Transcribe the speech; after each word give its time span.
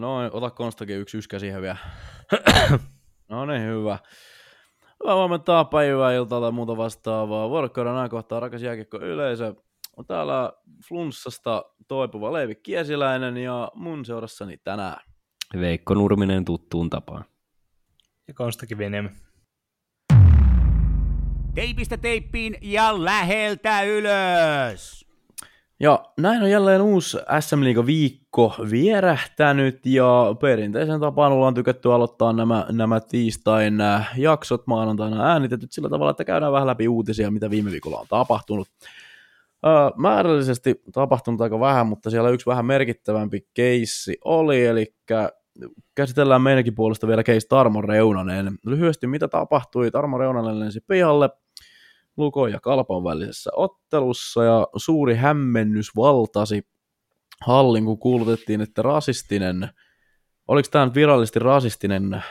Noin, 0.00 0.30
ota 0.32 0.50
Konstakin 0.50 0.98
yksi 0.98 1.18
yskä 1.18 1.38
siihen 1.38 1.62
vielä. 1.62 1.76
no 3.28 3.46
niin, 3.46 3.62
hyvä. 3.62 3.98
Hyvää 5.02 5.14
huomenta, 5.14 5.64
päivää, 5.64 6.12
iltaa 6.12 6.40
tai 6.40 6.52
muuta 6.52 6.76
vastaavaa. 6.76 7.50
Vuorokauden 7.50 7.92
ajankohtaa 7.92 8.40
rakas 8.40 8.62
jääkiekko 8.62 8.96
yleisö. 8.96 9.54
On 9.96 10.06
täällä 10.06 10.52
flunssasta 10.88 11.64
toipuva 11.88 12.32
Leivi 12.32 12.54
Kiesiläinen 12.54 13.36
ja 13.36 13.72
mun 13.74 14.04
seurassani 14.04 14.56
tänään. 14.64 15.00
Veikko 15.60 15.94
Nurminen 15.94 16.44
tuttuun 16.44 16.90
tapaan. 16.90 17.24
Ja 18.28 18.34
Konstakin 18.34 18.78
Venemi. 18.78 19.10
Teipistä 21.54 21.96
teippiin 21.96 22.56
ja 22.62 23.04
läheltä 23.04 23.82
ylös! 23.82 25.09
Ja 25.80 26.04
näin 26.18 26.42
on 26.42 26.50
jälleen 26.50 26.82
uusi 26.82 27.18
SM 27.40 27.60
Liiga 27.64 27.86
viikko 27.86 28.54
vierähtänyt 28.70 29.86
ja 29.86 30.36
perinteisen 30.40 31.00
tapaan 31.00 31.32
ollaan 31.32 31.54
tykätty 31.54 31.92
aloittaa 31.92 32.32
nämä, 32.32 32.66
nämä 32.72 33.00
tiistain 33.00 33.80
äh, 33.80 34.10
jaksot 34.16 34.66
maanantaina 34.66 35.32
äänitetyt 35.32 35.72
sillä 35.72 35.88
tavalla, 35.88 36.10
että 36.10 36.24
käydään 36.24 36.52
vähän 36.52 36.66
läpi 36.66 36.88
uutisia, 36.88 37.30
mitä 37.30 37.50
viime 37.50 37.70
viikolla 37.70 37.98
on 37.98 38.06
tapahtunut. 38.08 38.68
Öö, 39.66 39.72
määrällisesti 39.96 40.82
tapahtunut 40.92 41.40
aika 41.40 41.60
vähän, 41.60 41.86
mutta 41.86 42.10
siellä 42.10 42.30
yksi 42.30 42.46
vähän 42.46 42.66
merkittävämpi 42.66 43.46
keissi 43.54 44.18
oli, 44.24 44.66
eli 44.66 44.94
käsitellään 45.94 46.42
meidänkin 46.42 46.74
puolesta 46.74 47.06
vielä 47.06 47.22
keissi 47.22 47.48
Tarmo 47.48 47.82
Reunanen. 47.82 48.58
Lyhyesti 48.66 49.06
mitä 49.06 49.28
tapahtui, 49.28 49.90
Tarmo 49.90 50.18
Reunanen 50.18 50.60
lensi 50.60 50.80
pihalle, 50.86 51.30
Luko 52.20 52.46
ja 52.46 52.60
Kalpan 52.60 53.04
välisessä 53.04 53.50
ottelussa 53.56 54.44
ja 54.44 54.66
suuri 54.76 55.14
hämmennys 55.14 55.96
valtasi 55.96 56.62
hallin, 57.46 57.84
kun 57.84 57.98
kuulutettiin, 57.98 58.60
että 58.60 58.82
rasistinen, 58.82 59.68
oliko 60.48 60.68
tämä 60.70 60.84
nyt 60.84 60.94
virallisesti 60.94 61.38
rasistinen 61.38 62.22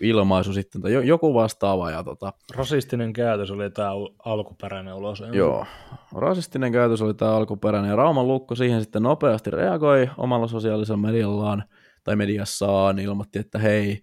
ilmaisu 0.00 0.52
sitten, 0.52 0.82
tai 0.82 1.06
joku 1.06 1.34
vastaava. 1.34 1.90
Ja 1.90 2.04
tota, 2.04 2.32
rasistinen 2.54 3.12
käytös 3.12 3.50
oli 3.50 3.70
tämä 3.70 3.90
alkuperäinen 4.24 4.94
ulos. 4.94 5.22
Joo, 5.32 5.66
rasistinen 6.14 6.72
käytös 6.72 7.02
oli 7.02 7.14
tämä 7.14 7.36
alkuperäinen, 7.36 7.88
ja 7.88 7.96
Rauman 7.96 8.28
Lukko 8.28 8.54
siihen 8.54 8.80
sitten 8.80 9.02
nopeasti 9.02 9.50
reagoi 9.50 10.10
omalla 10.18 10.46
sosiaalisella 10.46 10.96
mediallaan, 10.96 11.64
tai 12.04 12.16
mediassaan, 12.16 12.98
ilmoitti, 12.98 13.38
että 13.38 13.58
hei, 13.58 14.02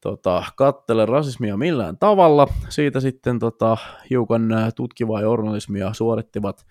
tota, 0.00 0.44
kattele 0.56 1.06
rasismia 1.06 1.56
millään 1.56 1.98
tavalla. 1.98 2.48
Siitä 2.68 3.00
sitten 3.00 3.38
tota, 3.38 3.76
hiukan 4.10 4.48
tutkivaa 4.76 5.20
journalismia 5.20 5.94
suorittivat 5.94 6.66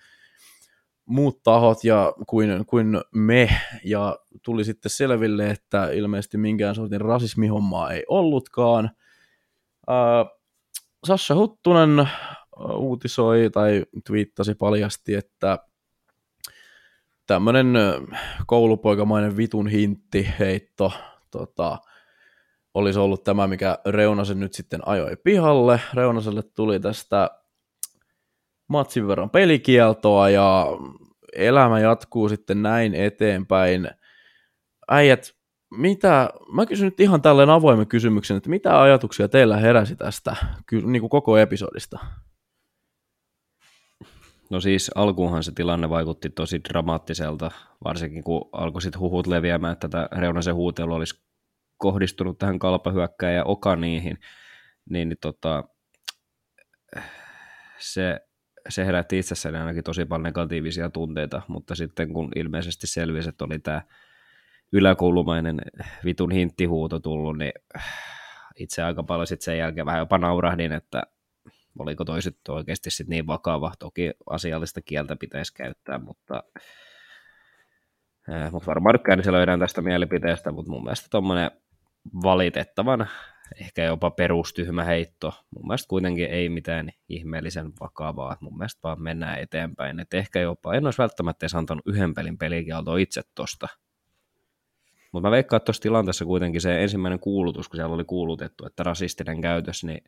muut 1.06 1.42
tahot 1.42 1.84
ja 1.84 2.12
kuin, 2.26 2.66
kuin 2.66 3.00
me, 3.14 3.48
ja 3.84 4.18
tuli 4.44 4.64
sitten 4.64 4.90
selville, 4.90 5.50
että 5.50 5.90
ilmeisesti 5.90 6.38
minkään 6.38 6.74
sortin 6.74 7.00
rasismihommaa 7.00 7.90
ei 7.90 8.04
ollutkaan. 8.08 8.90
Ää, 9.86 10.26
Sasha 11.06 11.34
Huttunen 11.34 12.08
uutisoi 12.74 13.50
tai 13.52 13.84
twiittasi 14.06 14.54
paljasti, 14.54 15.14
että 15.14 15.58
tämmöinen 17.26 17.66
koulupoikamainen 18.46 19.36
vitun 19.36 19.68
hintti 19.68 20.28
heitto 20.38 20.92
tota, 21.30 21.78
olisi 22.74 22.98
ollut 22.98 23.24
tämä, 23.24 23.46
mikä 23.46 23.78
Reunasen 23.86 24.40
nyt 24.40 24.52
sitten 24.52 24.88
ajoi 24.88 25.16
pihalle. 25.24 25.80
Reunaselle 25.94 26.42
tuli 26.42 26.80
tästä 26.80 27.30
matsin 28.68 29.08
verran 29.08 29.30
pelikieltoa 29.30 30.30
ja 30.30 30.66
elämä 31.32 31.80
jatkuu 31.80 32.28
sitten 32.28 32.62
näin 32.62 32.94
eteenpäin. 32.94 33.90
Äijät, 34.88 35.34
mitä, 35.70 36.30
mä 36.52 36.66
kysyn 36.66 36.84
nyt 36.84 37.00
ihan 37.00 37.22
tälleen 37.22 37.50
avoimen 37.50 37.86
kysymyksen, 37.86 38.36
että 38.36 38.50
mitä 38.50 38.82
ajatuksia 38.82 39.28
teillä 39.28 39.56
heräsi 39.56 39.96
tästä 39.96 40.36
niin 40.72 41.00
kuin 41.00 41.10
koko 41.10 41.38
episodista? 41.38 41.98
No 44.50 44.60
siis 44.60 44.90
alkuunhan 44.94 45.42
se 45.42 45.52
tilanne 45.52 45.90
vaikutti 45.90 46.30
tosi 46.30 46.60
dramaattiselta, 46.68 47.50
varsinkin 47.84 48.24
kun 48.24 48.48
alkoi 48.52 48.82
sitten 48.82 49.00
huhut 49.00 49.26
leviämään, 49.26 49.72
että 49.72 49.88
tätä 49.88 50.08
Reunasen 50.12 50.54
huutelu 50.54 50.94
olisi 50.94 51.29
kohdistunut 51.80 52.38
tähän 52.38 52.58
kalpahyökkään 52.58 53.34
ja 53.34 53.44
Okaniihin, 53.44 54.18
niin, 54.90 55.08
niin 55.08 55.18
tota, 55.20 55.64
se, 57.78 58.20
se 58.68 58.86
herätti 58.86 59.18
itsessäni 59.18 59.58
ainakin 59.58 59.84
tosi 59.84 60.04
paljon 60.04 60.22
negatiivisia 60.22 60.90
tunteita, 60.90 61.42
mutta 61.48 61.74
sitten 61.74 62.12
kun 62.12 62.28
ilmeisesti 62.36 62.86
selvisi, 62.86 63.28
että 63.28 63.44
oli 63.44 63.58
tämä 63.58 63.82
yläkoulumainen 64.72 65.60
vitun 66.04 66.30
hinttihuuto 66.30 67.00
tullut, 67.00 67.38
niin 67.38 67.52
itse 68.56 68.82
aika 68.82 69.02
paljon 69.02 69.26
sitten 69.26 69.44
sen 69.44 69.58
jälkeen 69.58 69.86
vähän 69.86 69.98
jopa 69.98 70.18
naurahdin, 70.18 70.72
että 70.72 71.02
oliko 71.78 72.04
toiset 72.04 72.36
oikeasti 72.48 72.90
sitten 72.90 73.10
niin 73.10 73.26
vakava. 73.26 73.72
Toki 73.78 74.10
asiallista 74.30 74.80
kieltä 74.82 75.16
pitäisi 75.16 75.54
käyttää, 75.54 75.98
mutta, 75.98 76.42
äh, 78.32 78.52
mutta 78.52 78.66
varmaan 78.66 78.98
se 79.22 79.32
löydään 79.32 79.60
tästä 79.60 79.82
mielipiteestä, 79.82 80.52
mutta 80.52 80.70
mun 80.70 80.84
mielestä 80.84 81.08
tuommoinen 81.10 81.50
valitettavan 82.22 83.08
ehkä 83.60 83.84
jopa 83.84 84.10
perustyhmä 84.10 84.84
heitto. 84.84 85.32
Mun 85.50 85.66
mielestä 85.66 85.88
kuitenkin 85.88 86.30
ei 86.30 86.48
mitään 86.48 86.90
ihmeellisen 87.08 87.72
vakavaa. 87.80 88.36
Mun 88.40 88.58
mielestä 88.58 88.80
vaan 88.82 89.02
mennään 89.02 89.38
eteenpäin. 89.38 90.00
Et 90.00 90.14
ehkä 90.14 90.40
jopa, 90.40 90.74
en 90.74 90.84
olisi 90.84 90.98
välttämättä 90.98 91.44
edes 91.44 91.54
antanut 91.54 91.86
yhden 91.86 92.14
pelin 92.14 92.38
pelikieltoa 92.38 92.98
itse 92.98 93.22
tosta. 93.34 93.68
Mutta 95.12 95.28
mä 95.28 95.30
veikkaan, 95.30 95.56
että 95.56 95.64
tuossa 95.64 95.82
tilanteessa 95.82 96.24
kuitenkin 96.24 96.60
se 96.60 96.82
ensimmäinen 96.82 97.20
kuulutus, 97.20 97.68
kun 97.68 97.76
siellä 97.76 97.94
oli 97.94 98.04
kuulutettu, 98.04 98.66
että 98.66 98.82
rasistinen 98.82 99.40
käytös, 99.40 99.84
niin 99.84 100.04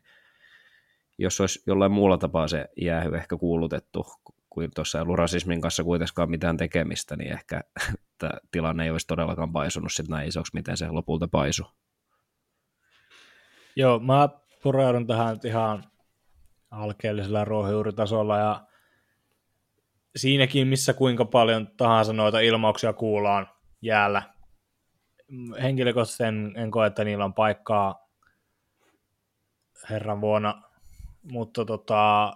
jos 1.17 1.41
olisi 1.41 1.63
jollain 1.67 1.91
muulla 1.91 2.17
tapaa 2.17 2.47
se 2.47 2.65
jäähy 2.81 3.15
ehkä 3.15 3.37
kuulutettu, 3.37 4.05
kuin 4.49 4.71
tuossa 4.75 4.97
ei 4.97 5.01
ollut 5.01 5.17
rasismin 5.17 5.61
kanssa 5.61 5.83
kuitenkaan 5.83 6.29
mitään 6.29 6.57
tekemistä, 6.57 7.15
niin 7.15 7.31
ehkä 7.31 7.61
tämä 8.19 8.31
tilanne 8.51 8.83
ei 8.83 8.91
olisi 8.91 9.07
todellakaan 9.07 9.51
paisunut 9.51 9.91
sitten 9.91 10.13
näin 10.13 10.27
isoksi, 10.27 10.51
miten 10.53 10.77
se 10.77 10.89
lopulta 10.89 11.27
paisu. 11.27 11.65
Joo, 13.75 13.99
mä 13.99 14.29
pureudun 14.63 15.07
tähän 15.07 15.39
ihan 15.43 15.83
alkeellisella 16.71 17.45
ruohonjuuritasolla 17.45 18.37
ja 18.37 18.67
siinäkin, 20.15 20.67
missä 20.67 20.93
kuinka 20.93 21.25
paljon 21.25 21.67
tahansa 21.77 22.13
noita 22.13 22.39
ilmauksia 22.39 22.93
kuullaan 22.93 23.49
jäällä. 23.81 24.23
Henkilökohtaisesti 25.61 26.23
en, 26.23 26.53
en 26.55 26.71
koe, 26.71 26.87
että 26.87 27.03
niillä 27.03 27.25
on 27.25 27.33
paikkaa 27.33 28.09
herran 29.89 30.21
vuonna, 30.21 30.61
mutta 31.31 31.65
tota, 31.65 32.33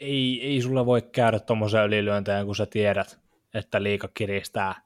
ei, 0.00 0.46
ei 0.46 0.62
sulle 0.62 0.86
voi 0.86 1.02
käydä 1.02 1.38
tuommoisen 1.40 1.84
ylilyönteen, 1.84 2.46
kun 2.46 2.56
sä 2.56 2.66
tiedät, 2.66 3.20
että 3.54 3.82
liika 3.82 4.08
kiristää. 4.14 4.82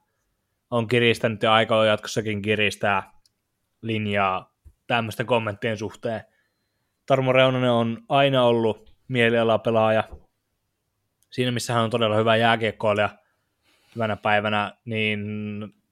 On 0.71 0.87
kiristänyt 0.87 1.43
ja 1.43 1.53
aika 1.53 1.77
on 1.77 1.87
jatkossakin 1.87 2.41
kiristää 2.41 3.11
linjaa 3.81 4.56
tämmöisten 4.87 5.25
kommenttien 5.25 5.77
suhteen. 5.77 6.21
Tarmo 7.05 7.33
Reunanen 7.33 7.71
on 7.71 8.03
aina 8.09 8.43
ollut 8.43 8.95
mielialapelaaja. 9.07 10.03
Siinä, 11.31 11.51
missä 11.51 11.73
hän 11.73 11.83
on 11.83 11.89
todella 11.89 12.15
hyvä 12.15 12.35
jääkiekkoilija 12.35 13.09
hyvänä 13.95 14.15
päivänä, 14.15 14.73
niin 14.85 15.19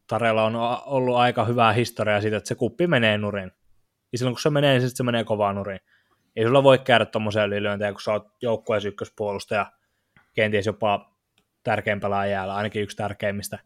Tarella 0.08 0.44
on 0.44 0.56
ollut 0.86 1.16
aika 1.16 1.46
hyvää 1.46 1.74
historiaa 1.74 2.22
siitä, 2.22 2.38
että 2.38 2.48
se 2.48 2.56
kuppi 2.56 2.88
menee 2.88 3.18
nurin. 3.18 3.52
Ja 4.12 4.18
silloin 4.18 4.36
kun 4.36 4.42
se 4.42 4.50
menee, 4.50 4.80
niin 4.80 4.90
se 4.96 5.04
menee 5.04 5.24
kovaa 5.24 5.54
nurin. 5.54 5.80
Ei 6.36 6.46
sulla 6.46 6.64
voi 6.64 6.80
käydä 6.80 7.06
tuommoisia 7.06 7.46
ylilyöntejä, 7.46 7.92
kun 7.92 8.02
sä 8.02 8.12
oot 8.12 8.28
joukkueen 8.42 8.88
ykköspuolustaja, 8.88 9.72
kenties 10.34 10.66
jopa 10.66 11.16
tärkein 11.64 12.00
pelaaja 12.00 12.56
ainakin 12.56 12.82
yksi 12.82 12.98
tärkeimmistä. 12.98 13.60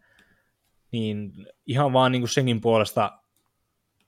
Niin 0.92 1.32
ihan 1.66 1.94
vaan 1.94 2.12
niin 2.12 2.22
kuin 2.22 2.30
senkin 2.30 2.62
puolesta 2.62 3.20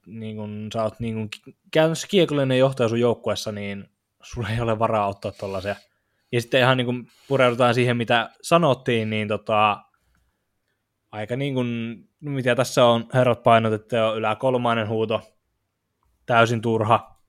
niin 0.06 0.36
kun 0.36 0.70
sä 0.74 0.84
oot 0.84 1.00
niin 1.00 1.16
kun, 1.16 1.30
käytännössä 1.72 2.08
kiekollinen 2.08 2.60
johtaja 2.60 2.90
sun 2.90 3.00
joukkueessa, 3.00 3.52
niin 3.52 3.90
sulla 4.24 4.50
ei 4.50 4.62
ole 4.62 4.80
varaa 4.80 5.08
ottaa 5.08 5.32
tollaisia. 5.32 5.76
Ja 6.32 6.42
sitten 6.42 6.62
ihan 6.62 6.78
niin 6.78 6.86
kun 6.86 7.08
pureudutaan 7.28 7.74
siihen, 7.74 7.98
mitä 7.98 8.30
sanottiin, 8.42 9.10
niin 9.10 9.28
tota, 9.28 9.84
aika 11.12 11.36
niin 11.36 11.54
kuin, 11.54 11.98
mitä 12.20 12.56
tässä 12.56 12.86
on 12.86 13.08
herrat 13.14 13.44
painotettu, 13.44 13.96
on 13.96 14.18
yläkolmainen 14.18 14.88
huuto, 14.88 15.22
täysin 16.26 16.62
turha. 16.62 17.22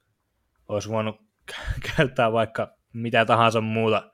Olisi 0.68 0.88
voinut 0.88 1.16
käyttää 1.96 2.32
vaikka 2.32 2.76
mitä 2.92 3.24
tahansa 3.24 3.60
muuta 3.60 4.10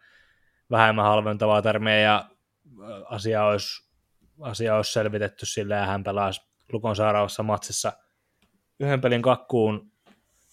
vähemmän 0.70 1.04
halventavaa 1.04 1.62
termiä 1.62 1.98
ja 1.98 2.30
asia 3.04 3.44
olisi, 3.44 3.88
asia 4.40 4.76
olisi 4.76 4.92
selvitetty 4.92 5.46
sillä 5.46 5.76
ja 5.76 5.86
hän 5.86 6.04
pelaisi 6.04 6.40
Lukon 6.72 6.96
matsissa– 7.44 7.92
yhden 8.80 9.00
pelin 9.00 9.22
kakkuun 9.22 9.92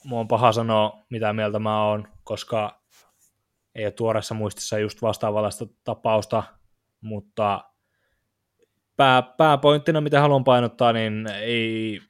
mua 0.06 0.20
on 0.20 0.28
paha 0.28 0.52
sanoa, 0.52 1.00
mitä 1.10 1.34
mieltä 1.34 1.60
mä 1.60 1.84
oon, 1.84 2.08
koska 2.24 2.82
ei 3.76 3.86
ole 3.86 3.92
tuoreessa 3.92 4.36
muistissa 4.36 4.80
just 4.80 5.02
vastaavallaista 5.02 5.66
tapausta, 5.84 6.44
mutta 7.02 7.64
pää, 8.98 9.22
pääpointtina, 9.22 10.02
mitä 10.02 10.22
haluan 10.22 10.44
painottaa, 10.44 10.94
niin 10.94 11.28
ei, 11.42 12.02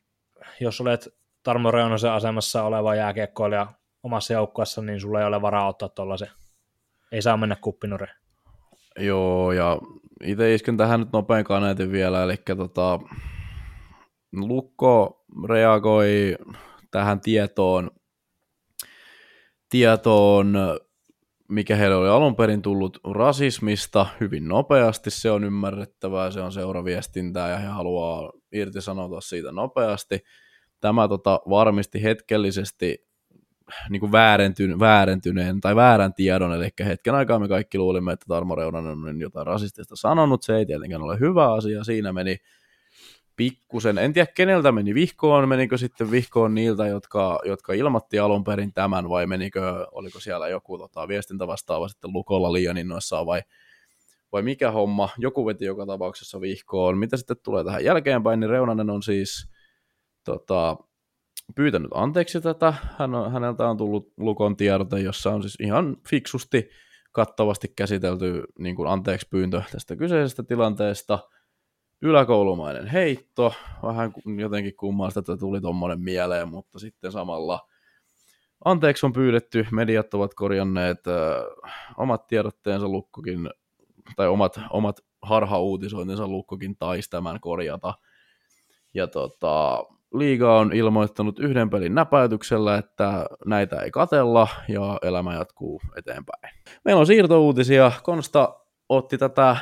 jos 0.60 0.82
olet 0.82 1.08
Tarmo 1.44 1.72
Reunosen 1.72 2.12
asemassa 2.12 2.64
oleva 2.64 2.96
jääkiekkoilija 2.96 3.68
omassa 4.04 4.34
joukkueessa, 4.34 4.82
niin 4.82 5.02
sulla 5.02 5.20
ei 5.20 5.28
ole 5.28 5.42
varaa 5.42 5.68
ottaa 5.68 5.90
tuollaisen. 5.90 6.30
Ei 7.12 7.22
saa 7.22 7.38
mennä 7.38 7.56
kuppinure. 7.56 8.08
Joo, 9.00 9.52
ja 9.52 9.78
itse 10.24 10.54
isken 10.54 10.78
tähän 10.78 11.00
nyt 11.00 11.12
nopein 11.14 11.46
kaneetin 11.46 11.92
vielä, 11.92 12.24
eli 12.24 12.36
tota, 12.58 13.00
Lukko 14.32 15.25
reagoi 15.48 16.36
tähän 16.92 17.22
tietoon, 17.22 17.92
tietoon, 19.70 20.56
mikä 21.50 21.76
heille 21.76 21.96
oli 21.96 22.10
alun 22.10 22.36
perin 22.36 22.62
tullut 22.62 23.00
rasismista 23.14 24.06
hyvin 24.20 24.48
nopeasti, 24.48 25.10
se 25.10 25.32
on 25.32 25.44
ymmärrettävää, 25.44 26.32
se 26.32 26.42
on 26.42 26.52
seuraviestintää 26.52 27.50
ja 27.50 27.58
he 27.58 27.68
haluaa 27.68 28.32
irtisanoutua 28.52 29.22
siitä 29.22 29.52
nopeasti. 29.52 30.20
Tämä 30.82 31.08
tota, 31.08 31.42
varmisti 31.50 32.04
hetkellisesti 32.04 33.06
niin 33.90 34.00
kuin 34.00 34.12
väärentyn, 34.12 34.80
väärentyneen 34.80 35.62
tai 35.62 35.76
väärän 35.76 36.14
tiedon, 36.14 36.54
eli 36.54 36.70
hetken 36.86 37.16
aikaa 37.16 37.40
me 37.40 37.48
kaikki 37.48 37.78
luulimme, 37.78 38.14
että 38.14 38.26
Tarmo 38.30 38.56
Reunanen 38.56 38.92
on 38.92 39.22
jotain 39.22 39.48
rasistista 39.48 39.96
sanonut, 39.96 40.44
se 40.44 40.56
ei 40.56 40.66
tietenkään 40.66 41.02
ole 41.02 41.20
hyvä 41.20 41.54
asia, 41.54 41.84
siinä 41.84 42.14
meni 42.14 42.38
pikkusen, 43.36 43.98
en 43.98 44.14
tiedä 44.14 44.32
keneltä 44.36 44.72
meni. 44.72 44.94
Vihkoon, 44.94 45.50
menikö 45.50 45.78
sitten 45.78 46.12
vihkoon 46.12 46.56
niiltä, 46.56 46.88
jotka, 46.88 47.40
jotka 47.46 47.74
ilmoitti 47.74 48.20
alun 48.20 48.44
perin 48.44 48.74
tämän, 48.74 49.10
vai 49.10 49.28
menikö, 49.28 49.88
oliko 49.92 50.20
siellä 50.20 50.48
joku 50.48 50.78
tota, 50.78 51.08
viestintä 51.08 51.48
vastaava 51.48 51.88
sitten 51.88 52.14
Lukolla 52.14 52.54
liian 52.54 52.78
innoissaan, 52.78 53.26
vai, 53.26 53.42
vai 54.32 54.42
mikä 54.42 54.72
homma, 54.72 55.10
joku 55.18 55.46
veti 55.46 55.66
joka 55.66 55.86
tapauksessa 55.86 56.42
vihkoon. 56.42 56.98
Mitä 56.98 57.18
sitten 57.18 57.38
tulee 57.44 57.64
tähän 57.64 57.84
jälkeenpäin, 57.84 58.40
niin 58.40 58.50
Reunanen 58.50 58.90
on 58.90 59.04
siis 59.04 59.52
tota, 60.24 60.78
pyytänyt 61.56 61.92
anteeksi 61.94 62.42
tätä, 62.42 62.74
Hän 62.98 63.16
on, 63.16 63.32
häneltä 63.32 63.70
on 63.70 63.78
tullut 63.78 64.14
Lukon 64.18 64.58
tiedote, 64.58 65.00
jossa 65.00 65.32
on 65.32 65.42
siis 65.42 65.56
ihan 65.60 65.98
fiksusti 66.10 66.70
kattavasti 67.12 67.74
käsitelty 67.76 68.44
niin 68.60 68.76
kuin 68.76 68.90
anteeksi 68.90 69.28
pyyntö 69.30 69.62
tästä 69.72 69.96
kyseisestä 69.96 70.44
tilanteesta– 70.44 71.20
yläkoulumainen 72.06 72.88
heitto, 72.88 73.54
vähän 73.84 74.14
jotenkin 74.42 74.76
kummasta, 74.76 75.20
että 75.20 75.38
tuli 75.38 75.62
tuommoinen 75.62 76.00
mieleen, 76.00 76.50
mutta 76.50 76.80
sitten 76.80 77.12
samalla 77.12 77.68
anteeksi 78.66 79.06
on 79.06 79.14
pyydetty, 79.14 79.68
mediat 79.72 80.14
ovat 80.14 80.34
korjanneet 80.34 81.08
äh, 81.08 81.74
omat 81.98 82.28
tiedotteensa 82.28 82.88
lukkokin, 82.88 83.50
tai 84.16 84.28
omat, 84.28 84.60
omat 84.70 85.00
harha-uutisointinsa 85.22 86.28
lukkokin 86.28 86.78
taisi 86.78 87.10
tämän 87.10 87.40
korjata. 87.40 87.94
Ja 88.94 89.08
tota, 89.08 89.84
liiga 90.14 90.58
on 90.60 90.74
ilmoittanut 90.74 91.40
yhden 91.40 91.70
pelin 91.70 91.96
näpäytyksellä, 91.96 92.78
että 92.78 93.26
näitä 93.46 93.76
ei 93.76 93.92
katella 93.92 94.48
ja 94.68 95.00
elämä 95.02 95.34
jatkuu 95.34 95.82
eteenpäin. 95.98 96.56
Meillä 96.86 97.00
on 97.00 97.08
siirtouutisia. 97.08 97.92
Konsta 98.04 98.60
otti 98.90 99.18
tätä 99.18 99.58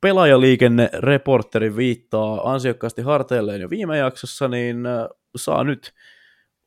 pelaajaliikenne-reporteri 0.00 1.76
viittaa 1.76 2.52
ansiokkaasti 2.52 3.02
harteilleen 3.02 3.60
jo 3.60 3.70
viime 3.70 3.98
jaksossa, 3.98 4.48
niin 4.48 4.86
äh, 4.86 5.08
saa 5.36 5.64
nyt 5.64 5.94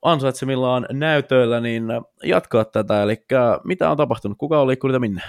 ansaitsemillaan 0.02 0.86
näytöillä 0.92 1.60
niin 1.60 1.92
äh, 1.92 2.04
jatkaa 2.24 2.66
tätä. 2.66 3.04
Eli 3.04 3.26
mitä 3.64 3.90
on 3.92 3.98
tapahtunut? 3.98 4.38
Kuka 4.38 4.62
on 4.62 4.68
liikkunut 4.68 5.02
minne? 5.02 5.22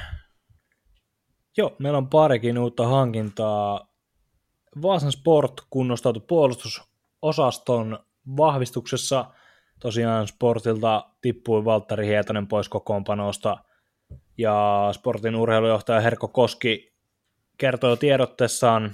Joo, 1.56 1.76
meillä 1.79 1.99
on 1.99 2.09
parikin 2.09 2.59
uutta 2.59 2.87
hankintaa. 2.87 3.93
Vaasan 4.82 5.12
Sport 5.12 5.53
kunnostautui 5.70 6.23
puolustusosaston 6.29 7.99
vahvistuksessa. 8.37 9.25
Tosiaan 9.81 10.29
Sportilta 10.29 11.05
tippui 11.20 11.65
Valtteri 11.65 12.06
Hietanen 12.06 12.47
pois 12.47 12.69
kokoonpanosta 12.69 13.56
ja 14.38 14.88
Sportin 14.93 15.37
urheilujohtaja 15.37 16.00
Herko 16.00 16.29
Koski 16.29 16.92
kertoi 17.62 17.97
tiedotteessaan 17.97 18.91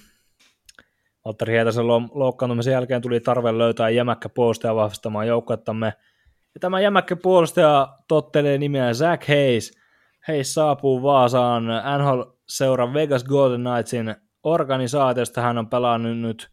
Valtteri 1.25 1.53
Hietasen 1.53 1.87
loukkaantumisen 2.15 2.73
jälkeen 2.73 3.03
tuli 3.03 3.21
tarve 3.21 3.59
löytää 3.59 3.91
jämäkkä 3.91 4.29
puolustaja 4.29 4.75
vahvistamaan 4.75 5.27
joukkuettamme. 5.27 5.87
Ja 6.55 6.61
tämä 6.61 6.81
jämäkkä 6.81 7.17
puolustaja 7.17 7.99
tottelee 8.09 8.59
nimeä 8.59 8.95
Zach 8.95 9.29
Hayes. 9.29 9.79
Hayes 10.29 10.55
saapuu 10.55 11.03
Vaasaan 11.03 11.65
NHL-seuran 11.99 12.95
Vegas 12.95 13.25
Golden 13.25 13.65
Knightsin 13.65 14.15
organisaatiosta. 14.43 15.41
Hän 15.41 15.59
on 15.59 15.71
pelannut 15.71 16.19
nyt 16.19 16.51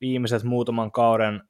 viimeiset 0.00 0.44
muutaman 0.44 0.92
kauden 0.92 1.42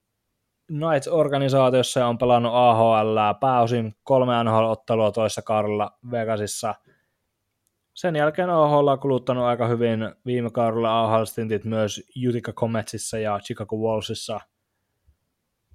Knights-organisaatiossa 0.72 2.00
ja 2.00 2.06
on 2.06 2.18
pelannut 2.18 2.52
AHL 2.54 3.18
pääosin 3.40 3.92
kolme 4.02 4.44
NHL-ottelua 4.44 5.12
toissa 5.12 5.42
kaudella 5.42 5.90
Vegasissa– 6.10 6.74
sen 8.00 8.16
jälkeen 8.16 8.50
AHL 8.50 8.88
on 8.88 8.98
kuluttanut 8.98 9.44
aika 9.44 9.66
hyvin 9.66 10.14
viime 10.26 10.50
kaudella 10.50 11.00
AHL-stintit 11.00 11.64
myös 11.64 12.02
Utica 12.28 12.52
Cometsissa 12.52 13.18
ja 13.18 13.38
Chicago 13.38 13.76
Wallsissa. 13.76 14.40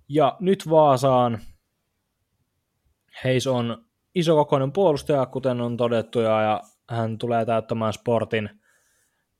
Ja 0.10 0.38
nyt 0.40 0.70
Vaasaan 0.70 1.40
Heis 3.24 3.48
on 3.48 3.86
isokokoinen 4.16 4.72
puolustaja, 4.72 5.26
kuten 5.26 5.62
on 5.62 5.78
todettu, 5.78 6.20
ja 6.20 6.62
hän 6.90 7.18
tulee 7.18 7.46
täyttämään 7.46 7.94
sportin 7.94 8.50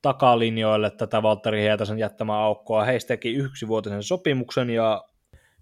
takalinjoille 0.02 0.90
tätä 0.90 1.22
Valtteri 1.22 1.62
Hietasen 1.62 1.98
jättämää 1.98 2.38
aukkoa. 2.38 2.84
Heis 2.84 3.04
teki 3.04 3.34
yksivuotisen 3.34 4.02
sopimuksen, 4.02 4.70
ja 4.70 5.04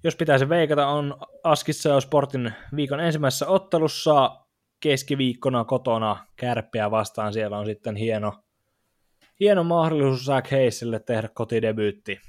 jos 0.05 0.17
pitäisi 0.17 0.49
veikata, 0.49 0.87
on 0.87 1.17
Askissa 1.45 1.89
jo 1.89 2.01
sportin 2.01 2.53
viikon 2.77 3.01
ensimmäisessä 3.01 3.47
ottelussa 3.47 4.44
keskiviikkona 4.85 5.65
kotona 5.65 6.27
kärppiä 6.37 6.91
vastaan. 6.91 7.33
Siellä 7.33 7.59
on 7.59 7.67
sitten 7.67 7.97
hieno, 7.97 8.33
hieno 9.41 9.65
mahdollisuus 9.65 10.25
Zach 10.25 10.51
Hayesille 10.51 11.01
tehdä 11.01 11.29
kotidebyytti. 11.35 12.21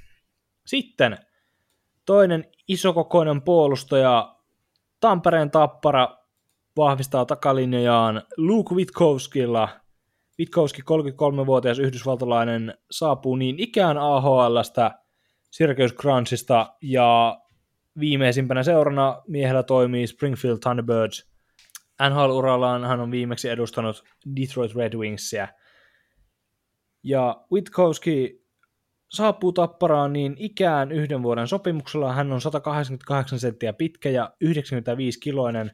Sitten 0.66 1.18
toinen 2.06 2.44
isokokoinen 2.68 3.42
puolustaja, 3.42 4.36
Tampereen 5.00 5.50
tappara, 5.50 6.16
vahvistaa 6.76 7.24
takalinjojaan 7.24 8.22
Luke 8.36 8.74
Witkowskilla. 8.74 9.68
Witkowski, 10.38 10.82
33-vuotias 10.82 11.78
yhdysvaltalainen, 11.78 12.74
saapuu 12.90 13.36
niin 13.36 13.58
ikään 13.58 13.98
AHLstä 13.98 14.90
Syracuse 15.50 15.94
Crunchista 15.94 16.74
ja 16.82 17.38
viimeisimpänä 18.00 18.62
seurana 18.62 19.22
miehellä 19.28 19.62
toimii 19.62 20.06
Springfield 20.06 20.58
Thunderbirds– 20.58 21.26
NHL-urallaan 22.02 22.84
hän 22.84 23.00
on 23.00 23.10
viimeksi 23.10 23.48
edustanut 23.48 24.04
Detroit 24.40 24.74
Red 24.74 24.94
Wingsia. 24.94 25.48
Ja 27.02 27.44
Witkowski 27.52 28.46
saapuu 29.10 29.52
tapparaan 29.52 30.12
niin 30.12 30.36
ikään 30.38 30.92
yhden 30.92 31.22
vuoden 31.22 31.48
sopimuksella. 31.48 32.12
Hän 32.12 32.32
on 32.32 32.40
188 32.40 33.38
senttiä 33.38 33.72
pitkä 33.72 34.10
ja 34.10 34.30
95 34.40 35.20
kiloinen. 35.20 35.70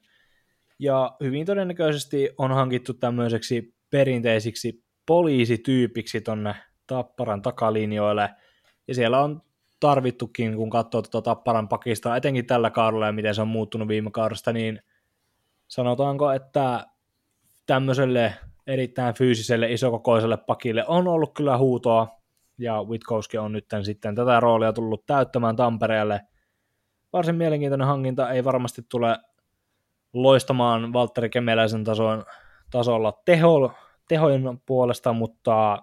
Ja 0.79 1.17
hyvin 1.21 1.47
todennäköisesti 1.47 2.31
on 2.39 2.51
hankittu 2.51 2.95
tämmöiseksi 2.95 3.75
perinteisiksi 3.91 4.85
poliisityypiksi 5.07 6.21
tonne 6.21 6.55
Tapparan 6.87 7.43
takalinjoille. 7.43 8.31
Ja 8.89 8.95
siellä 8.95 9.21
on 9.21 9.43
tarvittukin, 9.81 10.57
kun 10.57 10.71
katsoo 10.71 11.03
tuota 11.03 11.23
Tapparan 11.23 11.69
pakista, 11.69 12.17
etenkin 12.17 12.47
tällä 12.47 12.71
kaudella 12.71 13.07
ja 13.07 13.13
miten 13.13 13.35
se 13.35 13.43
on 13.43 13.49
muuttunut 13.49 13.89
viime 13.89 14.11
kaudesta, 14.11 14.53
niin– 14.53 14.81
sanotaanko, 15.73 16.31
että 16.31 16.87
tämmöiselle 17.67 18.35
erittäin 18.67 19.15
fyysiselle 19.15 19.73
isokokoiselle 19.73 20.37
pakille 20.37 20.85
on 20.87 21.09
ollut 21.09 21.35
kyllä 21.35 21.59
huutoa, 21.59 22.09
ja 22.59 22.83
Witkowski 22.83 23.39
on 23.39 23.53
nyt 23.53 23.67
sitten 23.83 24.15
tätä 24.15 24.41
roolia 24.41 24.73
tullut 24.73 25.07
täyttämään 25.07 25.57
Tampereelle. 25.57 26.21
Varsin 27.13 27.35
mielenkiintoinen 27.35 27.87
hankinta, 27.87 28.31
ei 28.31 28.45
varmasti 28.45 28.83
tule 28.89 29.19
loistamaan 30.13 30.93
Valtteri 30.93 31.31
Kemeläisen 31.31 31.85
tason, 31.85 32.25
tasolla 32.71 33.13
teho, 33.25 33.73
tehojen 34.09 34.61
puolesta, 34.67 35.13
mutta 35.13 35.79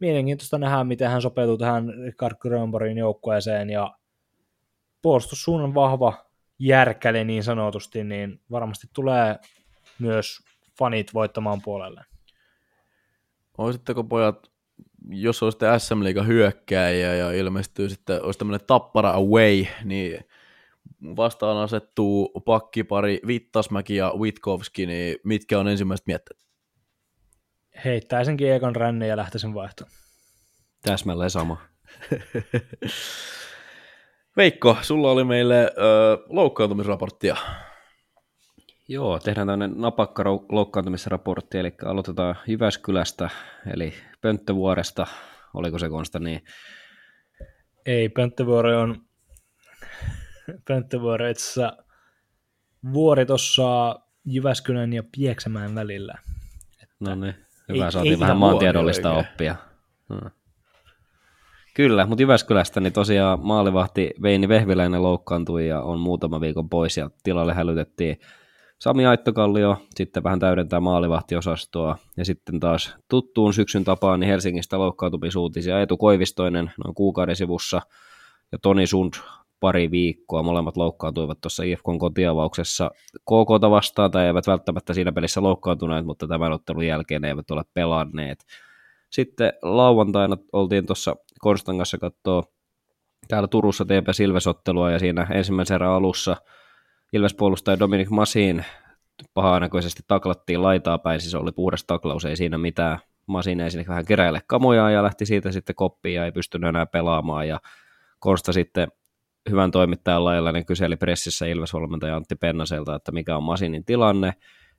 mielenkiintoista 0.00 0.58
nähdä, 0.58 0.84
miten 0.84 1.10
hän 1.10 1.22
sopeutuu 1.22 1.58
tähän 1.58 1.88
Richard 1.88 2.36
Grönborgin 2.40 2.98
joukkueeseen, 2.98 3.70
ja 3.70 3.94
puolustussuunnan 5.02 5.74
vahva 5.74 6.23
järkäle 6.58 7.24
niin 7.24 7.44
sanotusti, 7.44 8.04
niin 8.04 8.40
varmasti 8.50 8.86
tulee 8.92 9.38
myös 9.98 10.38
fanit 10.78 11.14
voittamaan 11.14 11.62
puolelle. 11.62 12.04
Olisitteko 13.58 14.04
pojat, 14.04 14.50
jos 15.08 15.42
olisitte 15.42 15.66
SM 15.78 16.04
Liiga 16.04 16.22
hyökkääjä 16.22 17.14
ja 17.14 17.32
ilmestyy 17.32 17.88
sitten, 17.88 18.22
olisi 18.22 18.38
tämmöinen 18.38 18.66
tappara 18.66 19.10
away, 19.10 19.64
niin 19.84 20.24
vastaan 21.16 21.56
asettuu 21.56 22.42
pakkipari 22.44 23.20
Vittasmäki 23.26 23.96
ja 23.96 24.12
Witkowski, 24.18 24.86
niin 24.86 25.16
mitkä 25.24 25.58
on 25.58 25.68
ensimmäiset 25.68 26.06
mietteet? 26.06 26.44
Heittäisinkin 27.84 28.52
Egon 28.52 28.76
ränne 28.76 29.06
ja 29.06 29.16
lähtisin 29.16 29.54
vaihtoon. 29.54 29.90
Täsmälleen 30.82 31.30
sama. 31.30 31.60
Veikko, 34.36 34.76
sulla 34.82 35.10
oli 35.10 35.24
meille 35.24 35.62
ö, 35.64 35.70
loukkaantumisraporttia. 36.28 37.36
Joo, 38.88 39.18
tehdään 39.18 39.46
tämmöinen 39.46 39.80
napakka 39.80 40.24
loukkaantumisraportti, 40.52 41.58
eli 41.58 41.74
aloitetaan 41.84 42.34
Jyväskylästä, 42.46 43.30
eli 43.72 43.94
Pönttövuoresta, 44.20 45.06
oliko 45.54 45.78
se 45.78 45.88
Konsta 45.88 46.18
niin? 46.18 46.44
Ei, 47.86 48.08
Pönttövuori 48.08 48.74
on 48.74 49.00
Pönttövuori 50.68 51.30
itse 51.30 51.42
asiassa 51.42 51.84
vuori 52.92 53.26
tuossa 53.26 54.00
Jyväskylän 54.24 54.92
ja 54.92 55.02
Pieksämään 55.16 55.74
välillä. 55.74 56.14
No 57.00 57.14
niin, 57.14 57.34
hyvä, 57.68 57.84
Ei- 57.84 57.92
saatiin 57.92 58.14
ei 58.14 58.20
vähän 58.20 58.36
maantiedollista 58.36 59.12
oppia. 59.12 59.56
Hmm. 60.08 60.30
Kyllä, 61.74 62.06
mutta 62.06 62.22
Jyväskylästä 62.22 62.80
niin 62.80 62.92
tosiaan 62.92 63.38
maalivahti 63.42 64.10
Veini 64.22 64.48
Vehviläinen 64.48 65.02
loukkaantui 65.02 65.68
ja 65.68 65.80
on 65.80 66.00
muutama 66.00 66.40
viikon 66.40 66.68
pois 66.68 66.96
ja 66.96 67.10
tilalle 67.22 67.54
hälytettiin 67.54 68.16
Sami 68.78 69.06
Aittokallio, 69.06 69.76
sitten 69.94 70.22
vähän 70.22 70.38
täydentää 70.38 70.80
maalivahtiosastoa 70.80 71.96
ja 72.16 72.24
sitten 72.24 72.60
taas 72.60 72.94
tuttuun 73.08 73.54
syksyn 73.54 73.84
tapaan 73.84 74.20
niin 74.20 74.30
Helsingistä 74.30 74.78
loukkaantumisuutisia 74.78 75.78
Eetu 75.78 75.96
Koivistoinen 75.96 76.72
noin 76.84 76.94
kuukauden 76.94 77.36
sivussa 77.36 77.80
ja 78.52 78.58
Toni 78.58 78.86
Sund 78.86 79.14
pari 79.60 79.90
viikkoa. 79.90 80.42
Molemmat 80.42 80.76
loukkaantuivat 80.76 81.40
tuossa 81.40 81.62
IFKn 81.62 81.98
kotiavauksessa 81.98 82.90
KKta 83.14 83.70
vastaan 83.70 84.10
tai 84.10 84.26
eivät 84.26 84.46
välttämättä 84.46 84.94
siinä 84.94 85.12
pelissä 85.12 85.42
loukkaantuneet, 85.42 86.06
mutta 86.06 86.28
tämän 86.28 86.52
ottelun 86.52 86.86
jälkeen 86.86 87.24
eivät 87.24 87.50
ole 87.50 87.62
pelanneet. 87.74 88.38
Sitten 89.14 89.52
lauantaina 89.62 90.36
oltiin 90.52 90.86
tuossa 90.86 91.16
Konstan 91.40 91.76
kanssa 91.76 91.98
katsoa 91.98 92.42
täällä 93.28 93.48
Turussa 93.48 93.84
TP 93.84 94.08
Silves-ottelua 94.12 94.90
ja 94.90 94.98
siinä 94.98 95.26
ensimmäisen 95.30 95.74
erän 95.74 95.90
alussa 95.90 96.36
Ilves-puolustaja 97.12 97.78
Dominic 97.78 98.10
Masin 98.10 98.64
pahanäköisesti 99.34 100.02
taklattiin 100.08 100.62
laitaa 100.62 100.98
päin, 100.98 101.20
siis 101.20 101.34
oli 101.34 101.52
puhdas 101.52 101.84
taklaus, 101.84 102.24
ei 102.24 102.36
siinä 102.36 102.58
mitään. 102.58 102.98
Masin 103.26 103.60
ei 103.60 103.70
sinne 103.70 103.84
vähän 103.88 104.04
keräile 104.04 104.40
kamoja 104.46 104.90
ja 104.90 105.02
lähti 105.02 105.26
siitä 105.26 105.52
sitten 105.52 105.76
koppiin 105.76 106.14
ja 106.14 106.24
ei 106.24 106.32
pystynyt 106.32 106.68
enää 106.68 106.86
pelaamaan. 106.86 107.48
Ja 107.48 107.60
Konsta 108.18 108.52
sitten 108.52 108.88
hyvän 109.50 109.70
toimittajan 109.70 110.24
lailla 110.24 110.52
niin 110.52 110.66
kyseli 110.66 110.96
pressissä 110.96 111.46
Ilves-valmentaja 111.46 112.16
Antti 112.16 112.36
Pennaselta, 112.36 112.94
että 112.94 113.12
mikä 113.12 113.36
on 113.36 113.42
Masinin 113.42 113.84
tilanne, 113.84 114.32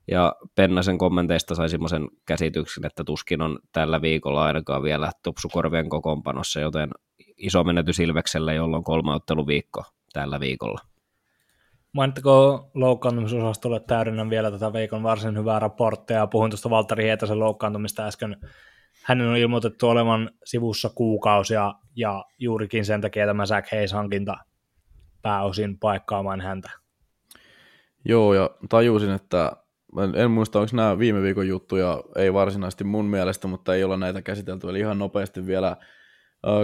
ja 0.08 0.34
Pennasen 0.54 0.98
kommenteista 0.98 1.54
sai 1.54 1.68
semmoisen 1.68 2.08
käsityksen, 2.26 2.86
että 2.86 3.04
tuskin 3.04 3.42
on 3.42 3.58
tällä 3.72 4.02
viikolla 4.02 4.44
ainakaan 4.44 4.82
vielä 4.82 5.10
tupsukorvien 5.24 5.88
kokoonpanossa, 5.88 6.60
joten 6.60 6.90
iso 7.36 7.64
menetys 7.64 8.00
Ilvekselle, 8.00 8.54
jolla 8.54 8.76
on 8.76 8.84
kolme 8.84 9.14
otteluviikko 9.14 9.84
tällä 10.12 10.40
viikolla. 10.40 10.80
Mainittako 11.92 12.70
loukkaantumisosastolle 12.74 13.80
täydennän 13.80 14.30
vielä 14.30 14.50
tätä 14.50 14.72
Veikon 14.72 15.02
varsin 15.02 15.38
hyvää 15.38 15.58
raporttia. 15.58 16.26
Puhuin 16.26 16.50
tuosta 16.50 16.70
Valtteri 16.70 17.04
Hietasen 17.04 17.38
loukkaantumista 17.38 18.06
äsken. 18.06 18.36
Hänen 19.02 19.28
on 19.28 19.36
ilmoitettu 19.36 19.88
olevan 19.88 20.30
sivussa 20.44 20.90
kuukausia 20.94 21.74
ja 21.96 22.24
juurikin 22.38 22.84
sen 22.84 23.00
takia 23.00 23.26
tämä 23.26 23.46
Zach 23.46 23.72
Hayes-hankinta 23.72 24.36
pääosin 25.22 25.78
paikkaamaan 25.78 26.40
häntä. 26.40 26.70
Joo, 28.04 28.34
ja 28.34 28.50
tajusin, 28.68 29.10
että 29.10 29.52
en, 30.14 30.30
muista, 30.30 30.60
onko 30.60 30.70
nämä 30.76 30.98
viime 30.98 31.22
viikon 31.22 31.48
juttuja, 31.48 32.02
ei 32.16 32.32
varsinaisesti 32.32 32.84
mun 32.84 33.04
mielestä, 33.04 33.48
mutta 33.48 33.74
ei 33.74 33.84
olla 33.84 33.96
näitä 33.96 34.22
käsitelty, 34.22 34.68
eli 34.68 34.78
ihan 34.78 34.98
nopeasti 34.98 35.46
vielä 35.46 35.76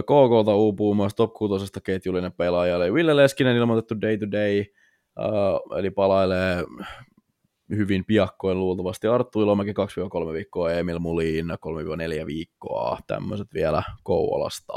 KKlta 0.03 0.55
uupuu 0.55 0.95
myös 0.95 1.15
top 1.15 1.33
6 1.33 1.73
ketjullinen 1.85 2.33
pelaaja, 2.33 2.77
eli 2.77 2.95
Ville 2.95 3.17
Leskinen 3.17 3.57
ilmoitettu 3.57 4.01
day 4.01 4.19
to 4.19 4.31
day, 4.31 4.65
eli 5.79 5.91
palailee 5.91 6.65
hyvin 7.77 8.05
piakkoin 8.05 8.59
luultavasti 8.59 9.07
Arttu 9.07 9.43
Ilomäki 9.43 9.73
2-3 9.73 10.33
viikkoa, 10.33 10.73
Emil 10.73 10.99
Mulin 10.99 11.47
3-4 12.23 12.27
viikkoa, 12.27 12.99
tämmöiset 13.07 13.49
vielä 13.55 13.83
Kouvolasta. 14.03 14.73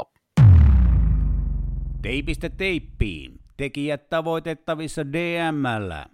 Teipistä 2.02 2.50
teippiin. 2.50 3.40
Tekijät 3.56 4.08
tavoitettavissa 4.08 5.12
DMllä. 5.12 6.06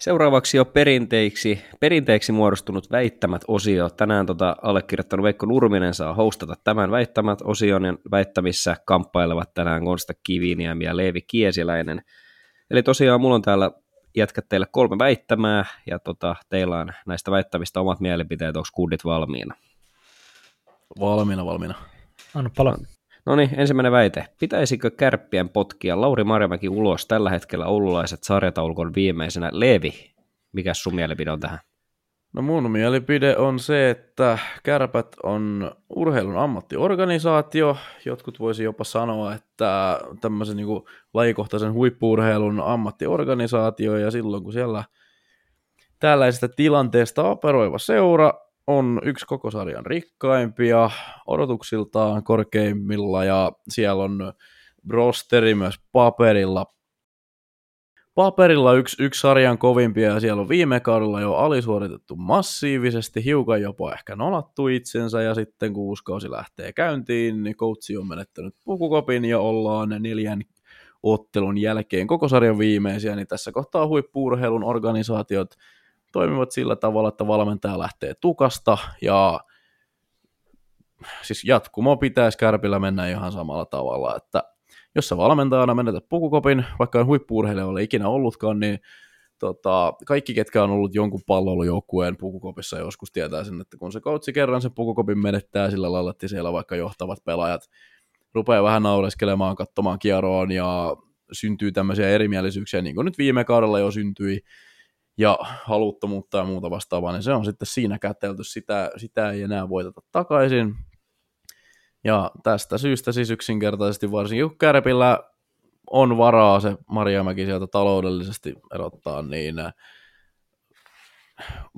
Seuraavaksi 0.00 0.56
jo 0.56 0.64
perinteiksi, 0.64 1.64
perinteiksi 1.80 2.32
muodostunut 2.32 2.90
väittämät-osio. 2.90 3.90
Tänään 3.90 4.26
tota 4.26 4.56
allekirjoittanut 4.62 5.24
Veikko 5.24 5.46
Nurminen 5.46 5.94
saa 5.94 6.14
hostata 6.14 6.54
tämän 6.64 6.90
väittämät-osion 6.90 7.84
ja 7.84 7.94
väittämissä 8.10 8.76
kamppailevat 8.84 9.54
tänään 9.54 9.84
Konsta 9.84 10.12
Kiviniemi 10.22 10.84
ja 10.84 10.96
Leevi 10.96 11.22
Kiesiläinen. 11.22 12.02
Eli 12.70 12.82
tosiaan 12.82 13.20
mulla 13.20 13.34
on 13.34 13.42
täällä 13.42 13.70
jätkät 14.16 14.48
teille 14.48 14.66
kolme 14.72 14.98
väittämää 14.98 15.64
ja 15.86 15.98
tota, 15.98 16.36
teillä 16.48 16.78
on 16.78 16.92
näistä 17.06 17.30
väittämistä 17.30 17.80
omat 17.80 18.00
mielipiteet, 18.00 18.56
onko 18.56 18.68
kundit 18.72 19.04
valmiina? 19.04 19.54
Valmiina, 21.00 21.46
valmiina. 21.46 21.74
Anna 22.34 22.50
pala. 22.56 22.76
No 23.26 23.36
niin, 23.36 23.50
ensimmäinen 23.56 23.92
väite. 23.92 24.26
Pitäisikö 24.40 24.90
kärppien 24.90 25.48
potkia 25.48 26.00
Lauri 26.00 26.24
Marjamäki 26.24 26.68
ulos 26.68 27.06
tällä 27.06 27.30
hetkellä 27.30 27.66
oululaiset 27.66 28.22
sarjataulukon 28.22 28.94
viimeisenä? 28.94 29.50
Leevi, 29.52 30.14
mikä 30.52 30.74
sun 30.74 30.94
mielipide 30.94 31.30
on 31.30 31.40
tähän? 31.40 31.58
No 32.32 32.42
mun 32.42 32.70
mielipide 32.70 33.36
on 33.36 33.58
se, 33.58 33.90
että 33.90 34.38
kärpät 34.62 35.16
on 35.22 35.72
urheilun 35.96 36.38
ammattiorganisaatio. 36.38 37.76
Jotkut 38.04 38.40
voisi 38.40 38.64
jopa 38.64 38.84
sanoa, 38.84 39.34
että 39.34 40.00
tämmöisen 40.20 40.56
niin 40.56 40.68
lajikohtaisen 41.14 41.72
huippuurheilun 41.72 42.60
ammattiorganisaatio, 42.60 43.96
ja 43.96 44.10
silloin 44.10 44.42
kun 44.42 44.52
siellä 44.52 44.84
tällaisesta 45.98 46.48
tilanteesta 46.48 47.22
operoiva 47.24 47.78
seura 47.78 48.32
on 48.66 49.00
yksi 49.04 49.26
koko 49.26 49.50
sarjan 49.50 49.86
rikkaimpia, 49.86 50.90
odotuksiltaan 51.26 52.24
korkeimmilla, 52.24 53.24
ja 53.24 53.52
siellä 53.68 54.02
on 54.02 54.32
rosteri 54.88 55.54
myös 55.54 55.74
paperilla. 55.92 56.66
Paperilla 58.14 58.72
yksi, 58.74 59.02
yksi 59.02 59.20
sarjan 59.20 59.58
kovimpia 59.58 60.08
ja 60.08 60.20
siellä 60.20 60.42
on 60.42 60.48
viime 60.48 60.80
kaudella 60.80 61.20
jo 61.20 61.34
alisuoritettu 61.34 62.16
massiivisesti, 62.16 63.24
hiukan 63.24 63.62
jopa 63.62 63.92
ehkä 63.92 64.16
nolattu 64.16 64.68
itsensä 64.68 65.22
ja 65.22 65.34
sitten 65.34 65.72
kun 65.72 65.82
uusi 65.82 66.04
kausi 66.04 66.30
lähtee 66.30 66.72
käyntiin, 66.72 67.42
niin 67.42 67.56
coachi 67.56 67.96
on 67.96 68.08
menettänyt 68.08 68.54
pukukopin 68.64 69.24
ja 69.24 69.40
ollaan 69.40 69.88
neljän 69.98 70.42
ottelun 71.02 71.58
jälkeen 71.58 72.06
koko 72.06 72.28
sarjan 72.28 72.58
viimeisiä, 72.58 73.16
niin 73.16 73.26
tässä 73.26 73.52
kohtaa 73.52 73.86
huippuurheilun 73.86 74.64
organisaatiot 74.64 75.50
toimivat 76.12 76.50
sillä 76.50 76.76
tavalla, 76.76 77.08
että 77.08 77.26
valmentaja 77.26 77.78
lähtee 77.78 78.14
tukasta 78.20 78.78
ja 79.02 79.40
siis 81.22 81.44
jatkumo 81.44 81.96
pitäisi 81.96 82.38
kärpillä 82.38 82.78
mennä 82.78 83.08
ihan 83.08 83.32
samalla 83.32 83.66
tavalla, 83.66 84.16
että 84.16 84.42
jos 84.94 85.08
sä 85.08 85.16
valmentajana 85.16 85.74
menetät 85.74 86.08
pukukopin, 86.08 86.64
vaikka 86.78 87.00
en 87.00 87.06
huippuurheilija 87.06 87.66
ole 87.66 87.82
ikinä 87.82 88.08
ollutkaan, 88.08 88.60
niin 88.60 88.78
tota, 89.38 89.92
kaikki, 90.06 90.34
ketkä 90.34 90.62
on 90.62 90.70
ollut 90.70 90.94
jonkun 90.94 91.20
palloilujoukkueen 91.26 92.16
pukukopissa 92.16 92.78
joskus 92.78 93.12
tietää 93.12 93.44
sen, 93.44 93.60
että 93.60 93.76
kun 93.76 93.92
se 93.92 94.00
coachi 94.00 94.32
kerran 94.32 94.62
sen 94.62 94.74
pukukopin 94.74 95.18
menettää 95.18 95.70
sillä 95.70 95.92
lailla, 95.92 96.10
että 96.10 96.28
siellä 96.28 96.52
vaikka 96.52 96.76
johtavat 96.76 97.24
pelaajat 97.24 97.62
rupeaa 98.34 98.62
vähän 98.62 98.82
naureskelemaan, 98.82 99.56
katsomaan 99.56 99.98
kieroon 99.98 100.50
ja 100.50 100.96
syntyy 101.32 101.72
tämmöisiä 101.72 102.08
erimielisyyksiä, 102.08 102.82
niin 102.82 102.94
kuin 102.94 103.04
nyt 103.04 103.18
viime 103.18 103.44
kaudella 103.44 103.78
jo 103.78 103.90
syntyi, 103.90 104.40
ja 105.20 105.38
haluttomuutta 105.64 106.38
ja 106.38 106.44
muuta 106.44 106.70
vastaavaa, 106.70 107.12
niin 107.12 107.22
se 107.22 107.32
on 107.32 107.44
sitten 107.44 107.66
siinä 107.66 107.98
kätelty, 107.98 108.44
sitä, 108.44 108.90
sitä 108.96 109.30
ei 109.30 109.42
enää 109.42 109.68
voiteta 109.68 110.00
takaisin, 110.12 110.74
ja 112.04 112.30
tästä 112.42 112.78
syystä 112.78 113.12
siis 113.12 113.30
yksinkertaisesti 113.30 114.12
varsinkin 114.12 114.48
kun 114.48 114.58
Kärpillä 114.58 115.20
on 115.90 116.18
varaa 116.18 116.60
se 116.60 116.76
Marjamäki 116.90 117.44
sieltä 117.44 117.66
taloudellisesti 117.66 118.54
erottaa, 118.74 119.22
niin 119.22 119.58
äh, 119.58 119.74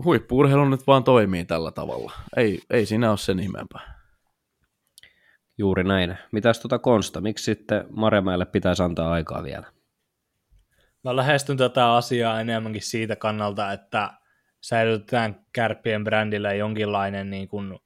huippuurheilu 0.04 0.68
nyt 0.68 0.86
vaan 0.86 1.04
toimii 1.04 1.44
tällä 1.44 1.72
tavalla. 1.72 2.12
Ei, 2.36 2.60
ei 2.70 2.86
siinä 2.86 3.10
ole 3.10 3.18
sen 3.18 3.40
ihmeempää. 3.40 4.02
Juuri 5.58 5.84
näin. 5.84 6.18
Mitäs 6.32 6.60
tuota 6.60 6.78
Konsta? 6.78 7.20
Miksi 7.20 7.44
sitten 7.44 7.84
Marjamäelle 7.90 8.46
pitäisi 8.46 8.82
antaa 8.82 9.12
aikaa 9.12 9.42
vielä? 9.42 9.72
Mä 11.04 11.16
lähestyn 11.16 11.56
tätä 11.56 11.94
asiaa 11.94 12.40
enemmänkin 12.40 12.82
siitä 12.82 13.16
kannalta, 13.16 13.72
että 13.72 14.10
säilytetään 14.60 15.46
kärppien 15.52 16.04
brändillä 16.04 16.52
jonkinlainen 16.52 17.30
niin 17.30 17.48
kuin 17.48 17.78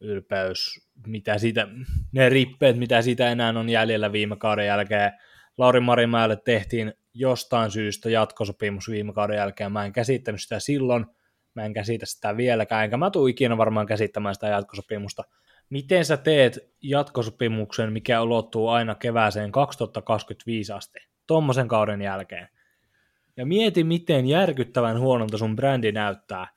ylpeys, 0.00 0.88
mitä 1.06 1.38
siitä, 1.38 1.68
ne 2.12 2.28
rippeet, 2.28 2.76
mitä 2.76 3.02
siitä 3.02 3.30
enää 3.30 3.54
on 3.58 3.68
jäljellä 3.68 4.12
viime 4.12 4.36
kauden 4.36 4.66
jälkeen. 4.66 5.12
Lauri 5.58 5.80
Marimäelle 5.80 6.36
tehtiin 6.36 6.92
jostain 7.14 7.70
syystä 7.70 8.10
jatkosopimus 8.10 8.90
viime 8.90 9.12
kauden 9.12 9.36
jälkeen. 9.36 9.72
Mä 9.72 9.84
en 9.84 9.92
käsittänyt 9.92 10.42
sitä 10.42 10.60
silloin, 10.60 11.06
mä 11.54 11.64
en 11.64 11.72
käsitä 11.72 12.06
sitä 12.06 12.36
vieläkään, 12.36 12.84
enkä 12.84 12.96
mä 12.96 13.10
tule 13.10 13.30
ikinä 13.30 13.56
varmaan 13.56 13.86
käsittämään 13.86 14.34
sitä 14.34 14.46
jatkosopimusta. 14.48 15.22
miten 15.70 16.04
sä 16.04 16.16
teet 16.16 16.58
jatkosopimuksen, 16.82 17.92
mikä 17.92 18.22
ulottuu 18.22 18.68
aina 18.68 18.94
kevääseen 18.94 19.52
2025 19.52 20.72
asti, 20.72 20.98
tuommoisen 21.26 21.68
kauden 21.68 22.02
jälkeen. 22.02 22.48
Ja 23.36 23.46
mieti, 23.46 23.84
miten 23.84 24.26
järkyttävän 24.26 25.00
huonolta 25.00 25.38
sun 25.38 25.56
brändi 25.56 25.92
näyttää, 25.92 26.48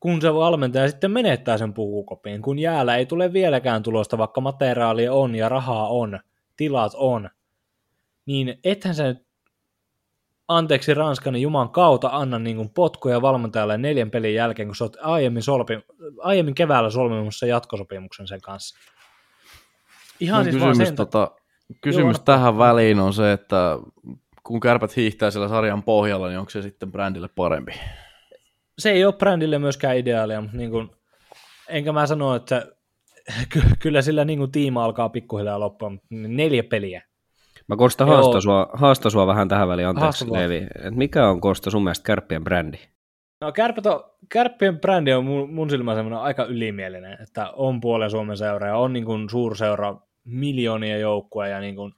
kun 0.00 0.20
se 0.20 0.34
valmentaja 0.34 0.88
sitten 0.88 1.10
menettää 1.10 1.58
sen 1.58 1.74
pukukopin, 1.74 2.42
kun 2.42 2.58
jäällä 2.58 2.96
ei 2.96 3.06
tule 3.06 3.32
vieläkään 3.32 3.82
tulosta, 3.82 4.18
vaikka 4.18 4.40
materiaalia 4.40 5.12
on 5.12 5.34
ja 5.34 5.48
rahaa 5.48 5.88
on, 5.88 6.20
tilat 6.56 6.92
on, 6.96 7.30
niin 8.26 8.58
ethän 8.64 8.94
sä 8.94 9.04
nyt 9.04 9.28
anteeksi 10.48 10.94
Ranskan 10.94 11.36
Juman 11.36 11.70
kautta 11.70 12.08
anna 12.12 12.38
niin 12.38 12.56
kuin 12.56 12.70
potkuja 12.70 13.22
valmentajalle 13.22 13.78
neljän 13.78 14.10
pelin 14.10 14.34
jälkeen, 14.34 14.68
kun 14.68 14.76
sä 14.76 14.84
oot 14.84 14.96
aiemmin, 15.00 15.42
solpi, 15.42 15.74
aiemmin 16.18 16.54
keväällä 16.54 16.90
solmimassa 16.90 17.46
jatkosopimuksen 17.46 18.28
sen 18.28 18.40
kanssa. 18.40 18.78
Ihan 20.20 20.38
no, 20.38 20.44
siis 20.44 20.54
kysymys, 20.54 20.88
sen, 20.88 20.96
tota, 20.96 21.30
kysymys 21.80 22.16
Joo, 22.16 22.24
tähän 22.24 22.58
väliin 22.58 23.00
on 23.00 23.12
se, 23.12 23.32
että 23.32 23.78
kun 24.42 24.60
kärpät 24.60 24.96
hiihtää 24.96 25.30
siellä 25.30 25.48
sarjan 25.48 25.82
pohjalla, 25.82 26.28
niin 26.28 26.38
onko 26.38 26.50
se 26.50 26.62
sitten 26.62 26.92
brändille 26.92 27.28
parempi? 27.28 27.72
Se 28.78 28.90
ei 28.90 29.04
ole 29.04 29.12
brändille 29.12 29.58
myöskään 29.58 29.96
ideaalia, 29.96 30.40
mutta 30.40 30.56
niin 30.56 30.70
kuin, 30.70 30.90
enkä 31.68 31.92
mä 31.92 32.06
sano, 32.06 32.34
että 32.34 32.66
kyllä 33.82 34.02
sillä 34.02 34.24
niin 34.24 34.38
kuin 34.38 34.52
tiima 34.52 34.84
alkaa 34.84 35.08
pikkuhiljaa 35.08 35.60
loppua, 35.60 35.90
mutta 35.90 36.06
neljä 36.10 36.62
peliä 36.62 37.02
Mä 37.68 37.76
Kosta 37.76 38.06
haastan 38.06 38.42
sua, 38.42 38.70
haasta 38.72 39.10
sua 39.10 39.26
vähän 39.26 39.48
tähän 39.48 39.68
väliin, 39.68 39.88
anteeksi 39.88 40.32
Leevi. 40.32 40.66
Et 40.84 40.94
mikä 40.94 41.28
on 41.28 41.40
Kosta 41.40 41.70
sun 41.70 41.84
mielestä 41.84 42.04
kärppien 42.04 42.44
brändi? 42.44 42.78
No 43.40 43.52
kärpät 43.52 43.86
on, 43.86 44.04
kärppien 44.32 44.80
brändi 44.80 45.12
on 45.12 45.24
mun, 45.24 45.54
mun 45.54 45.70
silmä 45.70 46.20
aika 46.20 46.44
ylimielinen, 46.44 47.22
että 47.22 47.50
on 47.50 47.80
puolen 47.80 48.10
Suomen 48.10 48.36
seura 48.36 48.66
ja 48.66 48.76
on 48.76 48.92
niin 48.92 49.04
kuin 49.04 49.30
suurseura 49.30 49.96
miljoonia 50.28 50.98
joukkoja 50.98 51.48
ja 51.48 51.60
niin 51.60 51.76
kuin 51.76 51.92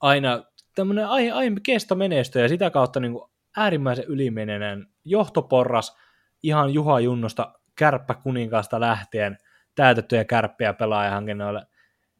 aina 0.00 0.44
tämmöinen 0.74 1.08
aiempi 1.08 1.60
kesto 1.60 1.94
menestyy 1.94 2.42
ja 2.42 2.48
sitä 2.48 2.70
kautta 2.70 3.00
niin 3.00 3.12
kuin 3.12 3.30
äärimmäisen 3.56 4.04
ylimielinen 4.04 4.86
johtoporras 5.04 5.96
ihan 6.42 6.74
Juha 6.74 7.00
Junnosta 7.00 7.52
kärppä 7.78 8.14
kuninkaasta 8.14 8.80
lähtien 8.80 9.38
täytettyjä 9.74 10.24
kärppiä 10.24 10.72
pelaajahankinnoille 10.72 11.66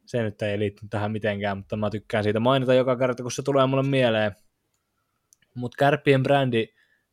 se 0.07 0.23
nyt 0.23 0.41
ei 0.41 0.59
liittynyt 0.59 0.89
tähän 0.89 1.11
mitenkään, 1.11 1.57
mutta 1.57 1.77
mä 1.77 1.89
tykkään 1.89 2.23
siitä 2.23 2.39
mainita 2.39 2.73
joka 2.73 2.95
kerta, 2.95 3.23
kun 3.23 3.31
se 3.31 3.41
tulee 3.41 3.65
mulle 3.65 3.83
mieleen. 3.83 4.35
Mutta 5.55 5.75
kärppien 5.79 6.23
brändi 6.23 6.67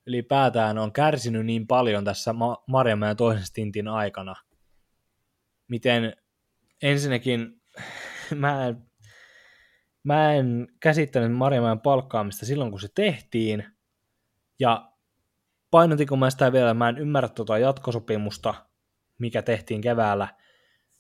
ylipäätään 0.07 0.79
on 0.79 0.93
kärsinyt 0.93 1.47
niin 1.47 1.67
paljon 1.67 2.05
tässä 2.05 2.33
Ma- 2.33 2.65
Marjamäen 2.67 3.17
toisen 3.17 3.47
stintin 3.47 3.89
aikana. 3.89 4.35
Miten 5.69 6.17
ensinnäkin 6.83 7.61
mä 8.41 8.67
en, 8.67 8.83
mä 10.05 10.33
en 10.33 10.69
käsittänyt 10.81 11.33
Marjamäen 11.33 11.81
palkkaamista 11.81 12.47
silloin, 12.47 12.71
kun 12.71 12.81
se 12.81 12.89
tehtiin, 12.95 13.65
ja 14.59 14.93
painotinko 15.71 16.17
mä 16.17 16.31
sitä 16.31 16.53
vielä, 16.53 16.75
mä 16.75 16.89
en 16.89 16.99
ymmärrä 16.99 17.29
tuota 17.29 17.59
jatkosopimusta, 17.59 18.55
mikä 19.19 19.43
tehtiin 19.43 19.81
keväällä, 19.81 20.29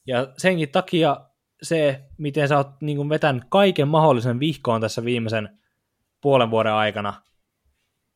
ja 0.06 0.32
senkin 0.36 0.68
takia 0.68 1.16
se, 1.62 2.04
miten 2.18 2.48
sä 2.48 2.56
oot 2.56 2.80
niin 2.80 3.08
vetänyt 3.08 3.44
kaiken 3.48 3.88
mahdollisen 3.88 4.40
vihkoon 4.40 4.80
tässä 4.80 5.04
viimeisen 5.04 5.58
puolen 6.20 6.50
vuoden 6.50 6.72
aikana, 6.72 7.22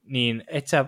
niin 0.02 0.44
et 0.46 0.66
sä, 0.66 0.84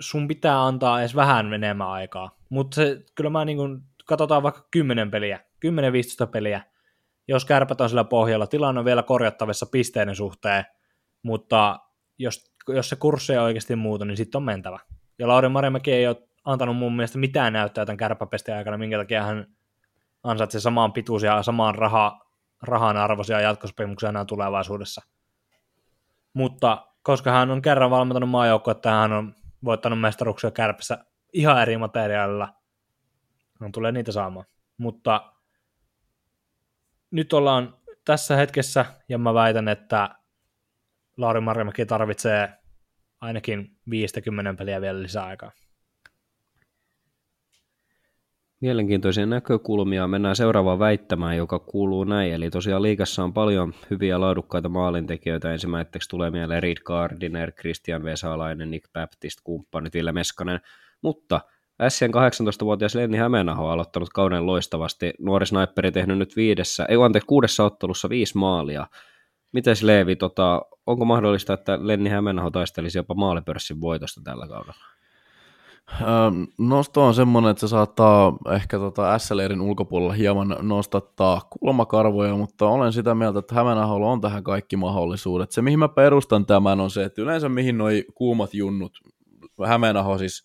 sun 0.00 0.28
pitää 0.28 0.66
antaa 0.66 1.00
edes 1.00 1.16
vähän 1.16 1.52
enemmän 1.52 1.88
aikaa. 1.88 2.38
Mutta 2.48 2.80
kyllä 3.14 3.30
mä 3.30 3.44
niin 3.44 3.56
kuin, 3.56 3.82
katsotaan 4.06 4.42
vaikka 4.42 4.68
10 4.70 5.10
peliä, 5.10 5.40
10-15 6.26 6.26
peliä, 6.30 6.62
jos 7.28 7.44
kärpät 7.44 7.80
on 7.80 7.88
sillä 7.88 8.04
pohjalla, 8.04 8.46
tilanne 8.46 8.78
on 8.78 8.84
vielä 8.84 9.02
korjattavissa 9.02 9.66
pisteiden 9.66 10.16
suhteen, 10.16 10.64
mutta 11.22 11.78
jos, 12.18 12.52
jos 12.68 12.88
se 12.88 12.96
kurssi 12.96 13.32
ei 13.32 13.38
oikeasti 13.38 13.76
muutu, 13.76 14.04
niin 14.04 14.16
sitten 14.16 14.38
on 14.38 14.42
mentävä. 14.42 14.78
Ja 15.18 15.28
Lauri 15.28 15.48
Marimäki 15.48 15.92
ei 15.92 16.06
ole 16.06 16.28
antanut 16.44 16.76
mun 16.76 16.96
mielestä 16.96 17.18
mitään 17.18 17.52
näyttää 17.52 17.86
tämän 17.86 17.96
kärpäpestin 17.96 18.54
aikana, 18.54 18.78
minkä 18.78 18.98
takia 18.98 19.22
hän 19.22 19.46
ansaitsee 20.22 20.60
samaan 20.60 20.92
pituisia 20.92 21.36
ja 21.36 21.42
samaan 21.42 21.74
raha, 21.74 22.20
rahan 22.62 22.96
arvoisia 22.96 23.40
jatkosopimuksia 23.40 24.08
enää 24.08 24.24
tulevaisuudessa. 24.24 25.02
Mutta 26.32 26.86
koska 27.02 27.30
hän 27.30 27.50
on 27.50 27.62
kerran 27.62 27.90
valmentanut 27.90 28.30
maajoukkoa, 28.30 28.72
että 28.72 28.90
hän 28.90 29.12
on 29.12 29.34
voittanut 29.64 30.00
mestaruksia 30.00 30.50
kärpässä 30.50 31.04
ihan 31.32 31.62
eri 31.62 31.76
materiaalilla, 31.76 32.48
hän 33.60 33.72
tulee 33.72 33.92
niitä 33.92 34.12
saamaan. 34.12 34.46
Mutta 34.78 35.32
nyt 37.10 37.32
ollaan 37.32 37.76
tässä 38.04 38.36
hetkessä, 38.36 38.84
ja 39.08 39.18
mä 39.18 39.34
väitän, 39.34 39.68
että 39.68 40.10
Lauri 41.16 41.40
Marjamäki 41.40 41.86
tarvitsee 41.86 42.52
ainakin 43.20 43.76
50 43.90 44.54
peliä 44.54 44.80
vielä 44.80 45.02
lisää 45.02 45.24
aikaa. 45.24 45.52
Mielenkiintoisia 48.60 49.26
näkökulmia. 49.26 50.08
Mennään 50.08 50.36
seuraavaan 50.36 50.78
väittämään, 50.78 51.36
joka 51.36 51.58
kuuluu 51.58 52.04
näin. 52.04 52.32
Eli 52.32 52.50
tosiaan 52.50 52.82
liikassa 52.82 53.24
on 53.24 53.32
paljon 53.32 53.74
hyviä 53.90 54.20
laadukkaita 54.20 54.68
maalintekijöitä. 54.68 55.52
Ensimmäiseksi 55.52 56.08
tulee 56.08 56.30
mieleen 56.30 56.62
Reed 56.62 56.76
Gardiner, 56.84 57.52
Christian 57.52 58.04
Vesalainen, 58.04 58.70
Nick 58.70 58.92
Baptist, 58.92 59.38
kumppanit, 59.44 59.94
Ville 59.94 60.12
Meskanen. 60.12 60.60
Mutta 61.02 61.40
Sien 61.88 62.10
18-vuotias 62.14 62.94
Lenni 62.94 63.18
Hämeenaho 63.18 63.66
on 63.66 63.72
aloittanut 63.72 64.08
kauden 64.08 64.46
loistavasti. 64.46 65.12
Nuori 65.18 65.46
sniperi 65.46 65.92
tehnyt 65.92 66.18
nyt 66.18 66.36
viidessä, 66.36 66.84
ei 66.84 66.96
anteeksi, 67.04 67.26
kuudessa 67.26 67.64
ottelussa 67.64 68.08
viisi 68.08 68.38
maalia. 68.38 68.86
Mites 69.52 69.82
Leevi, 69.82 70.16
tota, 70.16 70.62
onko 70.86 71.04
mahdollista, 71.04 71.54
että 71.54 71.78
Lenni 71.82 72.10
Hämeenaho 72.10 72.50
taistelisi 72.50 72.98
jopa 72.98 73.14
maalipörssin 73.14 73.80
voitosta 73.80 74.20
tällä 74.24 74.48
kaudella? 74.48 74.84
Nosto 76.58 77.04
on 77.04 77.14
semmoinen, 77.14 77.50
että 77.50 77.60
se 77.60 77.68
saattaa 77.68 78.36
ehkä 78.54 78.78
tota 78.78 79.18
SLRin 79.18 79.60
ulkopuolella 79.60 80.12
hieman 80.12 80.56
nostattaa 80.60 81.40
kulmakarvoja, 81.50 82.36
mutta 82.36 82.68
olen 82.68 82.92
sitä 82.92 83.14
mieltä, 83.14 83.38
että 83.38 83.54
Hämeenaholla 83.54 84.06
on 84.06 84.20
tähän 84.20 84.44
kaikki 84.44 84.76
mahdollisuudet. 84.76 85.52
Se, 85.52 85.62
mihin 85.62 85.78
mä 85.78 85.88
perustan 85.88 86.46
tämän, 86.46 86.80
on 86.80 86.90
se, 86.90 87.04
että 87.04 87.22
yleensä 87.22 87.48
mihin 87.48 87.78
noi 87.78 88.04
kuumat 88.14 88.54
junnut, 88.54 88.92
Hämeenaho 89.66 90.18
siis 90.18 90.44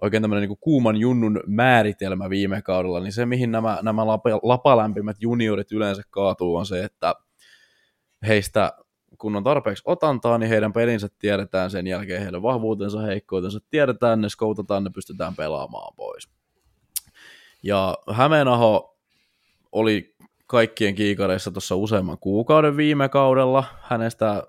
oikein 0.00 0.22
tämmöinen 0.22 0.48
niin 0.48 0.58
kuuman 0.60 0.96
junnun 0.96 1.40
määritelmä 1.46 2.30
viime 2.30 2.62
kaudella, 2.62 3.00
niin 3.00 3.12
se, 3.12 3.26
mihin 3.26 3.52
nämä, 3.52 3.78
nämä 3.82 4.06
lapalämpimät 4.42 5.16
juniorit 5.20 5.72
yleensä 5.72 6.02
kaatuu, 6.10 6.56
on 6.56 6.66
se, 6.66 6.84
että 6.84 7.14
heistä 8.26 8.72
kun 9.18 9.36
on 9.36 9.44
tarpeeksi 9.44 9.82
otantaa, 9.86 10.38
niin 10.38 10.48
heidän 10.48 10.72
pelinsä 10.72 11.08
tiedetään 11.18 11.70
sen 11.70 11.86
jälkeen, 11.86 12.22
heidän 12.22 12.42
vahvuutensa, 12.42 13.00
heikkoutensa 13.00 13.58
tiedetään, 13.70 14.20
ne 14.20 14.28
skoutataan, 14.28 14.84
ne 14.84 14.90
pystytään 14.90 15.36
pelaamaan 15.36 15.94
pois. 15.96 16.28
Ja 17.62 17.98
Hämeenaho 18.12 18.98
oli 19.72 20.14
kaikkien 20.46 20.94
kiikareissa 20.94 21.50
tuossa 21.50 21.76
useamman 21.76 22.18
kuukauden 22.18 22.76
viime 22.76 23.08
kaudella. 23.08 23.64
Hänestä 23.80 24.42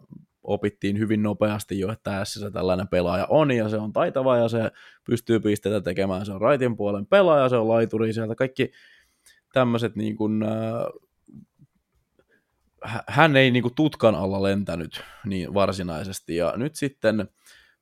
opittiin 0.44 1.00
hyvin 1.00 1.24
nopeasti 1.24 1.80
jo, 1.80 1.92
että 1.92 2.12
tässä 2.12 2.52
tällainen 2.52 2.88
pelaaja 2.88 3.28
on, 3.30 3.52
ja 3.52 3.70
se 3.70 3.78
on 3.78 3.94
taitava, 3.94 4.38
ja 4.38 4.50
se 4.50 4.72
pystyy 5.06 5.40
pisteitä 5.40 5.82
tekemään, 5.82 6.26
se 6.26 6.32
on 6.32 6.42
raitin 6.42 6.78
puolen 6.78 7.06
pelaaja, 7.06 7.50
se 7.50 7.56
on 7.56 7.68
laituri, 7.68 8.14
sieltä 8.14 8.36
kaikki 8.36 8.72
tämmöiset 9.54 9.96
niin 9.96 10.16
kuin, 10.16 10.44
äh, 10.44 10.86
hän 13.08 13.36
ei 13.36 13.52
niin 13.52 13.64
kuin 13.64 13.76
tutkan 13.76 14.16
alla 14.16 14.44
lentänyt 14.44 15.04
niin 15.26 15.54
varsinaisesti, 15.54 16.36
ja 16.36 16.54
nyt 16.56 16.76
sitten 16.76 17.28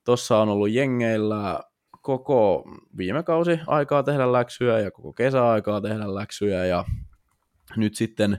tuossa 0.04 0.38
on 0.38 0.48
ollut 0.48 0.70
jengeillä 0.70 1.60
koko 2.02 2.64
viime 2.96 3.22
kausi 3.22 3.60
aikaa 3.66 4.02
tehdä 4.02 4.32
läksyjä 4.32 4.78
ja 4.78 4.90
koko 4.90 5.12
kesäaikaa 5.12 5.80
tehdä 5.80 6.14
läksyjä, 6.14 6.64
ja 6.64 6.84
nyt 7.76 7.94
sitten 7.94 8.38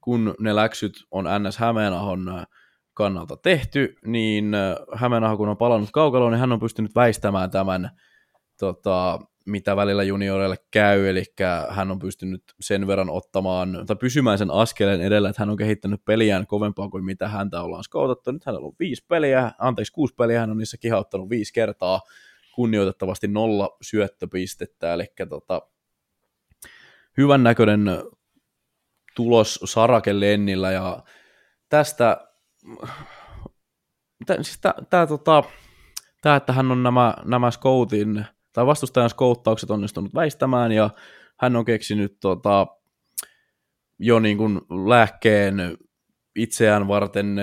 kun 0.00 0.34
ne 0.40 0.56
läksyt 0.56 0.92
on 1.10 1.24
NS 1.42 1.58
Hämeenahon 1.58 2.46
kannalta 2.96 3.36
tehty, 3.36 3.96
niin 4.06 4.52
Hämeenaho 4.94 5.36
kun 5.36 5.48
on 5.48 5.56
palannut 5.56 5.90
kaukaloon, 5.92 6.32
niin 6.32 6.40
hän 6.40 6.52
on 6.52 6.60
pystynyt 6.60 6.94
väistämään 6.94 7.50
tämän 7.50 7.90
tota, 8.58 9.18
mitä 9.46 9.76
välillä 9.76 10.02
junioreille 10.02 10.56
käy, 10.70 11.08
eli 11.08 11.24
hän 11.68 11.90
on 11.90 11.98
pystynyt 11.98 12.42
sen 12.60 12.86
verran 12.86 13.10
ottamaan, 13.10 13.84
tai 13.86 13.96
pysymään 13.96 14.38
sen 14.38 14.50
askeleen 14.50 15.00
edellä, 15.00 15.28
että 15.28 15.42
hän 15.42 15.50
on 15.50 15.56
kehittänyt 15.56 16.04
peliään 16.04 16.46
kovempaa 16.46 16.88
kuin 16.88 17.04
mitä 17.04 17.28
häntä 17.28 17.62
ollaan 17.62 17.84
skoutattu. 17.84 18.32
Nyt 18.32 18.44
hänellä 18.44 18.66
on 18.66 18.72
viisi 18.78 19.04
peliä, 19.08 19.52
anteeksi 19.58 19.92
kuusi 19.92 20.14
peliä, 20.14 20.40
hän 20.40 20.50
on 20.50 20.58
niissä 20.58 20.76
kihauttanut 20.78 21.30
viisi 21.30 21.52
kertaa, 21.52 22.00
kunnioitettavasti 22.54 23.28
nolla 23.28 23.76
syöttöpistettä, 23.82 24.94
eli 24.94 25.04
tota, 25.28 25.62
hyvän 27.16 27.42
näköinen 27.42 27.88
tulos 29.16 29.60
Sarake 29.64 30.20
Lennillä, 30.20 30.72
ja 30.72 31.02
tästä, 31.68 32.28
siis 34.42 34.60
tämä, 34.90 35.06
tota, 35.06 35.42
tämä, 36.22 36.36
että 36.36 36.52
hän 36.52 36.70
on 36.70 36.82
nämä, 36.82 37.14
nämä 37.24 37.50
scoutin 37.50 38.26
tai 38.52 38.66
vastustajan 38.66 39.10
skouttaukset 39.10 39.70
onnistunut 39.70 40.14
väistämään, 40.14 40.72
ja 40.72 40.90
hän 41.40 41.56
on 41.56 41.64
keksinyt 41.64 42.16
tota, 42.20 42.66
jo 43.98 44.18
niin 44.18 44.36
kuin 44.36 44.60
lääkkeen 44.88 45.56
itseään 46.36 46.88
varten 46.88 47.36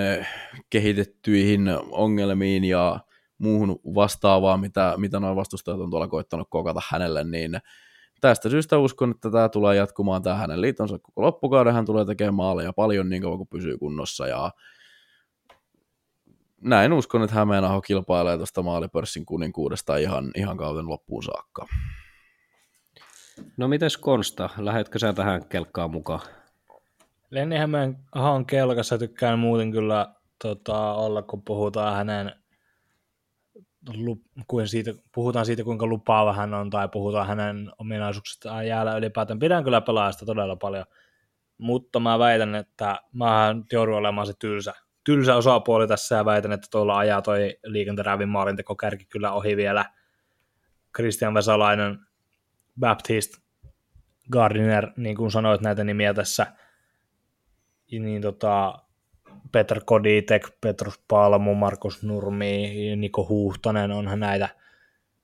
kehitettyihin 0.69 1.69
ongelmiin 1.91 2.63
ja 2.63 2.99
muuhun 3.37 3.79
vastaavaan, 3.95 4.59
mitä, 4.59 4.93
mitä 4.97 5.19
noin 5.19 5.35
vastustajat 5.35 5.79
on 5.79 5.89
tuolla 5.89 6.07
koittanut 6.07 6.47
kokata 6.49 6.81
hänelle, 6.89 7.23
niin 7.23 7.59
tästä 8.21 8.49
syystä 8.49 8.77
uskon, 8.77 9.11
että 9.11 9.31
tämä 9.31 9.49
tulee 9.49 9.75
jatkumaan 9.75 10.21
tähän 10.21 10.39
hänen 10.39 10.61
liitonsa 10.61 10.99
koko 10.99 11.21
loppukauden. 11.21 11.73
Hän 11.73 11.85
tulee 11.85 12.05
tekemään 12.05 12.33
maaleja 12.33 12.73
paljon 12.73 13.09
niin 13.09 13.21
kauan 13.21 13.37
kuin 13.37 13.47
pysyy 13.47 13.77
kunnossa 13.77 14.27
ja 14.27 14.51
näin 16.63 16.93
uskon, 16.93 17.23
että 17.23 17.35
Hämeenaho 17.35 17.81
kilpailee 17.81 18.37
tuosta 18.37 18.61
maalipörssin 18.61 19.25
kuninkuudesta 19.25 19.97
ihan, 19.97 20.31
ihan 20.35 20.57
kauden 20.57 20.89
loppuun 20.89 21.23
saakka. 21.23 21.65
No 23.57 23.67
mites 23.67 23.97
Konsta, 23.97 24.49
lähetkö 24.57 24.99
sä 24.99 25.13
tähän 25.13 25.45
kelkkaan 25.45 25.91
mukaan? 25.91 26.21
Lenni 27.29 27.57
Hämeenahon 27.57 28.45
kelkassa 28.45 28.97
tykkään 28.97 29.39
muuten 29.39 29.71
kyllä 29.71 30.13
tota, 30.41 30.93
olla, 30.93 31.21
kun 31.21 31.43
puhutaan 31.43 31.95
hänen 31.95 32.31
kuin 34.47 34.67
siitä, 34.67 34.93
puhutaan 35.15 35.45
siitä, 35.45 35.63
kuinka 35.63 35.87
lupaava 35.87 36.33
hän 36.33 36.53
on, 36.53 36.69
tai 36.69 36.87
puhutaan 36.87 37.27
hänen 37.27 37.71
ominaisuuksistaan 37.77 38.67
jäällä 38.67 38.97
ylipäätään. 38.97 39.39
Pidän 39.39 39.63
kyllä 39.63 39.81
pelaajasta 39.81 40.25
todella 40.25 40.55
paljon, 40.55 40.85
mutta 41.57 41.99
mä 41.99 42.19
väitän, 42.19 42.55
että 42.55 42.99
mä 43.13 43.55
joudun 43.71 43.95
olemaan 43.95 44.27
se 44.27 44.33
tylsä, 44.39 44.73
tylsä 45.03 45.35
osapuoli 45.35 45.87
tässä, 45.87 46.15
ja 46.15 46.25
väitän, 46.25 46.51
että 46.51 46.67
tuolla 46.71 46.97
ajaa 46.97 47.21
toi 47.21 47.59
liikenterävin 47.63 48.29
kärki 48.79 49.05
kyllä 49.05 49.31
ohi 49.31 49.57
vielä. 49.57 49.85
Christian 50.95 51.33
Vesalainen, 51.33 51.99
Baptist, 52.79 53.33
Gardiner, 54.31 54.91
niin 54.97 55.15
kuin 55.15 55.31
sanoit 55.31 55.61
näitä 55.61 55.83
nimiä 55.83 56.13
tässä, 56.13 56.47
niin 57.91 58.21
tota, 58.21 58.79
Petr 59.51 59.81
Koditek, 59.85 60.47
Petrus 60.61 60.99
Palmu, 61.07 61.55
Markus 61.55 62.03
Nurmi, 62.03 62.73
Niko 62.95 63.27
Huhtonen, 63.29 63.91
onhan 63.91 64.19
näitä. 64.19 64.49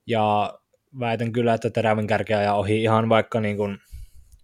Ja 0.08 0.54
väitän 1.00 1.32
kyllä, 1.32 1.54
että 1.54 1.70
terävin 1.70 2.08
kärkeä 2.08 2.42
ja 2.42 2.54
ohi 2.54 2.84
ihan 2.84 3.10
vaikka 3.10 3.40
niin 3.40 3.58
kuin 3.58 3.78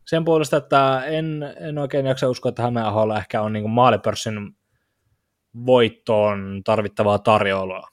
sen 0.05 0.25
puolesta, 0.25 0.57
että 0.57 1.05
en, 1.05 1.53
en 1.59 1.77
oikein 1.77 2.05
jaksa 2.05 2.29
uskoa, 2.29 2.49
että 2.49 2.61
Hämeenaholla 2.61 3.17
ehkä 3.17 3.41
on 3.41 3.53
niin 3.53 3.63
kuin 3.63 3.71
maalipörssin 3.71 4.55
voittoon 5.65 6.61
tarvittavaa 6.63 7.19
tarjoulua. 7.19 7.87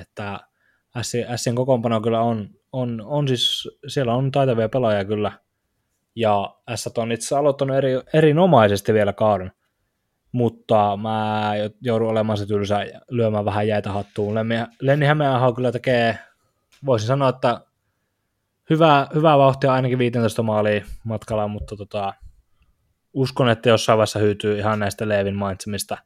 Että 0.00 0.40
Sien 1.36 1.56
kokoonpano 1.56 2.00
kyllä 2.00 2.20
on, 2.20 2.48
on, 2.72 3.02
on 3.04 3.28
siis, 3.28 3.68
siellä 3.86 4.14
on 4.14 4.30
taitavia 4.30 4.68
pelaajia 4.68 5.04
kyllä, 5.04 5.32
ja 6.16 6.54
S 6.74 6.86
on 6.98 7.12
itse 7.12 7.36
aloittanut 7.36 7.76
eri, 7.76 7.90
erinomaisesti 8.12 8.92
vielä 8.92 9.12
kauden 9.12 9.52
mutta 10.32 10.96
mä 10.96 11.52
joudun 11.80 12.08
olemaan 12.08 12.38
se 12.38 12.46
tylsä 12.46 12.86
lyömään 13.10 13.44
vähän 13.44 13.68
jäitä 13.68 13.92
hattuun. 13.92 14.34
Lenni, 14.34 14.54
Lenni 14.80 15.06
Hämeenaho 15.06 15.52
kyllä 15.52 15.72
tekee, 15.72 16.18
voisin 16.86 17.06
sanoa, 17.06 17.28
että 17.28 17.60
hyvää, 18.70 19.06
hyvää 19.14 19.38
vauhtia 19.38 19.72
ainakin 19.72 19.98
15 19.98 20.42
maalia 20.42 20.84
matkalla, 21.04 21.48
mutta 21.48 21.76
tota, 21.76 22.14
uskon, 23.12 23.48
että 23.48 23.68
jossain 23.68 23.96
vaiheessa 23.96 24.18
hyytyy 24.18 24.58
ihan 24.58 24.78
näistä 24.78 25.08
Leevin 25.08 25.36
mainitsemista 25.36 25.98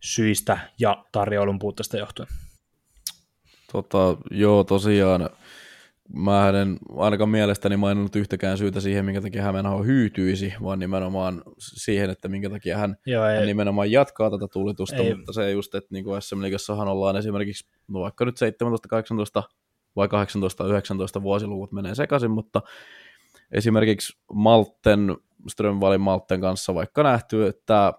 syistä 0.00 0.58
ja 0.80 1.04
tarjoulun 1.12 1.58
puutteesta 1.58 1.96
johtuen. 1.96 2.28
Tota, 3.72 4.16
joo, 4.30 4.64
tosiaan 4.64 5.30
mä 6.14 6.48
en 6.48 6.78
ainakaan 6.96 7.30
mielestäni 7.30 7.76
maininnut 7.76 8.16
yhtäkään 8.16 8.58
syytä 8.58 8.80
siihen, 8.80 9.04
minkä 9.04 9.20
takia 9.20 9.42
Hämeenaho 9.42 9.82
hyytyisi, 9.82 10.54
vaan 10.62 10.78
nimenomaan 10.78 11.42
siihen, 11.58 12.10
että 12.10 12.28
minkä 12.28 12.50
takia 12.50 12.78
hän, 12.78 12.96
Joo, 13.06 13.24
hän 13.24 13.46
nimenomaan 13.46 13.90
jatkaa 13.90 14.30
tätä 14.30 14.48
tulitusta, 14.52 14.96
ei. 14.96 15.14
mutta 15.14 15.32
se 15.32 15.50
just, 15.50 15.74
että 15.74 15.88
niin 15.92 16.04
kuin 16.04 16.22
SM 16.22 16.42
Liigassahan 16.42 16.88
ollaan 16.88 17.16
esimerkiksi, 17.16 17.68
no 17.88 18.00
vaikka 18.00 18.24
nyt 18.24 18.36
17, 18.36 18.88
18 18.88 19.42
vai 19.96 20.08
18, 20.08 20.66
19 20.66 21.22
vuosiluvut 21.22 21.72
menee 21.72 21.94
sekaisin, 21.94 22.30
mutta 22.30 22.62
esimerkiksi 23.52 24.18
Malten, 24.32 25.16
Strömvalin 25.48 26.00
Malten 26.00 26.40
kanssa 26.40 26.74
vaikka 26.74 27.02
nähty, 27.02 27.46
että, 27.46 27.92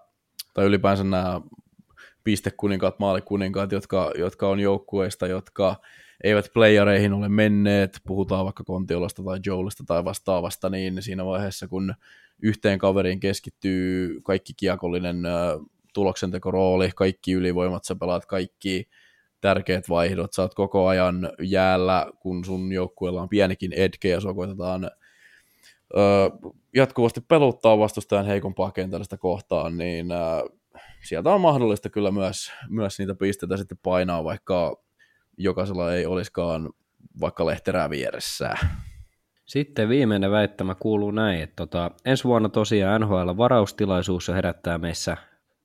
tai 0.54 0.64
ylipäänsä 0.64 1.04
nämä 1.04 1.40
pistekuninkaat, 2.24 2.98
maalikuninkaat, 2.98 3.72
jotka, 3.72 4.12
jotka 4.18 4.48
on 4.48 4.60
joukkueista, 4.60 5.26
jotka 5.26 5.76
eivät 6.24 6.50
playereihin 6.54 7.12
ole 7.12 7.28
menneet, 7.28 8.00
puhutaan 8.06 8.44
vaikka 8.44 8.64
Kontiolasta 8.64 9.22
tai 9.22 9.38
Joelista 9.46 9.84
tai 9.86 10.04
vastaavasta, 10.04 10.70
niin 10.70 11.02
siinä 11.02 11.24
vaiheessa, 11.24 11.68
kun 11.68 11.94
yhteen 12.42 12.78
kaveriin 12.78 13.20
keskittyy 13.20 14.20
kaikki 14.22 14.52
kiekollinen 14.56 15.16
tuloksentekorooli, 15.94 16.90
kaikki 16.96 17.32
ylivoimat, 17.32 17.84
sä 17.84 17.94
pelaat 17.94 18.26
kaikki 18.26 18.88
tärkeät 19.40 19.88
vaihdot, 19.88 20.32
sä 20.32 20.42
oot 20.42 20.54
koko 20.54 20.86
ajan 20.86 21.32
jäällä, 21.42 22.06
kun 22.20 22.44
sun 22.44 22.72
joukkueella 22.72 23.22
on 23.22 23.28
pienikin 23.28 23.72
edge 23.72 24.08
ja 24.08 24.20
sua 24.20 24.34
koitetaan 24.34 24.90
jatkuvasti 26.74 27.20
peluttaa 27.20 27.78
vastustajan 27.78 28.26
heikompaa 28.26 28.70
kentällistä 28.70 29.16
kohtaan, 29.16 29.78
niin 29.78 30.06
sieltä 31.02 31.30
on 31.30 31.40
mahdollista 31.40 31.90
kyllä 31.90 32.10
myös, 32.10 32.52
myös 32.68 32.98
niitä 32.98 33.14
pisteitä 33.14 33.56
sitten 33.56 33.78
painaa, 33.82 34.24
vaikka 34.24 34.82
jokaisella 35.36 35.94
ei 35.94 36.06
olisikaan 36.06 36.70
vaikka 37.20 37.46
lehterää 37.46 37.90
vieressä. 37.90 38.54
Sitten 39.44 39.88
viimeinen 39.88 40.30
väittämä 40.30 40.74
kuuluu 40.74 41.10
näin, 41.10 41.42
että 41.42 41.56
tota, 41.56 41.90
ensi 42.04 42.24
vuonna 42.24 42.48
tosiaan 42.48 43.00
NHL 43.00 43.36
varaustilaisuus 43.36 44.28
herättää 44.28 44.78
meissä 44.78 45.16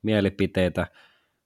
mielipiteitä. 0.02 0.88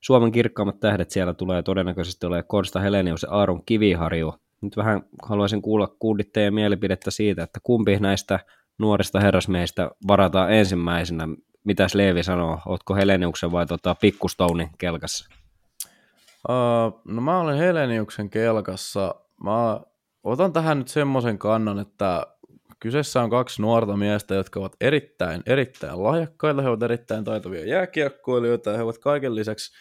Suomen 0.02 0.32
kirkkaammat 0.32 0.80
tähdet 0.80 1.12
siellä 1.12 1.34
tulee 1.34 1.64
todennäköisesti 1.64 2.26
olemaan 2.26 2.48
Konsta 2.48 2.80
Helenius 2.80 3.24
ja 3.24 3.30
Aaron 3.32 3.66
Kiviharju. 3.66 4.34
Nyt 4.62 4.78
vähän 4.78 5.02
haluaisin 5.24 5.62
kuulla 5.62 5.88
kuulit 6.00 6.30
mielipidettä 6.52 7.12
siitä, 7.12 7.44
että 7.44 7.60
kumpi 7.64 8.00
näistä 8.00 8.40
nuorista 8.78 9.20
herrasmiehistä 9.20 9.92
varataan 10.08 10.54
ensimmäisenä. 10.54 11.28
Mitäs 11.70 11.96
Leevi 11.96 12.24
sanoo, 12.24 12.60
ootko 12.66 12.96
Heleniuksen 12.96 13.52
vai 13.52 13.66
tota, 13.66 13.96
Pikkustounin 13.96 14.70
kelkassa? 14.78 15.30
Uh, 16.50 17.02
no 17.06 17.22
mä 17.22 17.40
olen 17.40 17.58
Heleniuksen 17.58 18.30
kelkassa. 18.30 19.16
Mä 19.44 19.80
otan 20.24 20.54
tähän 20.54 20.78
nyt 20.78 20.88
semmoisen 20.88 21.38
kannan, 21.38 21.80
että 21.80 22.28
kyseessä 22.80 23.22
on 23.22 23.30
kaksi 23.30 23.62
nuorta 23.62 23.98
miestä, 23.98 24.36
jotka 24.36 24.60
ovat 24.60 24.76
erittäin, 24.82 25.44
erittäin 25.46 26.04
lahjakkaita, 26.04 26.62
he 26.62 26.70
ovat 26.70 26.84
erittäin 26.84 27.24
taitavia 27.24 27.66
jääkiekkoilijoita 27.66 28.70
ja 28.70 28.78
he 28.78 28.84
ovat 28.84 28.98
kaiken 28.98 29.36
lisäksi 29.36 29.72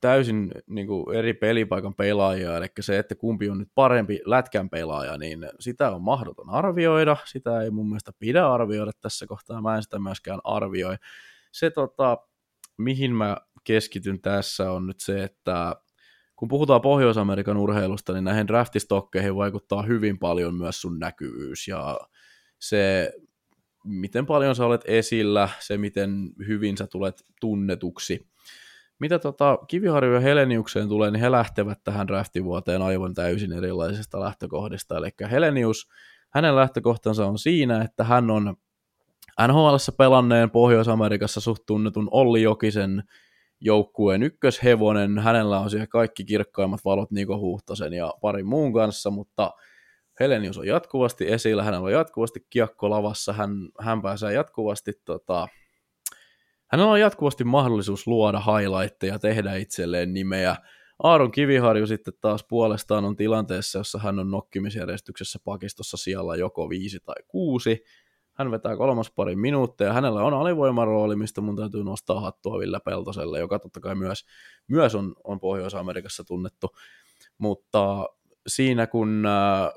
täysin 0.00 0.52
niin 0.66 0.86
kuin 0.86 1.16
eri 1.16 1.34
pelipaikan 1.34 1.94
pelaajia, 1.94 2.56
eli 2.56 2.66
se, 2.80 2.98
että 2.98 3.14
kumpi 3.14 3.50
on 3.50 3.58
nyt 3.58 3.70
parempi 3.74 4.20
lätkän 4.24 4.70
pelaaja, 4.70 5.18
niin 5.18 5.46
sitä 5.60 5.90
on 5.90 6.02
mahdoton 6.02 6.50
arvioida, 6.50 7.16
sitä 7.24 7.62
ei 7.62 7.70
mun 7.70 7.88
mielestä 7.88 8.12
pidä 8.18 8.48
arvioida 8.48 8.92
tässä 9.00 9.26
kohtaa, 9.26 9.62
mä 9.62 9.76
en 9.76 9.82
sitä 9.82 9.98
myöskään 9.98 10.40
arvioi. 10.44 10.96
Se, 11.52 11.70
tota, 11.70 12.18
mihin 12.78 13.14
mä 13.14 13.36
keskityn 13.64 14.20
tässä 14.20 14.72
on 14.72 14.86
nyt 14.86 15.00
se, 15.00 15.24
että 15.24 15.76
kun 16.36 16.48
puhutaan 16.48 16.80
Pohjois-Amerikan 16.80 17.56
urheilusta, 17.56 18.12
niin 18.12 18.24
näihin 18.24 18.48
draftistokkeihin 18.48 19.36
vaikuttaa 19.36 19.82
hyvin 19.82 20.18
paljon 20.18 20.54
myös 20.54 20.80
sun 20.80 20.98
näkyvyys 20.98 21.68
ja 21.68 22.00
se, 22.58 23.12
miten 23.84 24.26
paljon 24.26 24.56
sä 24.56 24.66
olet 24.66 24.84
esillä, 24.84 25.48
se 25.60 25.78
miten 25.78 26.32
hyvin 26.46 26.76
sä 26.76 26.86
tulet 26.86 27.24
tunnetuksi. 27.40 28.29
Mitä 29.00 29.18
tota 29.18 29.58
Kiviharju 29.68 30.14
ja 30.14 30.20
Heleniukseen 30.20 30.88
tulee, 30.88 31.10
niin 31.10 31.20
he 31.20 31.30
lähtevät 31.30 31.78
tähän 31.84 32.08
draftivuoteen 32.08 32.82
aivan 32.82 33.14
täysin 33.14 33.52
erilaisista 33.52 34.20
lähtökohdista. 34.20 34.96
Eli 34.96 35.10
Helenius, 35.30 35.88
hänen 36.30 36.56
lähtökohtansa 36.56 37.26
on 37.26 37.38
siinä, 37.38 37.82
että 37.82 38.04
hän 38.04 38.30
on 38.30 38.56
nhl 39.48 39.76
pelanneen 39.96 40.50
Pohjois-Amerikassa 40.50 41.40
suht 41.40 41.62
tunnetun 41.66 42.08
Olli 42.10 42.42
Jokisen 42.42 43.02
joukkueen 43.60 44.22
ykköshevonen. 44.22 45.18
Hänellä 45.18 45.58
on 45.58 45.70
siellä 45.70 45.86
kaikki 45.86 46.24
kirkkaimmat 46.24 46.84
valot 46.84 47.10
Niko 47.10 47.38
Huhtasen 47.38 47.92
ja 47.92 48.14
parin 48.20 48.46
muun 48.46 48.72
kanssa, 48.72 49.10
mutta 49.10 49.52
Helenius 50.20 50.58
on 50.58 50.66
jatkuvasti 50.66 51.32
esillä, 51.32 51.62
hänellä 51.62 51.84
on 51.84 51.92
jatkuvasti 51.92 52.46
kiekko 52.50 52.90
lavassa, 52.90 53.32
hän, 53.32 53.50
hän 53.80 54.02
pääsee 54.02 54.32
jatkuvasti 54.32 54.92
tota, 55.04 55.48
hänellä 56.70 56.92
on 56.92 57.00
jatkuvasti 57.00 57.44
mahdollisuus 57.44 58.06
luoda 58.06 58.40
highlightteja, 58.40 59.18
tehdä 59.18 59.54
itselleen 59.54 60.14
nimeä. 60.14 60.56
Aaron 61.02 61.30
Kiviharju 61.30 61.86
sitten 61.86 62.14
taas 62.20 62.44
puolestaan 62.48 63.04
on 63.04 63.16
tilanteessa, 63.16 63.78
jossa 63.78 63.98
hän 63.98 64.18
on 64.18 64.30
nokkimisjärjestyksessä 64.30 65.38
pakistossa 65.44 65.96
siellä 65.96 66.36
joko 66.36 66.68
viisi 66.68 67.00
tai 67.00 67.16
kuusi, 67.28 67.84
hän 68.32 68.50
vetää 68.50 68.76
kolmas 68.76 69.10
pari 69.10 69.36
minuuttia, 69.36 69.92
hänellä 69.92 70.24
on 70.24 70.34
alivoimarooli, 70.34 71.16
mistä 71.16 71.40
mun 71.40 71.56
täytyy 71.56 71.84
nostaa 71.84 72.20
hattua 72.20 72.58
Ville 72.58 72.80
Peltoselle, 72.84 73.38
joka 73.38 73.58
totta 73.58 73.80
kai 73.80 73.94
myös, 73.94 74.24
myös 74.68 74.94
on, 74.94 75.14
on 75.24 75.40
Pohjois-Amerikassa 75.40 76.24
tunnettu. 76.24 76.68
Mutta 77.38 78.06
siinä 78.46 78.86
kun 78.86 79.26
äh, 79.26 79.72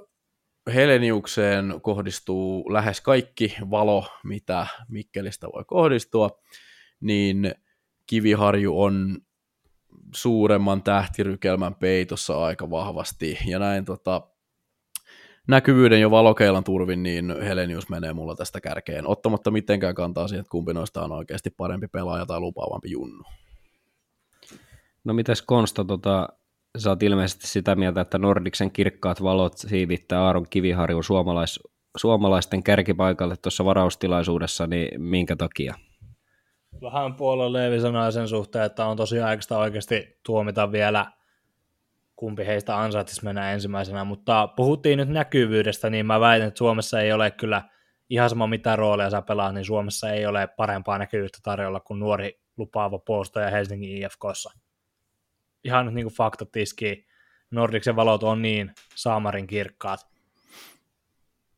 Heleniukseen 0.74 1.80
kohdistuu 1.82 2.74
lähes 2.74 3.02
kaikki 3.02 3.56
valo, 3.72 4.06
mitä 4.24 4.68
Mikkelistä 4.90 5.48
voi 5.48 5.64
kohdistua, 5.68 6.30
niin 7.04 7.52
Kiviharju 8.06 8.82
on 8.82 9.18
suuremman 10.16 10.84
tähtirykelmän 10.84 11.76
peitossa 11.76 12.44
aika 12.44 12.70
vahvasti, 12.70 13.38
ja 13.46 13.60
näin 13.60 13.86
tota, 13.86 14.22
näkyvyyden 15.48 16.02
jo 16.02 16.12
valokeilan 16.12 16.64
turvin, 16.64 17.04
niin 17.04 17.42
Helenius 17.42 17.90
menee 17.90 18.14
mulla 18.14 18.36
tästä 18.36 18.62
kärkeen, 18.62 19.08
ottamatta 19.08 19.52
mitenkään 19.52 19.96
kantaa 19.96 20.28
siihen, 20.28 20.40
että 20.40 20.52
kumpi 20.52 20.74
noista 20.74 21.04
on 21.04 21.12
oikeasti 21.12 21.50
parempi 21.50 21.88
pelaaja 21.88 22.26
tai 22.26 22.40
lupaavampi 22.40 22.92
junnu. 22.92 23.24
No 25.04 25.14
mites 25.14 25.42
Konsta, 25.42 25.86
tota, 25.86 26.30
sä 26.78 26.90
oot 26.90 27.04
ilmeisesti 27.04 27.48
sitä 27.48 27.76
mieltä, 27.76 28.02
että 28.02 28.18
Nordiksen 28.18 28.72
kirkkaat 28.72 29.24
valot 29.24 29.58
siivittää 29.58 30.22
Aaron 30.26 30.48
Kiviharju 30.50 31.04
suomalais, 31.04 31.60
suomalaisten 31.98 32.64
kärkipaikalle 32.64 33.38
tuossa 33.38 33.66
varaustilaisuudessa, 33.66 34.68
niin 34.68 35.02
minkä 35.02 35.36
takia? 35.36 35.76
Vähän 36.82 37.16
Leevi 37.50 37.80
sanoi 37.80 38.12
sen 38.12 38.28
suhteen, 38.28 38.66
että 38.66 38.86
on 38.86 38.98
tosi 38.98 39.20
aikaista 39.20 39.58
oikeasti 39.58 40.20
tuomita 40.26 40.72
vielä 40.72 41.06
kumpi 42.16 42.46
heistä 42.46 42.80
ansaitsisi 42.80 43.24
mennä 43.24 43.52
ensimmäisenä, 43.52 44.04
mutta 44.04 44.48
puhuttiin 44.48 44.98
nyt 44.98 45.10
näkyvyydestä, 45.10 45.90
niin 45.90 46.06
mä 46.06 46.20
väitän, 46.20 46.48
että 46.48 46.58
Suomessa 46.58 47.02
ei 47.02 47.14
ole 47.14 47.32
kyllä 47.32 47.62
ihan 48.10 48.30
sama 48.30 48.48
mitä 48.48 48.76
roolia 48.76 49.10
sä 49.10 49.22
pelaat, 49.22 49.54
niin 49.54 49.66
Suomessa 49.66 50.10
ei 50.10 50.26
ole 50.26 50.48
parempaa 50.48 50.98
näkyvyyttä 50.98 51.40
tarjolla 51.44 51.80
kuin 51.80 52.00
nuori 52.00 52.40
lupaava 52.58 53.00
puolustaja 53.00 53.50
Helsingin 53.50 54.04
IFKssa 54.04 54.64
ihan 55.64 55.86
nyt 55.86 55.96
niin 55.96 56.06
kuin 56.06 56.50
tiski, 56.52 57.06
Nordiksen 57.52 57.96
valot 57.96 58.24
on 58.24 58.42
niin 58.42 58.72
saamarin 58.96 59.48
kirkkaat. 59.48 60.00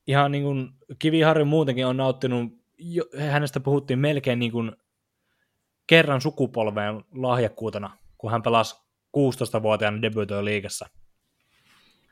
Ihan 0.08 0.32
niin 0.32 0.43
kuin 0.43 0.69
Kiviharri 0.99 1.43
muutenkin 1.43 1.86
on 1.86 1.97
nauttinut, 1.97 2.51
jo, 2.78 3.04
hänestä 3.17 3.60
puhuttiin 3.60 3.99
melkein 3.99 4.39
niin 4.39 4.51
kuin 4.51 4.71
kerran 5.88 6.21
sukupolveen 6.21 7.04
lahjakkuutena, 7.13 7.98
kun 8.17 8.32
hän 8.32 8.41
pelasi 8.41 8.76
16-vuotiaana 9.17 10.02
debytoi 10.02 10.45
liigassa 10.45 10.89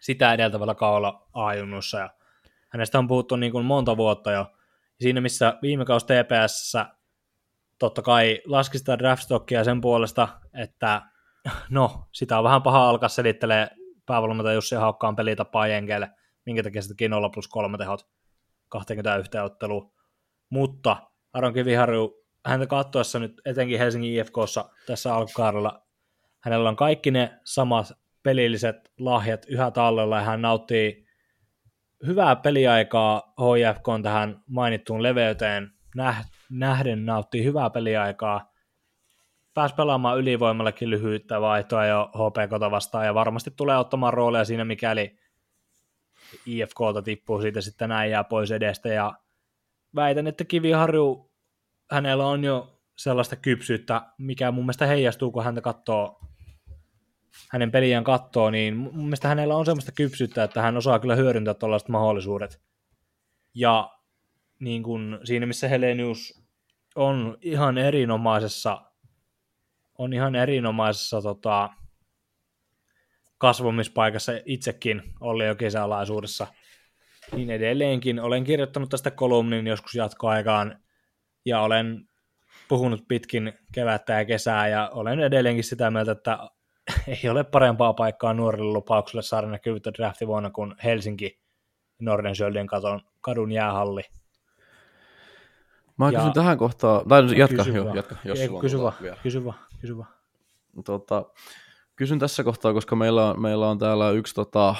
sitä 0.03 0.33
edeltävällä 0.33 0.75
kaudella 0.75 1.27
ajunnussa 1.33 1.99
ja 1.99 2.09
hänestä 2.69 2.99
on 2.99 3.07
puhuttu 3.07 3.35
niin 3.35 3.51
kuin 3.51 3.65
monta 3.65 3.97
vuotta 3.97 4.31
jo. 4.31 4.45
Siinä 5.01 5.21
missä 5.21 5.57
viime 5.61 5.85
kausi 5.85 6.05
TPS 6.05 6.73
totta 7.79 8.01
kai 8.01 8.41
laski 8.45 8.77
sitä 8.77 8.99
draftstockia 8.99 9.63
sen 9.63 9.81
puolesta, 9.81 10.27
että 10.53 11.01
no, 11.69 12.07
sitä 12.11 12.37
on 12.37 12.43
vähän 12.43 12.61
paha 12.61 12.89
alkaa 12.89 13.09
selittelee 13.09 13.69
päävalmentaja 14.05 14.53
Jussi 14.53 14.75
Haukkaan 14.75 15.15
pelitapaa 15.15 15.67
jenkeille, 15.67 16.11
minkä 16.45 16.63
takia 16.63 16.81
sittenkin 16.81 17.11
0 17.11 17.29
plus 17.29 17.47
3 17.47 17.77
tehot 17.77 18.07
21 18.69 19.37
otteluun. 19.37 19.91
Mutta 20.49 20.97
Aron 21.33 21.53
Kiviharju, 21.53 22.22
häntä 22.45 22.67
katsoessa 22.67 23.19
nyt 23.19 23.41
etenkin 23.45 23.79
Helsingin 23.79 24.19
IFKssa 24.19 24.69
tässä 24.87 25.15
alkukaudella, 25.15 25.87
hänellä 26.39 26.69
on 26.69 26.75
kaikki 26.75 27.11
ne 27.11 27.39
samat 27.43 27.91
pelilliset 28.23 28.91
lahjat 28.99 29.45
yhä 29.49 29.71
tallella 29.71 30.17
ja 30.17 30.23
hän 30.23 30.41
nauttii 30.41 31.07
hyvää 32.07 32.35
peliaikaa 32.35 33.33
HIFK 33.39 33.87
on 33.87 34.03
tähän 34.03 34.43
mainittuun 34.47 35.03
leveyteen 35.03 35.71
nähden 36.49 37.05
nauttii 37.05 37.43
hyvää 37.43 37.69
peliaikaa. 37.69 38.53
Pääsi 39.53 39.75
pelaamaan 39.75 40.19
ylivoimallekin 40.19 40.89
lyhyyttä 40.89 41.41
vaihtoa 41.41 41.85
jo 41.85 42.11
HPK 42.13 42.71
vastaan 42.71 43.05
ja 43.05 43.13
varmasti 43.13 43.51
tulee 43.51 43.77
ottamaan 43.77 44.13
rooleja 44.13 44.45
siinä, 44.45 44.65
mikäli 44.65 45.17
IFKta 46.45 47.01
tippuu 47.03 47.41
siitä 47.41 47.61
sitten 47.61 47.89
näin 47.89 48.11
jää 48.11 48.23
pois 48.23 48.51
edestä. 48.51 48.89
Ja 48.89 49.13
väitän, 49.95 50.27
että 50.27 50.45
Kiviharju, 50.45 51.32
hänellä 51.93 52.27
on 52.27 52.43
jo 52.43 52.81
sellaista 52.95 53.35
kypsyyttä, 53.35 54.01
mikä 54.17 54.51
mun 54.51 54.63
mielestä 54.63 54.85
heijastuu, 54.85 55.31
kun 55.31 55.43
häntä 55.43 55.61
katsoo, 55.61 56.19
hänen 57.51 57.71
peliään 57.71 58.03
katsoo, 58.03 58.49
niin 58.49 58.77
mun 58.77 59.05
mielestä 59.05 59.27
hänellä 59.27 59.55
on 59.55 59.65
sellaista 59.65 59.91
kypsyyttä, 59.91 60.43
että 60.43 60.61
hän 60.61 60.77
osaa 60.77 60.99
kyllä 60.99 61.15
hyödyntää 61.15 61.53
tällaiset 61.53 61.89
mahdollisuudet. 61.89 62.61
Ja 63.53 63.91
niin 64.59 64.83
kuin 64.83 65.19
siinä, 65.23 65.45
missä 65.45 65.67
Helenius 65.67 66.43
on 66.95 67.37
ihan 67.41 67.77
erinomaisessa 67.77 68.93
on 69.97 70.13
ihan 70.13 70.35
erinomaisessa 70.35 71.21
tota, 71.21 71.69
kasvumispaikassa 73.37 74.31
itsekin 74.45 75.01
Olli 75.19 75.45
jo 75.45 75.55
kesäalaisuudessa. 75.55 76.47
Niin 77.35 77.49
edelleenkin 77.49 78.19
olen 78.19 78.43
kirjoittanut 78.43 78.89
tästä 78.89 79.11
kolumnin 79.11 79.67
joskus 79.67 79.95
jatkoaikaan 79.95 80.79
ja 81.45 81.61
olen 81.61 82.07
puhunut 82.67 83.07
pitkin 83.07 83.53
kevättä 83.71 84.13
ja 84.13 84.25
kesää 84.25 84.67
ja 84.67 84.89
olen 84.93 85.19
edelleenkin 85.19 85.63
sitä 85.63 85.91
mieltä, 85.91 86.11
että 86.11 86.39
ei 87.23 87.29
ole 87.29 87.43
parempaa 87.43 87.93
paikkaa 87.93 88.33
nuorille 88.33 88.73
lupauksille 88.73 89.21
saada 89.21 89.47
näkyvyyttä 89.47 89.91
draftivuonna 89.93 90.49
kuin 90.49 90.75
Helsinki 90.83 91.39
Nordenskjöldin 91.99 92.67
kadun 93.21 93.51
jäähalli. 93.51 94.01
Mä 95.97 96.11
kysyn 96.11 96.33
tähän 96.33 96.57
kohtaan, 96.57 97.07
tai 97.07 97.37
jatka, 97.37 97.57
kysy 97.57 97.77
jo, 97.77 97.85
vaan. 97.85 97.95
jatka, 97.95 98.15
jos 98.25 98.39
Ei, 98.39 98.47
sulla 98.47 98.61
kysy, 98.61 98.81
vaan, 98.81 98.93
vielä. 99.01 99.17
kysy 99.23 99.45
vaan, 99.45 99.59
kysy 99.81 99.97
vaan. 99.97 100.09
Tota, 100.85 101.25
kysyn 101.95 102.19
tässä 102.19 102.43
kohtaa, 102.43 102.73
koska 102.73 102.95
meillä 102.95 103.29
on, 103.29 103.41
meillä 103.41 103.69
on 103.69 103.79
täällä 103.79 104.11
yksi 104.11 104.35
tota, 104.35 104.75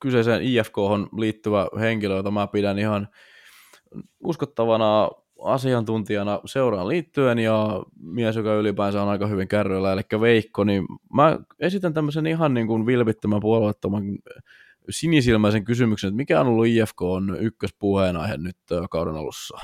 kyseiseen 0.00 0.42
IFK 0.42 0.76
liittyvä 1.18 1.68
henkilö, 1.80 2.16
jota 2.16 2.30
mä 2.30 2.46
pidän 2.46 2.78
ihan 2.78 3.08
uskottavana 4.24 5.10
asiantuntijana 5.46 6.40
seuraan 6.44 6.88
liittyen 6.88 7.38
ja 7.38 7.82
mies, 8.00 8.36
joka 8.36 8.54
ylipäänsä 8.54 9.02
on 9.02 9.08
aika 9.08 9.26
hyvin 9.26 9.48
kärryillä, 9.48 9.92
eli 9.92 10.20
Veikko, 10.20 10.64
niin 10.64 10.86
mä 11.14 11.38
esitän 11.60 11.94
tämmöisen 11.94 12.26
ihan 12.26 12.54
niin 12.54 12.66
kuin 12.66 12.86
vilpittömän 12.86 13.40
puolueettoman 13.40 14.02
sinisilmäisen 14.90 15.64
kysymyksen, 15.64 16.08
että 16.08 16.16
mikä 16.16 16.40
on 16.40 16.46
ollut 16.46 16.66
IFK 16.66 17.02
on 17.02 17.36
ykköspuheenaihe 17.40 18.36
nyt 18.36 18.56
kauden 18.90 19.14
alussa? 19.14 19.58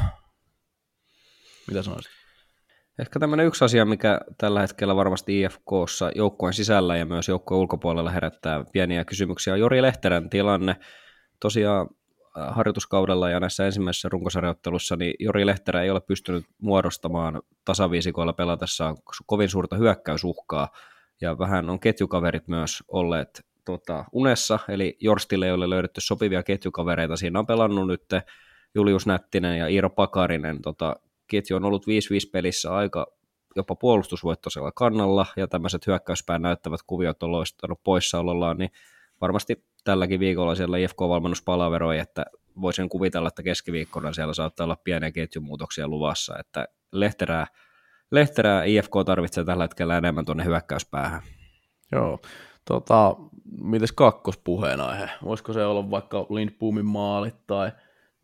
Mitä 1.68 1.82
sanoisit? 1.82 2.12
Ehkä 2.98 3.18
tämmöinen 3.20 3.46
yksi 3.46 3.64
asia, 3.64 3.84
mikä 3.84 4.20
tällä 4.38 4.60
hetkellä 4.60 4.96
varmasti 4.96 5.40
IFKssa 5.40 6.10
joukkueen 6.14 6.54
sisällä 6.54 6.96
ja 6.96 7.06
myös 7.06 7.28
joukkueen 7.28 7.60
ulkopuolella 7.60 8.10
herättää 8.10 8.64
pieniä 8.72 9.04
kysymyksiä, 9.04 9.52
on 9.52 9.60
Jori 9.60 9.82
Lehterän 9.82 10.30
tilanne. 10.30 10.76
Tosiaan 11.40 11.88
harjoituskaudella 12.34 13.30
ja 13.30 13.40
näissä 13.40 13.66
ensimmäisissä 13.66 14.08
runkosarjoittelussa, 14.08 14.96
niin 14.96 15.14
Jori 15.18 15.46
Lehterä 15.46 15.82
ei 15.82 15.90
ole 15.90 16.00
pystynyt 16.00 16.44
muodostamaan 16.58 17.42
tasaviisikoilla 17.64 18.32
pelatessaan 18.32 18.96
kovin 19.26 19.48
suurta 19.48 19.76
hyökkäysuhkaa, 19.76 20.68
ja 21.20 21.38
vähän 21.38 21.70
on 21.70 21.80
ketjukaverit 21.80 22.48
myös 22.48 22.82
olleet 22.88 23.46
tota, 23.64 24.04
unessa, 24.12 24.58
eli 24.68 24.96
Jorstille 25.00 25.46
ei 25.46 25.52
ole 25.52 25.70
löydetty 25.70 26.00
sopivia 26.00 26.42
ketjukavereita. 26.42 27.16
Siinä 27.16 27.38
on 27.38 27.46
pelannut 27.46 27.86
nyt 27.86 28.04
Julius 28.74 29.06
Nättinen 29.06 29.58
ja 29.58 29.68
Iiro 29.68 29.90
Pakarinen. 29.90 30.62
Tota, 30.62 30.96
ketju 31.26 31.56
on 31.56 31.64
ollut 31.64 31.86
5-5 31.86 31.86
pelissä 32.32 32.74
aika 32.74 33.06
jopa 33.56 33.74
puolustusvoittoisella 33.74 34.72
kannalla, 34.72 35.26
ja 35.36 35.48
tämmöiset 35.48 35.86
hyökkäyspään 35.86 36.42
näyttävät 36.42 36.80
kuviot 36.86 37.22
on 37.22 37.32
loistanut 37.32 37.80
poissaolollaan, 37.84 38.58
niin 38.58 38.70
varmasti 39.20 39.64
tälläkin 39.84 40.20
viikolla 40.20 40.54
siellä 40.54 40.78
IFK-valmennus 40.78 41.42
palaveroi, 41.42 41.98
että 41.98 42.24
voisin 42.60 42.88
kuvitella, 42.88 43.28
että 43.28 43.42
keskiviikkona 43.42 44.12
siellä 44.12 44.34
saattaa 44.34 44.64
olla 44.64 44.76
pieniä 44.84 45.10
ketjumuutoksia 45.10 45.88
luvassa, 45.88 46.38
että 46.38 46.68
Lehterää, 46.92 47.46
Lehterää 48.10 48.64
IFK 48.64 48.92
tarvitsee 49.06 49.44
tällä 49.44 49.64
hetkellä 49.64 49.98
enemmän 49.98 50.24
tuonne 50.24 50.44
hyökkäyspäähän. 50.44 51.22
Joo. 51.92 52.18
Tota, 52.64 53.16
mites 53.60 53.92
kakkospuheenaihe? 53.92 55.10
Voisiko 55.24 55.52
se 55.52 55.64
olla 55.64 55.90
vaikka 55.90 56.26
Lindboomin 56.30 56.86
maalit 56.86 57.46
tai 57.46 57.72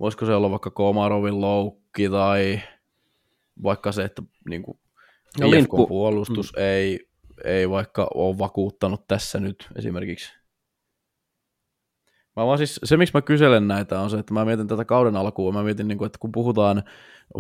voisiko 0.01 0.27
se 0.27 0.35
olla 0.35 0.51
vaikka 0.51 0.71
Komarovin 0.71 1.41
loukki 1.41 2.09
tai 2.11 2.61
vaikka 3.63 3.93
se, 3.93 4.05
että 4.05 4.23
niin 4.49 4.63
kuin, 4.63 4.79
No 5.41 5.47
no, 5.47 5.53
Lindbo- 5.53 5.89
puolustus 5.89 6.53
mm. 6.57 6.63
ei, 6.63 7.09
ei 7.45 7.71
vaikka 7.71 8.09
ole 8.15 8.39
vakuuttanut 8.39 9.07
tässä 9.09 9.41
nyt 9.41 9.69
esimerkiksi. 9.77 10.33
Mä 12.39 12.47
vaan 12.47 12.59
siis, 12.59 12.81
se, 12.85 12.97
miksi 12.97 13.15
mä 13.15 13.23
kyselen 13.23 13.69
näitä, 13.69 14.01
on 14.01 14.11
se, 14.11 14.19
että 14.19 14.35
mä 14.35 14.45
mietin 14.45 14.69
tätä 14.69 14.85
kauden 14.85 15.17
alkuun, 15.17 15.55
mä 15.55 15.63
mietin, 15.63 15.89
niin 15.89 15.99
kuin, 15.99 16.07
että 16.07 16.19
kun 16.19 16.33
puhutaan 16.33 16.83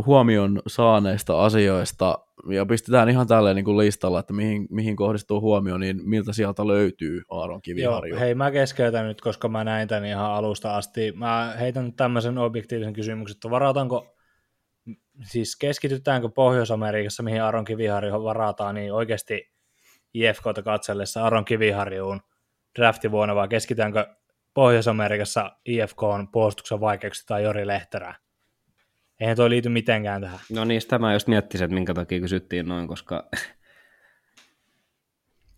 huomion 0.06 0.62
saaneista 0.66 1.44
asioista, 1.44 2.18
ja 2.50 2.66
pistetään 2.66 3.08
ihan 3.08 3.26
tälleen 3.26 3.56
niin 3.56 3.64
kuin 3.64 3.78
listalla, 3.78 4.20
että 4.20 4.32
mihin, 4.32 4.66
mihin 4.70 4.96
kohdistuu 4.96 5.40
huomio, 5.40 5.78
niin 5.78 6.00
miltä 6.04 6.32
sieltä 6.32 6.66
löytyy 6.66 7.22
Aaron 7.30 7.62
Kiviharju? 7.62 8.14
Joo, 8.14 8.20
hei 8.20 8.34
mä 8.34 8.50
keskeytän 8.50 9.06
nyt, 9.06 9.20
koska 9.20 9.48
mä 9.48 9.64
näin 9.64 9.88
tämän 9.88 10.04
ihan 10.04 10.30
alusta 10.30 10.76
asti. 10.76 11.12
Mä 11.12 11.54
heitän 11.60 11.84
nyt 11.84 11.96
tämmöisen 11.96 12.38
objektiivisen 12.38 12.92
kysymyksen, 12.92 13.36
että 13.36 13.50
varataanko, 13.50 14.16
siis 15.22 15.56
keskitytäänkö 15.56 16.28
Pohjois-Amerikassa, 16.28 17.22
mihin 17.22 17.42
Aaron 17.42 17.64
Kiviharju 17.64 18.24
varataan, 18.24 18.74
niin 18.74 18.92
oikeasti 18.92 19.50
IFKta 20.14 20.62
katsellessa 20.62 21.24
Aaron 21.24 21.44
Kiviharjuun 21.44 22.20
draftivuonna, 22.78 23.34
vai 23.34 23.48
keskitytäänkö 23.48 24.06
Pohjois-Amerikassa 24.54 25.50
IFK 25.64 26.02
on 26.02 26.28
puolustuksen 26.28 26.80
vaikeuksia 26.80 27.24
tai 27.26 27.42
Jori 27.42 27.66
Lehterää. 27.66 28.14
Eihän 29.20 29.36
toi 29.36 29.50
liity 29.50 29.68
mitenkään 29.68 30.22
tähän. 30.22 30.38
No 30.52 30.64
niin, 30.64 30.80
sitä 30.80 30.98
mä 30.98 31.12
just 31.12 31.28
miettisin, 31.28 31.64
että 31.64 31.74
minkä 31.74 31.94
takia 31.94 32.20
kysyttiin 32.20 32.68
noin, 32.68 32.88
koska 32.88 33.28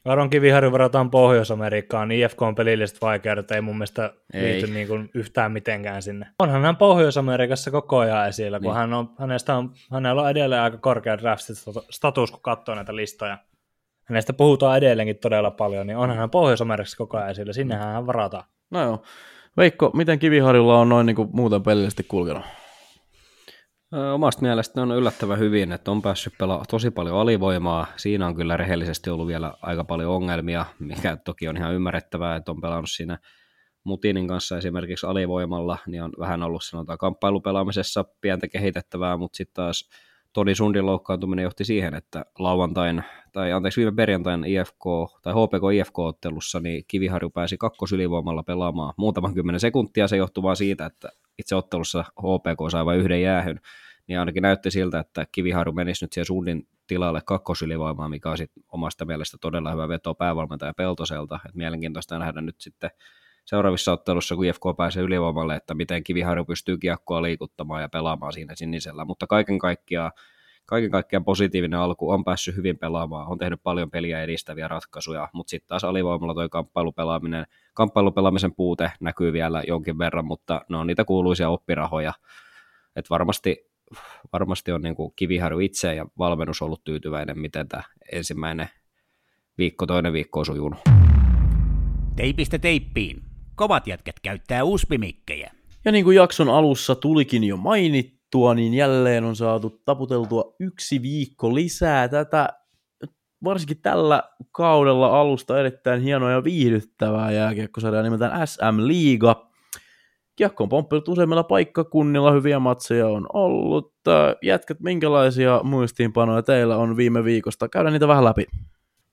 Aron 0.04 0.30
Kiviharju 0.30 0.72
varataan 0.72 1.10
Pohjois-Amerikkaan, 1.10 2.08
niin 2.08 2.24
IFK 2.24 2.42
on 2.42 2.54
pelilliset 2.54 3.00
vaikeudet 3.00 3.50
ei 3.50 3.60
mun 3.60 3.76
mielestä 3.76 4.12
Ei. 4.34 4.42
liity 4.42 4.66
niin 4.72 4.88
kuin 4.88 5.10
yhtään 5.14 5.52
mitenkään 5.52 6.02
sinne. 6.02 6.26
Onhan 6.38 6.62
hän 6.62 6.76
Pohjois-Amerikassa 6.76 7.70
koko 7.70 7.98
ajan 7.98 8.28
esillä, 8.28 8.58
kun 8.60 8.66
Niin. 8.66 8.76
hän 8.76 8.92
on, 8.94 9.14
hänestä 9.18 9.56
on, 9.56 9.72
hänellä 9.92 10.22
on 10.22 10.30
edelleen 10.30 10.62
aika 10.62 10.78
korkea 10.78 11.18
draft 11.18 11.42
status, 11.90 12.30
kun 12.30 12.40
katsoo 12.42 12.74
näitä 12.74 12.96
listoja. 12.96 13.38
Hänestä 14.04 14.32
puhutaan 14.32 14.78
edelleenkin 14.78 15.18
todella 15.18 15.50
paljon, 15.50 15.86
niin 15.86 15.96
onhan 15.96 16.18
hän 16.18 16.30
Pohjois-Amerikassa 16.30 16.96
koko 16.96 17.16
ajan 17.16 17.30
esillä, 17.30 17.52
sinnehän 17.52 17.92
hän 17.92 18.06
varataan. 18.06 18.44
No 18.70 18.82
joo. 18.82 19.02
Veikko, 19.56 19.90
miten 19.94 20.18
Kiviharjulla 20.18 20.78
on 20.78 20.88
noin 20.88 21.06
niin 21.06 21.16
kuin 21.16 21.28
muuten 21.32 21.62
pelillisesti 21.62 22.02
kulkenut? 22.02 22.42
Omasta 24.14 24.42
mielestä 24.42 24.82
on 24.82 24.92
yllättävän 24.92 25.38
hyvin, 25.38 25.72
että 25.72 25.90
on 25.90 26.02
päässyt 26.02 26.32
pelaamaan 26.38 26.66
tosi 26.70 26.90
paljon 26.90 27.16
alivoimaa. 27.16 27.86
Siinä 27.96 28.26
on 28.26 28.34
kyllä 28.34 28.56
rehellisesti 28.56 29.10
ollut 29.10 29.26
vielä 29.26 29.54
aika 29.62 29.84
paljon 29.84 30.12
ongelmia, 30.12 30.66
mikä 30.78 31.16
toki 31.16 31.48
on 31.48 31.56
ihan 31.56 31.74
ymmärrettävää, 31.74 32.36
että 32.36 32.50
on 32.50 32.60
pelannut 32.60 32.90
siinä 32.90 33.18
Mutinin 33.84 34.28
kanssa 34.28 34.58
esimerkiksi 34.58 35.06
alivoimalla, 35.06 35.78
niin 35.86 36.02
on 36.02 36.12
vähän 36.18 36.42
ollut 36.42 36.64
sanotaan 36.64 36.98
kamppailupelaamisessa 36.98 38.04
pientä 38.20 38.48
kehitettävää, 38.48 39.16
mutta 39.16 39.36
sitten 39.36 39.54
taas 39.54 39.88
Toni 40.32 40.54
Sundin 40.54 40.86
loukkaantuminen 40.86 41.42
johti 41.42 41.64
siihen, 41.64 41.94
että 41.94 42.24
lauantain, 42.38 43.04
tai 43.32 43.52
anteeksi 43.52 43.80
viime 43.80 43.96
perjantain 43.96 44.44
IFK, 44.44 44.84
tai 45.22 45.32
HPK 45.32 45.62
IFK-ottelussa, 45.74 46.60
niin 46.60 46.84
Kiviharju 46.88 47.30
pääsi 47.30 47.56
kakkosylivoimalla 47.58 48.42
pelaamaan 48.42 48.94
muutaman 48.96 49.34
kymmenen 49.34 49.60
sekuntia, 49.60 50.08
se 50.08 50.16
johtui 50.16 50.42
vaan 50.42 50.56
siitä, 50.56 50.86
että 50.86 51.08
itse 51.38 51.54
ottelussa 51.54 52.04
HPK 52.18 52.70
sai 52.70 52.84
vain 52.84 53.00
yhden 53.00 53.22
jäähyn, 53.22 53.60
niin 54.06 54.18
ainakin 54.18 54.42
näytti 54.42 54.70
siltä, 54.70 54.98
että 54.98 55.26
Kiviharju 55.32 55.72
menisi 55.72 56.04
nyt 56.04 56.12
siihen 56.12 56.26
Sundin 56.26 56.68
tilalle 56.86 57.20
kakkosylivoimaan, 57.24 58.10
mikä 58.10 58.30
on 58.30 58.38
sit 58.38 58.50
omasta 58.72 59.04
mielestä 59.04 59.36
todella 59.40 59.72
hyvä 59.72 59.88
veto 59.88 60.14
päävalmentaja 60.14 60.74
Peltoselta, 60.74 61.36
että 61.46 61.58
mielenkiintoista 61.58 62.18
nähdä 62.18 62.40
nyt 62.40 62.60
sitten 62.60 62.90
seuraavissa 63.44 63.92
ottelussa, 63.92 64.36
kun 64.36 64.46
IFK 64.46 64.62
pääsee 64.76 65.02
ylivoimalle, 65.02 65.56
että 65.56 65.74
miten 65.74 66.04
Kiviharju 66.04 66.44
pystyy 66.44 66.78
kiekkoa 66.78 67.22
liikuttamaan 67.22 67.82
ja 67.82 67.88
pelaamaan 67.88 68.32
siinä 68.32 68.54
sinisellä, 68.54 69.04
mutta 69.04 69.26
kaiken 69.26 69.58
kaikkiaan 69.58 70.12
kaiken 70.70 70.90
kaikkiaan 70.90 71.24
positiivinen 71.24 71.78
alku, 71.78 72.10
on 72.10 72.24
päässyt 72.24 72.56
hyvin 72.56 72.78
pelaamaan, 72.78 73.26
on 73.26 73.38
tehnyt 73.38 73.60
paljon 73.62 73.90
peliä 73.90 74.22
edistäviä 74.22 74.68
ratkaisuja, 74.68 75.28
mutta 75.32 75.50
sitten 75.50 75.68
taas 75.68 75.84
alivoimalla 75.84 76.34
toi 76.34 76.48
kamppailupelaaminen, 76.48 77.46
kamppailupelaamisen 77.74 78.54
puute 78.54 78.92
näkyy 79.00 79.32
vielä 79.32 79.62
jonkin 79.66 79.98
verran, 79.98 80.24
mutta 80.24 80.64
ne 80.68 80.76
on 80.76 80.86
niitä 80.86 81.04
kuuluisia 81.04 81.48
oppirahoja, 81.48 82.12
että 82.96 83.10
varmasti, 83.10 83.70
varmasti 84.32 84.72
on 84.72 84.82
niin 84.82 84.94
kuin 84.94 85.12
Kiviharju 85.16 85.58
itse 85.58 85.94
ja 85.94 86.06
valmennus 86.18 86.62
ollut 86.62 86.84
tyytyväinen, 86.84 87.38
miten 87.38 87.68
tämä 87.68 87.82
ensimmäinen 88.12 88.68
viikko, 89.58 89.86
toinen 89.86 90.12
viikko 90.12 90.38
on 90.38 90.46
sujunut. 90.46 90.80
Teipistä 92.16 92.58
teippiin. 92.58 93.29
Kovat 93.60 93.86
jätket 93.86 94.20
käyttää 94.22 94.64
uspimikkejä. 94.64 95.52
Ja 95.84 95.92
niin 95.92 96.04
kuin 96.04 96.16
jakson 96.16 96.48
alussa 96.48 96.94
tulikin 96.94 97.44
jo 97.44 97.56
mainittua, 97.56 98.54
niin 98.54 98.74
jälleen 98.74 99.24
on 99.24 99.36
saatu 99.36 99.80
taputeltua 99.84 100.54
yksi 100.60 101.02
viikko 101.02 101.54
lisää 101.54 102.08
tätä 102.08 102.48
varsinkin 103.44 103.82
tällä 103.82 104.22
kaudella 104.52 105.20
alusta 105.20 105.60
erittäin 105.60 106.02
hienoa 106.02 106.30
ja 106.30 106.44
viihdyttävää 106.44 107.30
jääkiekkosarjaa 107.32 108.02
nimeltään 108.02 108.48
SM 108.48 108.76
Liiga. 108.86 109.50
Kiekko 110.36 110.62
on 110.62 110.68
pomppinut 110.68 111.08
useimmilla 111.08 111.44
paikkakunnilla, 111.44 112.32
hyviä 112.32 112.58
matseja 112.58 113.06
on 113.06 113.26
ollut. 113.32 113.92
Jätkät, 114.42 114.80
minkälaisia 114.80 115.60
muistiinpanoja 115.62 116.42
teillä 116.42 116.76
on 116.76 116.96
viime 116.96 117.24
viikosta? 117.24 117.68
Käydään 117.68 117.92
niitä 117.92 118.08
vähän 118.08 118.24
läpi. 118.24 118.46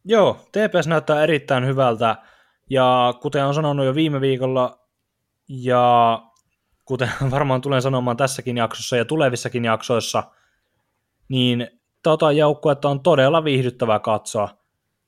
Joo, 0.05 0.37
TPS 0.51 0.87
näyttää 0.87 1.23
erittäin 1.23 1.65
hyvältä, 1.65 2.15
ja 2.69 3.13
kuten 3.21 3.45
on 3.45 3.53
sanonut 3.53 3.85
jo 3.85 3.95
viime 3.95 4.21
viikolla, 4.21 4.79
ja 5.49 6.21
kuten 6.85 7.09
varmaan 7.31 7.61
tulen 7.61 7.81
sanomaan 7.81 8.17
tässäkin 8.17 8.57
jaksossa 8.57 8.97
ja 8.97 9.05
tulevissakin 9.05 9.65
jaksoissa, 9.65 10.23
niin 11.29 11.67
tota 12.03 12.31
joukkuetta 12.31 12.89
on 12.89 12.99
todella 12.99 13.43
viihdyttävää 13.43 13.99
katsoa. 13.99 14.49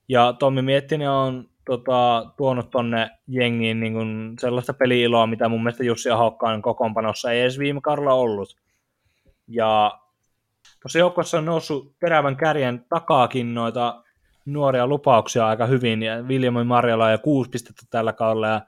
Ja 0.08 0.34
Tommi 0.34 0.62
Miettinen 0.62 1.10
on 1.10 1.50
tota, 1.66 2.26
tuonut 2.38 2.70
tonne 2.70 3.10
jengiin 3.28 3.80
niin 3.80 3.94
kuin 3.94 4.36
sellaista 4.40 4.74
peliiloa, 4.74 5.28
mitä 5.28 5.50
mun 5.50 5.64
mielestä 5.64 5.84
Jussi 5.84 6.10
Ahokkaan 6.10 6.62
kokoonpanossa 6.62 7.32
ei 7.32 7.42
edes 7.42 7.60
viime 7.60 7.82
kaudella 7.82 8.14
ollut. 8.14 8.56
Ja 9.48 10.00
tuossa 10.82 11.00
joukkueessa 11.00 11.38
on 11.38 11.46
noussut 11.46 11.96
terävän 12.00 12.38
kärjen 12.38 12.86
takaakin 12.90 13.54
noita 13.54 14.04
nuoria 14.54 14.88
lupauksia 14.88 15.48
aika 15.48 15.66
hyvin, 15.66 16.04
ja 16.04 16.28
Viljami 16.28 16.64
Marjala 16.64 17.12
ja 17.12 17.18
kuusi 17.18 17.50
pistettä 17.50 17.86
tällä 17.90 18.14
kaudella, 18.14 18.48
ja 18.48 18.62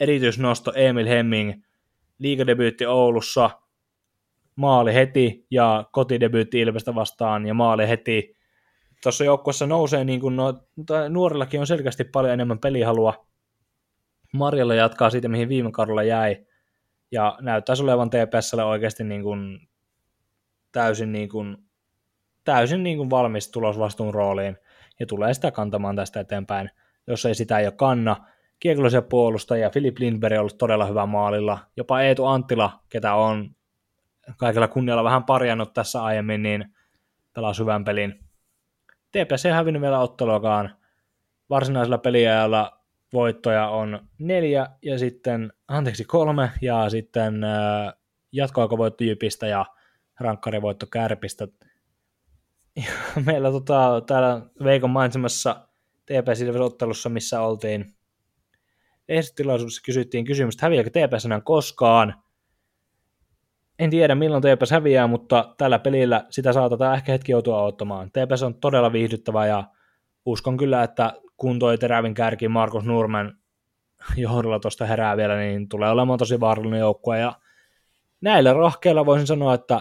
erityisnosto 0.00 0.72
Emil 0.74 1.06
Hemming, 1.06 1.62
liigadebyytti 2.18 2.86
Oulussa, 2.86 3.50
maali 4.56 4.94
heti, 4.94 5.46
ja 5.50 5.84
kotidebyytti 5.92 6.60
Ilvestä 6.60 6.94
vastaan, 6.94 7.46
ja 7.46 7.54
maali 7.54 7.88
heti. 7.88 8.36
Tuossa 9.02 9.24
joukkueessa 9.24 9.66
nousee, 9.66 10.04
niin 10.04 10.20
kuin 10.20 10.36
no, 10.36 10.54
nuorillakin 11.08 11.60
on 11.60 11.66
selkeästi 11.66 12.04
paljon 12.04 12.32
enemmän 12.32 12.58
pelihalua. 12.58 13.26
Marjalla 14.32 14.74
jatkaa 14.74 15.10
siitä, 15.10 15.28
mihin 15.28 15.48
viime 15.48 15.72
kaudella 15.72 16.02
jäi, 16.02 16.46
ja 17.12 17.38
näyttäisi 17.40 17.82
olevan 17.82 18.10
TPSlle 18.10 18.64
oikeasti 18.64 19.04
niin 19.04 19.22
kuin 19.22 19.68
täysin, 20.72 21.12
niin 21.12 21.28
kuin, 21.28 21.56
täysin 22.44 22.82
niin 22.82 22.96
kuin 22.96 23.10
valmis 23.10 23.50
tulosvastuun 23.50 24.14
rooliin 24.14 24.56
ja 25.00 25.06
tulee 25.06 25.34
sitä 25.34 25.50
kantamaan 25.50 25.96
tästä 25.96 26.20
eteenpäin, 26.20 26.70
jos 27.06 27.26
ei 27.26 27.34
sitä 27.34 27.60
jo 27.60 27.72
kanna. 27.72 28.16
Kiekollisia 28.60 29.02
puolustajia, 29.02 29.70
Filip 29.70 29.98
Lindberg 29.98 30.34
on 30.34 30.40
ollut 30.40 30.58
todella 30.58 30.86
hyvä 30.86 31.06
maalilla, 31.06 31.58
jopa 31.76 32.00
Eetu 32.00 32.26
Anttila, 32.26 32.80
ketä 32.88 33.14
on 33.14 33.50
kaikella 34.36 34.68
kunnialla 34.68 35.04
vähän 35.04 35.24
parjannut 35.24 35.74
tässä 35.74 36.04
aiemmin, 36.04 36.42
niin 36.42 36.74
pelasi 37.34 37.62
hyvän 37.62 37.84
pelin. 37.84 38.24
TPS 39.12 39.46
ei 39.46 39.52
hävinnyt 39.52 39.82
vielä 39.82 40.00
otteluakaan. 40.00 40.76
Varsinaisella 41.50 41.98
peliajalla 41.98 42.80
voittoja 43.12 43.68
on 43.68 44.08
neljä 44.18 44.66
ja 44.82 44.98
sitten, 44.98 45.52
anteeksi 45.68 46.04
kolme, 46.04 46.50
ja 46.62 46.90
sitten 46.90 47.44
äh, 47.44 47.92
jatkoaikavoitto 48.32 49.04
Jypistä 49.04 49.46
ja 49.46 49.66
rankkarivoitto 50.20 50.86
Kärpistä 50.86 51.48
ja 52.76 53.22
meillä 53.26 53.50
tota, 53.50 54.02
täällä 54.06 54.42
Veikon 54.64 54.90
mainitsemassa 54.90 55.68
TPS 56.06 56.40
ottelussa, 56.60 57.08
missä 57.08 57.40
oltiin 57.40 57.94
esitilaisuudessa 59.08 59.82
kysyttiin 59.84 60.24
kysymystä, 60.24 60.66
häviääkö 60.66 60.90
TPS 60.90 61.24
enää 61.24 61.40
koskaan? 61.40 62.14
En 63.78 63.90
tiedä 63.90 64.14
milloin 64.14 64.42
TPS 64.42 64.70
häviää, 64.70 65.06
mutta 65.06 65.54
tällä 65.58 65.78
pelillä 65.78 66.26
sitä 66.30 66.52
saatetaan 66.52 66.94
ehkä 66.94 67.12
hetki 67.12 67.32
joutua 67.32 67.62
ottamaan. 67.62 68.10
TPS 68.10 68.42
on 68.42 68.54
todella 68.54 68.92
viihdyttävä 68.92 69.46
ja 69.46 69.64
uskon 70.26 70.56
kyllä, 70.56 70.82
että 70.82 71.12
kun 71.36 71.58
toi 71.58 71.78
terävin 71.78 72.14
kärki 72.14 72.48
Markus 72.48 72.84
Nurmen 72.84 73.32
johdolla 74.16 74.60
tuosta 74.60 74.86
herää 74.86 75.16
vielä, 75.16 75.36
niin 75.36 75.68
tulee 75.68 75.90
olemaan 75.90 76.18
tosi 76.18 76.40
vaarallinen 76.40 76.80
joukkue 76.80 77.18
ja 77.18 77.32
näillä 78.20 78.52
rohkeilla 78.52 79.06
voisin 79.06 79.26
sanoa, 79.26 79.54
että 79.54 79.80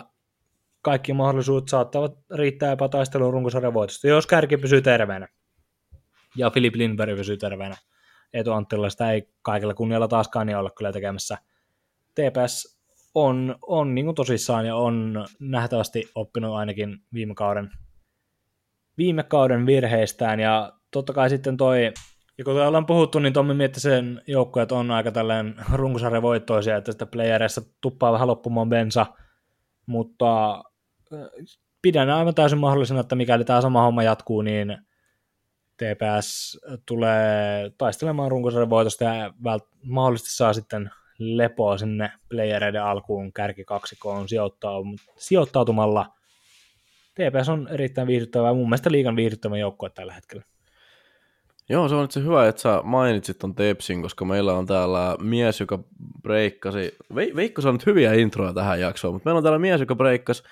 kaikki 0.82 1.14
mahdollisuudet 1.14 1.70
saattavat 1.70 2.18
riittää 2.36 2.70
jopa 2.70 2.90
taistelun 2.90 3.34
runkosarjan 3.34 3.74
voitosta, 3.74 4.08
jos 4.08 4.28
kärki 4.28 4.58
pysyy 4.58 4.82
terveenä. 4.82 5.28
Ja 6.38 6.50
Filip 6.50 6.76
Lindberg 6.76 7.18
pysyy 7.18 7.38
terveenä. 7.38 7.76
Eetu 8.34 8.52
Anttila 8.52 8.90
sitä 8.90 9.12
ei 9.12 9.30
kaikilla 9.42 9.74
kunnialla 9.74 10.08
taaskaan 10.08 10.48
niin 10.48 10.58
olla 10.58 10.70
kyllä 10.70 10.92
tekemässä. 10.92 11.38
TPS 12.16 12.80
on, 13.16 13.56
on 13.62 13.96
niin 13.96 14.16
tosissaan 14.16 14.66
ja 14.66 14.76
on 14.76 15.26
nähtävästi 15.40 16.12
oppinut 16.16 16.56
ainakin 16.56 16.98
viime 17.14 17.36
kauden, 17.36 17.70
viime 18.98 19.24
kauden 19.24 19.66
virheistään 19.66 20.40
ja 20.40 20.74
totta 20.92 21.14
kai 21.14 21.30
sitten 21.30 21.58
toi 21.58 21.94
ja 22.40 22.46
kun 22.46 22.62
ollaan 22.62 22.86
puhuttu, 22.86 23.20
niin 23.20 23.34
Tommi 23.34 23.54
Miettisen 23.54 24.22
joukkueet 24.28 24.72
on 24.72 24.92
aika 24.92 25.12
tällainen 25.12 25.56
runkosarjan 25.74 26.22
voittoisia, 26.22 26.78
että 26.78 26.92
sitä 26.92 27.06
playereissa 27.06 27.62
tuppaa 27.82 28.14
vähän 28.14 28.28
loppumaan 28.28 28.70
bensa, 28.70 29.06
mutta 29.86 30.64
pidän 31.82 32.10
aivan 32.10 32.36
täysin 32.36 32.60
mahdollisena, 32.60 33.00
että 33.00 33.16
mikäli 33.16 33.46
tämä 33.46 33.62
sama 33.62 33.82
homma 33.82 34.04
jatkuu, 34.04 34.42
niin 34.42 34.78
TPS 35.78 36.60
tulee 36.86 37.72
taistelemaan 37.78 38.32
runkosarjan 38.32 38.70
voitosta 38.70 39.04
ja 39.04 39.34
vält- 39.44 39.78
mahdollisesti 39.84 40.36
saa 40.36 40.54
sitten 40.54 40.90
lepoa 41.20 41.78
sinne 41.78 42.12
playereiden 42.30 42.84
alkuun 42.84 43.34
kärkikaksikoon 43.34 44.26
sijoittautumalla. 45.18 46.06
TPS 47.14 47.50
on 47.50 47.68
erittäin 47.68 48.08
viihdyttävä, 48.08 48.54
mun 48.54 48.70
mielestä 48.70 48.92
liigan 48.92 49.16
viihdyttävä 49.16 49.58
joukkue 49.58 49.90
tällä 49.90 50.14
hetkellä. 50.14 50.44
Joo, 51.70 51.90
se 51.90 51.96
on 51.96 52.06
itse 52.06 52.24
hyvä, 52.24 52.48
että 52.48 52.62
sä 52.62 52.82
mainitsit 52.84 53.38
ton 53.38 53.56
Tepsin, 53.56 54.02
koska 54.02 54.26
meillä 54.26 54.54
on 54.54 54.66
täällä 54.66 55.18
mies, 55.22 55.60
joka 55.60 55.80
breikkasi, 56.22 56.98
Ve- 57.14 57.36
Veikko 57.36 57.62
saa 57.62 57.72
nyt 57.72 57.86
hyviä 57.86 58.14
introja 58.14 58.54
tähän 58.54 58.80
jaksoon, 58.80 59.14
mutta 59.14 59.28
meillä 59.28 59.38
on 59.38 59.44
täällä 59.44 59.60
mies, 59.60 59.80
joka 59.80 59.96
breikkasi 59.96 60.44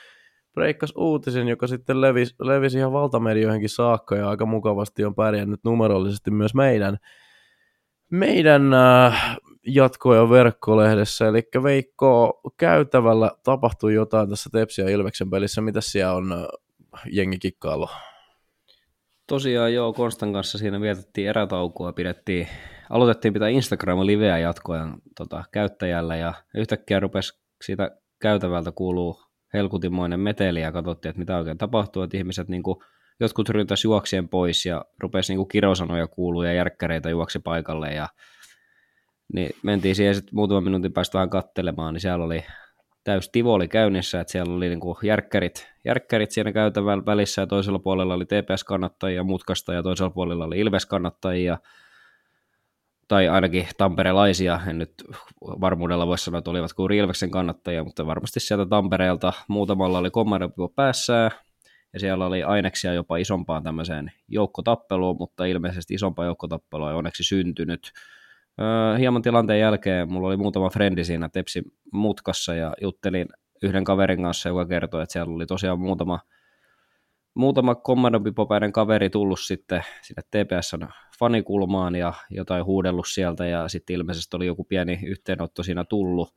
breikkas 0.58 0.94
uutisen, 0.96 1.48
joka 1.48 1.68
sitten 1.68 2.02
levisi, 2.02 2.36
levisi 2.40 2.78
ihan 2.78 2.94
valtamedioihinkin 2.94 3.70
saakka 3.70 4.16
ja 4.16 4.30
aika 4.30 4.46
mukavasti 4.46 5.06
on 5.06 5.16
pärjännyt 5.16 5.60
numerollisesti 5.64 6.32
myös 6.32 6.54
meidän, 6.54 6.98
meidän 8.10 8.74
äh, 8.74 9.38
jatko- 9.68 10.16
ja 10.16 10.30
verkkolehdessä. 10.30 11.28
Eli 11.28 11.48
Veikko, 11.64 12.42
käytävällä 12.58 13.32
tapahtui 13.44 13.94
jotain 13.94 14.30
tässä 14.30 14.50
Tepsi 14.54 14.82
ja 14.82 14.90
Ilveksen 14.90 15.30
pelissä. 15.30 15.62
Mitä 15.62 15.82
siellä 15.82 16.14
on 16.14 16.32
äh, 16.32 16.46
jengi 17.12 17.40
kikkailu? 17.40 17.88
Tosiaan 19.28 19.74
joo, 19.74 19.94
Konstan 19.94 20.34
kanssa 20.34 20.58
siinä 20.58 20.82
vietettiin 20.82 21.30
erätaukoa, 21.30 21.94
pidettiin, 21.94 22.48
aloitettiin 22.90 23.34
pitää 23.34 23.50
Instagram-liveä 23.50 24.38
jatkoja 24.38 24.88
tota, 25.18 25.44
käyttäjällä 25.52 26.16
ja 26.16 26.34
yhtäkkiä 26.56 27.00
rupesi 27.00 27.40
siitä 27.62 27.92
käytävältä 28.20 28.72
kuuluu 28.72 29.27
helkutimoinen 29.58 30.20
meteli 30.20 30.62
ja 30.62 30.72
katsottiin, 30.72 31.10
että 31.10 31.20
mitä 31.20 31.38
oikein 31.38 31.58
tapahtuu, 31.58 32.04
että 32.04 32.18
ihmiset 32.18 32.48
niin 32.48 32.64
kuin, 32.64 32.80
jotkut 33.20 33.50
ryntäs 33.50 33.84
juoksien 33.84 34.30
pois 34.30 34.66
ja 34.66 34.86
rupesi 35.00 35.32
niin 35.32 35.38
kuin 35.38 35.48
kirosanoja 35.48 36.08
kuuluu 36.08 36.44
ja 36.44 36.54
järkkäreitä 36.54 37.10
juoksi 37.10 37.40
paikalle 37.40 37.94
ja 37.94 38.08
niin 39.34 39.50
mentiin 39.64 39.96
siihen 39.96 40.16
sitten 40.16 40.36
muutaman 40.36 40.64
minuutin 40.64 40.94
päästä 40.94 41.18
vähän 41.18 41.30
kattelemaan, 41.30 41.94
niin 41.94 42.02
siellä 42.02 42.26
oli 42.26 42.46
täys 43.04 43.30
tivoli 43.30 43.68
käynnissä, 43.68 44.20
että 44.20 44.32
siellä 44.32 44.56
oli 44.56 44.70
niin 44.70 44.80
kuin 44.80 44.98
järkkärit, 45.04 45.68
järkkärit 45.86 46.32
siinä 46.32 46.52
käytävällä 46.52 47.06
välissä 47.06 47.42
ja 47.42 47.48
toisella 47.48 47.80
puolella 47.80 48.14
oli 48.14 48.26
TPS-kannattajia 48.26 49.24
mutkasta 49.24 49.74
ja 49.74 49.84
toisella 49.84 50.10
puolella 50.10 50.46
oli 50.46 50.60
Ilves-kannattajia 50.60 51.58
tai 53.08 53.28
ainakin 53.28 53.68
tamperelaisia, 53.78 54.60
en 54.68 54.78
nyt 54.78 54.94
varmuudella 55.42 56.08
voi 56.08 56.18
sanoa, 56.18 56.40
että 56.40 56.52
olivat 56.52 56.74
kuin 56.74 56.92
Ilveksen 56.92 57.32
kannattajia, 57.32 57.84
mutta 57.84 58.08
varmasti 58.08 58.40
sieltä 58.40 58.66
Tampereelta 58.66 59.34
muutamalla 59.48 59.98
oli 59.98 60.12
kommandopipo 60.12 60.70
päässään, 60.70 61.32
ja 61.94 62.00
siellä 62.00 62.26
oli 62.26 62.44
aineksia 62.44 62.94
jopa 62.94 63.18
isompaan 63.18 63.64
tämmöiseen 63.64 64.12
joukkotappeluun, 64.28 65.18
mutta 65.20 65.46
ilmeisesti 65.46 65.94
isompaa 65.94 66.26
joukkotappelua 66.26 66.92
ei 66.92 66.98
onneksi 66.98 67.24
syntynyt. 67.24 67.92
Öö, 68.62 68.98
hieman 68.98 69.22
tilanteen 69.22 69.60
jälkeen 69.60 70.12
mulla 70.12 70.28
oli 70.28 70.38
muutama 70.38 70.70
frendi 70.70 71.04
siinä 71.04 71.30
Tepsi 71.30 71.64
mutkassa 71.92 72.56
ja 72.56 72.74
juttelin 72.82 73.28
yhden 73.64 73.84
kaverin 73.84 74.22
kanssa, 74.22 74.50
joka 74.50 74.66
kertoi, 74.66 75.04
että 75.04 75.14
siellä 75.14 75.36
oli 75.36 75.46
tosiaan 75.46 75.80
muutama 75.80 76.20
muutama 77.38 77.76
kommandopipopäinen 77.76 78.72
kaveri 78.72 79.10
tullut 79.10 79.40
sitten 79.40 79.84
sinne 80.02 80.24
TPSn 80.32 80.88
fanikulmaan 81.20 81.96
ja 81.96 82.14
jotain 82.30 82.66
huudellut 82.66 83.06
sieltä 83.08 83.46
ja 83.46 83.68
sitten 83.68 83.96
ilmeisesti 83.96 84.36
oli 84.36 84.46
joku 84.46 84.64
pieni 84.64 85.00
yhteenotto 85.06 85.64
siinä 85.64 85.84
tullut. 85.84 86.34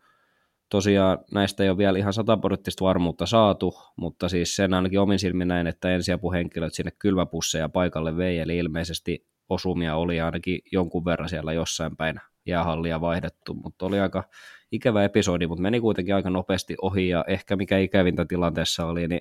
Tosiaan 0.69 1.19
näistä 1.35 1.63
ei 1.63 1.71
ole 1.71 1.79
vielä 1.79 1.99
ihan 1.99 2.13
sataprosenttista 2.13 2.85
varmuutta 2.85 3.27
saatu, 3.27 3.75
mutta 3.97 4.29
siis 4.29 4.57
sen 4.57 4.75
ainakin 4.75 5.01
omin 5.01 5.19
silmin 5.19 5.49
näin, 5.49 5.67
että 5.67 5.91
ensiapuhenkilöt 5.91 6.75
sinne 6.75 6.91
kylmäpusseja 6.99 7.69
paikalle 7.69 8.17
vei, 8.17 8.39
eli 8.39 8.59
ilmeisesti 8.59 9.27
osumia 9.49 9.97
oli 9.97 10.21
ainakin 10.21 10.61
jonkun 10.73 11.05
verran 11.05 11.29
siellä 11.29 11.53
jossain 11.53 11.97
päin 11.97 12.21
jäähallia 12.47 13.01
vaihdettu, 13.01 13.55
mutta 13.55 13.87
oli 13.87 14.01
aika 14.01 14.25
ikävä 14.73 15.05
episodi, 15.05 15.47
mutta 15.47 15.63
meni 15.63 15.81
kuitenkin 15.81 16.15
aika 16.15 16.31
nopeasti 16.31 16.77
ohi 16.83 17.09
ja 17.09 17.25
ehkä 17.29 17.57
mikä 17.57 17.79
ikävintä 17.79 18.25
tilanteessa 18.25 18.87
oli, 18.87 19.09
niin 19.09 19.21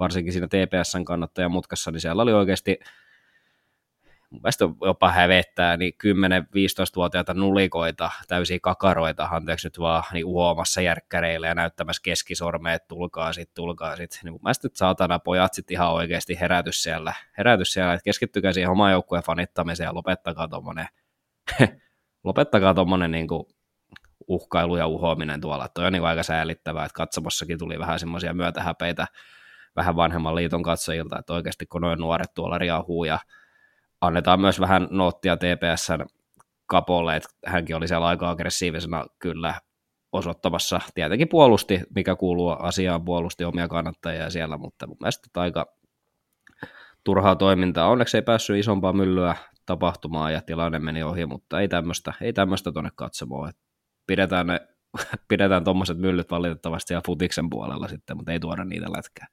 varsinkin 0.00 0.32
siinä 0.32 0.48
TPSn 0.48 1.04
kannattajan 1.04 1.50
mutkassa, 1.50 1.90
niin 1.90 2.00
siellä 2.00 2.22
oli 2.22 2.32
oikeasti 2.32 2.78
mun 4.30 4.40
mielestä 4.42 4.64
jopa 4.84 5.10
hävettää, 5.10 5.76
niin 5.76 5.92
10-15-vuotiaita 6.06 7.34
nulikoita, 7.34 8.10
täysiä 8.28 8.58
kakaroita, 8.62 9.28
anteeksi 9.30 9.66
nyt 9.66 9.78
vaan, 9.78 10.02
niin 10.12 10.24
uomassa 10.24 10.80
järkkäreillä 10.80 11.46
ja 11.46 11.54
näyttämässä 11.54 12.02
keskisormeet, 12.04 12.88
tulkaa 12.88 13.32
sit, 13.32 13.54
tulkaa 13.54 13.96
sit. 13.96 14.20
Niin 14.24 14.32
mun 14.32 14.40
mielestä 14.42 14.66
nyt 14.66 14.76
saatana 14.76 15.18
pojat 15.18 15.54
sitten 15.54 15.74
ihan 15.74 15.92
oikeasti 15.92 16.40
herätys 16.40 16.82
siellä, 16.82 17.12
herätys 17.38 17.72
siellä, 17.72 17.94
että 17.94 18.04
keskittykää 18.04 18.52
siihen 18.52 18.70
oman 18.70 18.92
joukkueen 18.92 19.24
fanittamiseen 19.24 19.86
ja 19.86 19.94
lopettakaa 19.94 20.48
tommonen, 20.48 20.86
lopettakaa 22.24 22.74
tommonen 22.74 23.10
niin 23.10 23.28
kuin 23.28 23.44
uhkailu 24.28 24.76
ja 24.76 24.86
uhoaminen 24.86 25.40
tuolla. 25.40 25.68
Toi 25.68 25.86
on 25.86 25.92
niin 25.92 26.04
aika 26.04 26.22
säällittävää, 26.22 26.84
että 26.84 26.96
katsomossakin 26.96 27.58
tuli 27.58 27.78
vähän 27.78 27.98
semmoisia 27.98 28.34
myötähäpeitä 28.34 29.06
vähän 29.76 29.96
vanhemman 29.96 30.34
liiton 30.34 30.62
katsojilta, 30.62 31.18
että 31.18 31.32
oikeasti 31.32 31.66
kun 31.66 31.80
noin 31.80 31.98
nuoret 31.98 32.34
tuolla 32.34 32.58
riahuu 32.58 33.04
ja 33.04 33.18
annetaan 34.00 34.40
myös 34.40 34.60
vähän 34.60 34.88
noottia 34.90 35.36
TPSn 35.36 36.06
kapolle, 36.66 37.16
että 37.16 37.28
hänkin 37.46 37.76
oli 37.76 37.88
siellä 37.88 38.06
aika 38.06 38.30
aggressiivisena 38.30 39.04
kyllä 39.18 39.54
osoittamassa. 40.12 40.80
Tietenkin 40.94 41.28
puolusti, 41.28 41.80
mikä 41.94 42.16
kuuluu 42.16 42.50
asiaan, 42.50 43.04
puolusti 43.04 43.44
omia 43.44 43.68
kannattajia 43.68 44.30
siellä, 44.30 44.56
mutta 44.56 44.86
mun 44.86 44.96
mielestä 45.00 45.40
aika 45.40 45.66
turhaa 47.04 47.36
toimintaa. 47.36 47.88
Onneksi 47.88 48.16
ei 48.16 48.22
päässyt 48.22 48.58
isompaa 48.58 48.92
myllyä 48.92 49.36
tapahtumaan 49.66 50.32
ja 50.32 50.40
tilanne 50.40 50.78
meni 50.78 51.02
ohi, 51.02 51.26
mutta 51.26 51.60
ei 51.60 51.68
tämmöistä 51.68 52.12
ei 52.20 52.32
tämmöistä 52.32 52.72
tuonne 52.72 52.90
katsomaan. 52.94 53.52
Pidetään 54.06 54.46
ne 54.46 54.60
pidetään 55.28 55.64
tuommoiset 55.64 55.98
myllyt 55.98 56.30
valitettavasti 56.30 56.88
siellä 56.88 57.02
futiksen 57.06 57.50
puolella 57.50 57.88
sitten, 57.88 58.16
mutta 58.16 58.32
ei 58.32 58.40
tuoda 58.40 58.64
niitä 58.64 58.86
lätkää. 58.96 59.26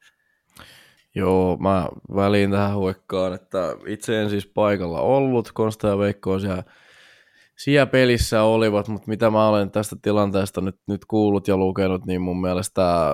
Joo, 1.17 1.57
mä 1.57 1.87
väliin 2.15 2.51
tähän 2.51 2.75
huikkaan, 2.75 3.33
että 3.33 3.75
itse 3.87 4.21
en 4.21 4.29
siis 4.29 4.45
paikalla 4.45 5.01
ollut, 5.01 5.51
Konsta 5.51 5.87
ja 5.87 5.97
Veikko 5.97 6.31
on 6.31 6.41
siellä, 6.41 6.63
siellä 7.57 7.85
pelissä 7.85 8.43
olivat, 8.43 8.87
mutta 8.87 9.07
mitä 9.07 9.31
mä 9.31 9.49
olen 9.49 9.71
tästä 9.71 9.95
tilanteesta 10.01 10.61
nyt, 10.61 10.79
nyt 10.87 11.05
kuullut 11.05 11.47
ja 11.47 11.57
lukenut, 11.57 12.05
niin 12.05 12.21
mun 12.21 12.41
mielestä 12.41 13.11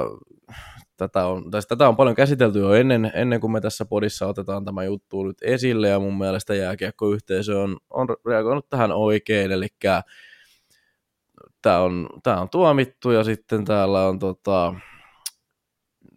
tätä 0.97 1.25
on, 1.25 1.51
tai 1.51 1.61
tätä 1.67 1.87
on 1.87 1.95
paljon 1.95 2.15
käsitelty 2.15 2.59
jo 2.59 2.73
ennen, 2.73 3.11
ennen 3.15 3.39
kuin 3.39 3.51
me 3.51 3.61
tässä 3.61 3.85
podissa 3.85 4.27
otetaan 4.27 4.65
tämä 4.65 4.83
juttu 4.83 5.23
nyt 5.23 5.37
esille, 5.41 5.87
ja 5.87 5.99
mun 5.99 6.17
mielestä 6.17 6.55
jääkiekkoyhteisö 6.55 7.59
on, 7.59 7.77
on 7.89 8.07
reagoinut 8.25 8.69
tähän 8.69 8.91
oikein, 8.91 9.51
eli 9.51 9.67
tämä 11.61 11.79
on, 11.79 12.09
tämä 12.23 12.41
on 12.41 12.49
tuomittu, 12.49 13.11
ja 13.11 13.23
sitten 13.23 13.65
täällä 13.65 14.07
on 14.07 14.19
tota, 14.19 14.73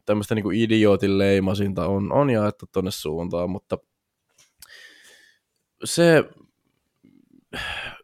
tämmöistä 0.07 0.35
niin 0.35 0.53
idiootin 0.53 1.19
leimasinta 1.19 1.87
on, 1.87 2.13
on 2.13 2.31
jaettu 2.31 2.67
tuonne 2.73 2.91
suuntaan, 2.91 3.51
mutta 3.51 3.79
se, 5.85 6.25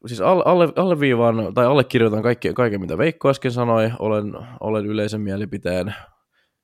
siis 0.06 0.20
alle, 0.20 0.42
alle, 0.46 0.72
alleviivaan 0.76 1.54
tai 1.54 1.66
allekirjoitan 1.66 2.22
kaikki, 2.22 2.52
kaiken, 2.54 2.80
mitä 2.80 2.98
Veikko 2.98 3.30
äsken 3.30 3.52
sanoi, 3.52 3.90
olen, 3.98 4.32
olen 4.60 4.86
yleisen 4.86 5.20
mielipiteen 5.20 5.94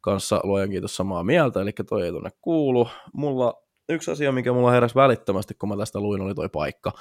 kanssa 0.01 0.41
luojan 0.45 0.71
kiitos 0.71 0.97
samaa 0.97 1.25
mieltä, 1.25 1.61
eli 1.61 1.73
toi 1.89 2.05
ei 2.05 2.11
tuonne 2.11 2.31
kuulu. 2.41 2.89
Mulla 3.13 3.63
yksi 3.89 4.11
asia, 4.11 4.33
mikä 4.33 4.53
mulla 4.53 4.71
heräsi 4.71 4.95
välittömästi, 4.95 5.55
kun 5.55 5.69
mä 5.69 5.77
tästä 5.77 6.01
luin, 6.01 6.21
oli 6.21 6.35
toi 6.35 6.49
paikka, 6.49 6.93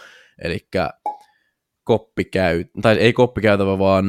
eli 0.43 0.67
koppikäy, 1.83 2.65
tai 2.81 2.97
ei 2.97 3.13
koppikäytävä, 3.13 3.79
vaan 3.79 4.05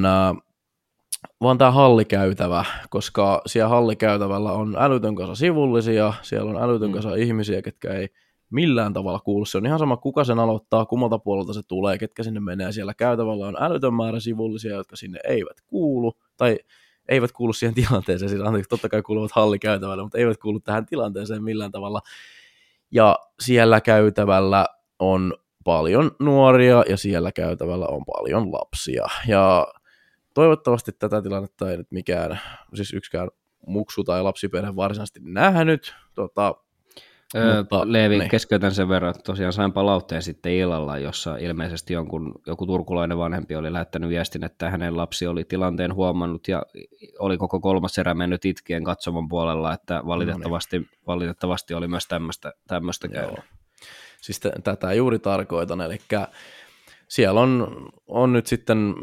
vaan 1.40 1.58
tämä 1.58 1.70
hallikäytävä, 1.70 2.64
koska 2.90 3.42
siellä 3.46 3.68
hallikäytävällä 3.68 4.52
on 4.52 4.76
älytön 4.78 5.14
kasa 5.14 5.34
sivullisia, 5.34 6.12
siellä 6.22 6.50
on 6.50 6.62
älytön 6.62 6.88
mm. 6.88 6.94
kasa 6.94 7.08
mm. 7.08 7.16
ihmisiä, 7.16 7.62
ketkä 7.62 7.92
ei 7.92 8.08
millään 8.50 8.92
tavalla 8.92 9.20
kuulu. 9.20 9.44
Se 9.44 9.58
on 9.58 9.66
ihan 9.66 9.78
sama, 9.78 9.96
kuka 9.96 10.24
sen 10.24 10.38
aloittaa, 10.38 10.86
kummalta 10.86 11.18
puolelta 11.18 11.52
se 11.52 11.62
tulee, 11.62 11.98
ketkä 11.98 12.22
sinne 12.22 12.40
menee. 12.40 12.72
Siellä 12.72 12.94
käytävällä 12.94 13.46
on 13.46 13.56
älytön 13.60 13.94
määrä 13.94 14.20
sivullisia, 14.20 14.76
jotka 14.76 14.96
sinne 14.96 15.20
eivät 15.24 15.60
kuulu, 15.66 16.12
tai 16.36 16.58
eivät 17.08 17.32
kuulu 17.32 17.52
siihen 17.52 17.74
tilanteeseen, 17.74 18.28
siis 18.28 18.42
anteeksi, 18.42 18.68
totta 18.68 18.88
kai 18.88 19.02
kuuluvat 19.02 19.32
hallikäytävälle, 19.32 20.02
mutta 20.02 20.18
eivät 20.18 20.38
kuulu 20.38 20.60
tähän 20.60 20.86
tilanteeseen 20.86 21.44
millään 21.44 21.72
tavalla. 21.72 22.00
Ja 22.90 23.18
siellä 23.40 23.80
käytävällä 23.80 24.66
on 24.98 25.34
paljon 25.64 26.10
nuoria 26.18 26.84
ja 26.88 26.96
siellä 26.96 27.32
käytävällä 27.32 27.86
on 27.86 28.04
paljon 28.04 28.52
lapsia. 28.52 29.06
Ja 29.26 29.66
toivottavasti 30.38 30.92
tätä 30.92 31.22
tilannetta 31.22 31.70
ei 31.70 31.76
nyt 31.76 31.86
mikään, 31.90 32.40
siis 32.74 32.92
yksikään 32.92 33.28
muksu 33.66 34.04
tai 34.04 34.22
lapsiperhe 34.22 34.76
varsinaisesti 34.76 35.20
nähnyt. 35.22 35.94
Tota, 36.14 36.54
Öö, 37.36 37.56
mutta, 37.56 37.92
Leevi, 37.92 38.18
niin. 38.18 38.30
keskeytän 38.30 38.74
sen 38.74 38.88
verran, 38.88 39.10
että 39.10 39.22
tosiaan 39.22 39.52
sain 39.52 39.72
palautteen 39.72 40.22
sitten 40.22 40.52
illalla, 40.52 40.98
jossa 40.98 41.36
ilmeisesti 41.36 41.92
jonkun, 41.92 42.34
joku 42.46 42.66
turkulainen 42.66 43.18
vanhempi 43.18 43.56
oli 43.56 43.72
lähettänyt 43.72 44.08
viestin, 44.08 44.44
että 44.44 44.70
hänen 44.70 44.96
lapsi 44.96 45.26
oli 45.26 45.44
tilanteen 45.44 45.94
huomannut 45.94 46.48
ja 46.48 46.62
oli 47.18 47.38
koko 47.38 47.60
kolmas 47.60 47.98
erä 47.98 48.14
mennyt 48.14 48.44
itkien 48.44 48.84
katsoman 48.84 49.28
puolella, 49.28 49.72
että 49.72 50.02
valitettavasti, 50.06 50.78
no 50.78 50.84
niin. 50.90 51.00
valitettavasti 51.06 51.74
oli 51.74 51.88
myös 51.88 52.08
tämmöistä 52.68 53.08
käynyt. 53.12 53.40
Siis 54.20 54.40
t- 54.40 54.64
tätä 54.64 54.92
juuri 54.92 55.18
tarkoitan, 55.18 55.80
eli 55.80 55.98
siellä 57.08 57.40
on, 57.40 57.86
on 58.06 58.32
nyt 58.32 58.46
sitten 58.46 58.94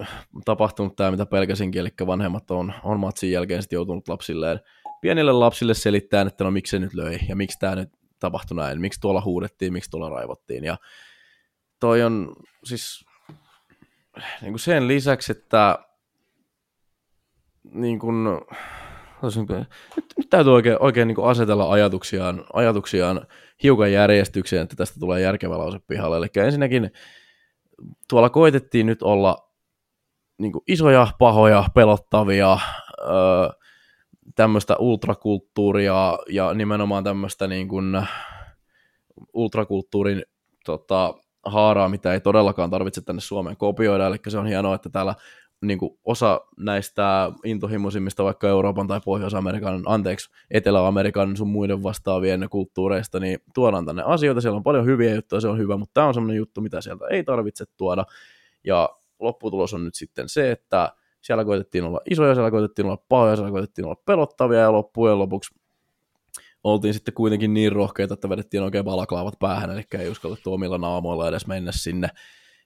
tapahtunut 0.46 0.96
tämä, 0.96 1.12
mitä 1.12 1.26
pelkäsinkin, 1.26 1.82
eli 1.82 1.90
vanhemmat 2.08 2.52
on, 2.52 2.74
on 2.84 3.00
matsin 3.00 3.32
jälkeen 3.32 3.62
sitten 3.62 3.78
joutunut 3.78 4.08
lapsilleen, 4.08 4.60
pienille 5.02 5.32
lapsille 5.32 5.74
selittämään, 5.74 6.28
että 6.28 6.44
no 6.44 6.52
miksi 6.52 6.72
se 6.72 6.80
nyt 6.80 6.94
löi 6.94 7.20
ja 7.30 7.36
miksi 7.36 7.60
tämä 7.60 7.76
nyt 7.76 7.90
tapahtui 8.20 8.58
näin, 8.58 8.82
miksi 8.82 9.02
tuolla 9.02 9.22
huudettiin, 9.22 9.74
miksi 9.74 9.90
tuolla 9.90 10.10
raivottiin 10.10 10.64
ja 10.64 10.78
toi 11.80 12.04
on 12.04 12.36
siis 12.64 13.06
niin 14.42 14.52
kuin 14.52 14.60
sen 14.60 14.88
lisäksi, 14.88 15.32
että 15.32 15.80
niin 17.72 18.00
kuin, 18.00 18.24
nyt, 19.96 20.06
nyt 20.18 20.30
täytyy 20.30 20.54
oikein, 20.54 20.78
oikein 20.80 21.08
niin 21.08 21.16
kuin 21.16 21.28
asetella 21.28 21.72
ajatuksiaan, 21.72 22.46
ajatuksiaan 22.54 23.28
hiukan 23.64 23.92
järjestykseen, 23.92 24.64
että 24.64 24.76
tästä 24.76 25.00
tulee 25.00 25.22
järkevä 25.22 25.58
lause 25.58 25.80
pihalle. 25.88 26.18
Eli 26.18 26.28
ensinnäkin 26.36 26.92
tuolla 28.10 28.30
koitettiin 28.30 28.86
nyt 28.86 29.04
olla 29.04 29.50
niin 30.38 30.52
kuin 30.52 30.64
isoja, 30.68 31.08
pahoja, 31.20 31.64
pelottavia, 31.76 32.58
öö, 33.00 33.08
tämmöistä 34.36 34.76
ultrakulttuuria 34.80 36.18
ja 36.30 36.54
nimenomaan 36.54 37.04
tämmöistä 37.04 37.48
niin 37.48 37.68
kuin 37.68 38.08
ultrakulttuurin 39.34 40.24
tota, 40.66 41.14
haaraa, 41.46 41.90
mitä 41.90 42.14
ei 42.14 42.22
todellakaan 42.22 42.70
tarvitse 42.70 43.02
tänne 43.02 43.22
Suomeen 43.22 43.58
kopioida, 43.58 44.08
eli 44.08 44.18
se 44.28 44.38
on 44.38 44.48
hienoa, 44.48 44.76
että 44.76 44.90
täällä 44.90 45.16
niin 45.68 45.80
kuin 45.80 46.00
osa 46.06 46.42
näistä 46.58 47.32
intohimoisimmista 47.44 48.24
vaikka 48.24 48.48
Euroopan 48.48 48.88
tai 48.88 49.02
Pohjois-Amerikan, 49.06 49.84
anteeksi, 49.86 50.30
Etelä-Amerikan 50.52 51.38
sun 51.38 51.48
muiden 51.48 51.84
vastaavien 51.84 52.48
kulttuureista, 52.50 53.20
niin 53.20 53.40
tuodaan 53.54 53.86
tänne 53.86 54.04
asioita, 54.06 54.42
siellä 54.42 54.58
on 54.58 54.64
paljon 54.64 54.86
hyviä 54.86 55.16
juttuja, 55.16 55.42
se 55.42 55.48
on 55.48 55.58
hyvä, 55.58 55.78
mutta 55.78 55.94
tämä 55.94 56.08
on 56.08 56.14
semmoinen 56.14 56.38
juttu, 56.38 56.62
mitä 56.62 56.82
sieltä 56.82 57.06
ei 57.12 57.24
tarvitse 57.24 57.66
tuoda, 57.78 58.06
ja 58.64 58.90
lopputulos 59.20 59.74
on 59.74 59.86
nyt 59.86 59.96
sitten 59.96 60.30
se, 60.30 60.52
että 60.52 60.92
siellä 61.22 61.46
koitettiin 61.46 61.84
olla 61.84 62.02
isoja, 62.10 62.36
siellä 62.36 62.52
koitettiin 62.52 62.86
olla 62.86 63.04
pahoja, 63.10 63.36
siellä 63.36 63.52
koitettiin 63.52 63.86
olla 63.86 64.02
pelottavia, 64.06 64.60
ja 64.60 64.72
loppujen 64.72 65.20
lopuksi 65.20 65.56
oltiin 66.64 66.94
sitten 66.94 67.14
kuitenkin 67.14 67.54
niin 67.54 67.72
rohkeita, 67.72 68.14
että 68.14 68.30
vedettiin 68.30 68.64
oikein 68.64 68.86
balaklaavat 68.86 69.40
päähän, 69.40 69.72
eli 69.72 69.84
ei 70.00 70.10
uskallettu 70.10 70.54
omilla 70.54 70.78
naamoilla 70.78 71.28
edes 71.28 71.48
mennä 71.48 71.72
sinne. 71.72 72.08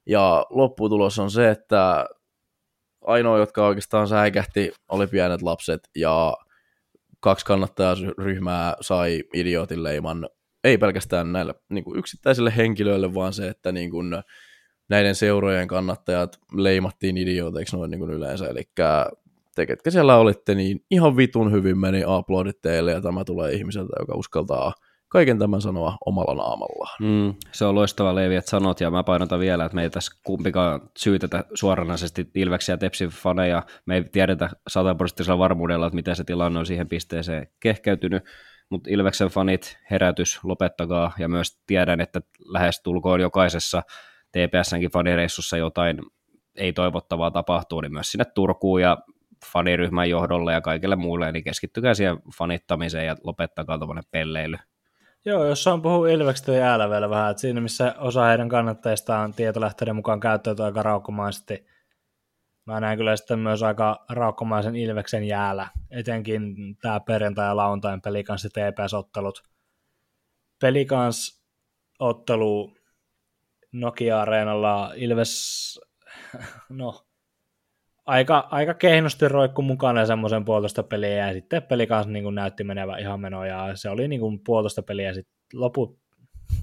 Ja 0.05 0.45
lopputulos 0.49 1.19
on 1.19 1.31
se, 1.31 1.49
että 1.49 2.05
ainoa, 3.01 3.37
jotka 3.37 3.67
oikeastaan 3.67 4.07
säikähti, 4.07 4.71
oli 4.89 5.07
pienet 5.07 5.41
lapset, 5.41 5.89
ja 5.95 6.33
kaksi 7.19 7.45
kannattajaryhmää 7.45 8.75
sai 8.81 9.23
idiootin 9.33 9.83
leiman, 9.83 10.29
ei 10.63 10.77
pelkästään 10.77 11.31
näille 11.31 11.53
niin 11.69 11.83
kuin 11.83 11.99
yksittäisille 11.99 12.53
henkilöille, 12.57 13.13
vaan 13.13 13.33
se, 13.33 13.47
että 13.47 13.71
niin 13.71 13.91
kuin, 13.91 14.23
näiden 14.89 15.15
seurojen 15.15 15.67
kannattajat 15.67 16.39
leimattiin 16.53 17.17
idiooteiksi 17.17 17.75
noin 17.77 17.91
niin 17.91 17.99
kuin 17.99 18.11
yleensä, 18.11 18.47
eli 18.47 18.63
te, 19.55 19.65
ketkä 19.65 19.91
siellä 19.91 20.17
olitte, 20.17 20.55
niin 20.55 20.85
ihan 20.91 21.17
vitun 21.17 21.51
hyvin 21.51 21.77
meni 21.77 22.03
aplodit 22.07 22.61
teille, 22.61 22.91
ja 22.91 23.01
tämä 23.01 23.23
tulee 23.23 23.51
ihmiseltä, 23.51 23.93
joka 23.99 24.15
uskaltaa 24.15 24.73
kaiken 25.09 25.39
tämän 25.39 25.61
sanoa 25.61 25.97
omalla 26.05 26.35
naamallaan. 26.35 26.97
Mm, 27.01 27.33
se 27.51 27.65
on 27.65 27.75
loistava 27.75 28.15
Leevi, 28.15 28.35
että 28.35 28.51
sanot, 28.51 28.81
ja 28.81 28.91
mä 28.91 29.03
painotan 29.03 29.39
vielä, 29.39 29.65
että 29.65 29.75
me 29.75 29.83
ei 29.83 29.89
tässä 29.89 30.11
kumpikaan 30.23 30.81
syytetä 30.97 31.43
suoranaisesti 31.53 32.31
Ilveksiä 32.35 32.73
ja 32.73 32.77
Tepsin 32.77 33.09
faneja. 33.09 33.63
Me 33.85 33.95
ei 33.95 34.03
tiedetä 34.03 34.49
sataprosenttisella 34.67 35.39
varmuudella, 35.39 35.87
että 35.87 35.95
miten 35.95 36.15
se 36.15 36.23
tilanne 36.23 36.59
on 36.59 36.65
siihen 36.65 36.89
pisteeseen 36.89 37.47
kehkeytynyt, 37.59 38.23
mutta 38.69 38.89
Ilveksen 38.89 39.27
fanit, 39.27 39.77
herätys, 39.91 40.39
lopettakaa, 40.43 41.11
ja 41.19 41.27
myös 41.27 41.61
tiedän, 41.67 42.01
että 42.01 42.21
lähes 42.45 42.81
tulkoon 42.83 43.19
jokaisessa 43.19 43.83
TPSnkin 44.31 44.91
fanireissussa 44.91 45.57
jotain 45.57 45.99
ei 46.55 46.73
toivottavaa 46.73 47.31
tapahtuu, 47.31 47.81
niin 47.81 47.93
myös 47.93 48.11
sinne 48.11 48.25
Turkuun 48.25 48.81
ja 48.81 48.97
faniryhmän 49.53 50.09
johdolle 50.09 50.53
ja 50.53 50.61
kaikille 50.61 50.95
muille, 50.95 51.31
niin 51.31 51.43
keskittykää 51.43 51.93
siihen 51.93 52.17
fanittamiseen 52.37 53.05
ja 53.05 53.15
lopettakaa 53.23 53.77
tuommoinen 53.77 54.03
pelleily. 54.11 54.57
Joo, 55.25 55.45
jos 55.45 55.67
on 55.67 55.81
puhuu 55.81 56.05
Ilveksestä 56.05 56.51
jäällä 56.51 56.89
vielä 56.89 57.09
vähän, 57.09 57.31
että 57.31 57.41
siinä 57.41 57.61
missä 57.61 57.95
osa 57.97 58.25
heidän 58.25 58.49
kannattajistaan 58.49 59.33
tietolähteiden 59.33 59.95
mukaan 59.95 60.19
käyttäytyy 60.19 60.65
aika 60.65 60.83
raukkomaisesti, 60.83 61.65
mä 62.65 62.79
näen 62.79 62.97
kyllä 62.97 63.15
sitten 63.15 63.39
myös 63.39 63.63
aika 63.63 64.05
raukkomaisen 64.09 64.75
Ilveksen 64.75 65.23
jäällä, 65.23 65.67
etenkin 65.91 66.41
tämä 66.81 66.99
perjantai- 66.99 67.47
ja 67.47 67.55
lauantain 67.55 68.01
pelikanssi 68.01 68.49
TPS-ottelut. 68.49 69.43
Pelikans-ottelu 70.61 72.73
Nokia-areenalla 73.71 74.91
Ilves, 74.95 75.79
no 76.69 77.08
aika, 78.09 78.47
aika 78.51 78.73
kehnosti 78.73 79.27
roikku 79.27 79.61
mukana 79.61 80.05
semmoisen 80.05 80.45
puolitoista 80.45 80.83
peliä 80.83 81.27
ja 81.27 81.33
sitten 81.33 81.63
peli 81.63 81.87
kanssa 81.87 82.11
niin 82.11 82.35
näytti 82.35 82.63
menevä 82.63 82.97
ihan 82.97 83.19
menoa 83.19 83.47
ja 83.47 83.75
se 83.75 83.89
oli 83.89 84.07
niin 84.07 84.21
kuin 84.21 84.39
puolitoista 84.45 84.83
peliä 84.83 85.07
ja 85.07 85.13
sitten 85.13 85.33
lopu, 85.53 85.99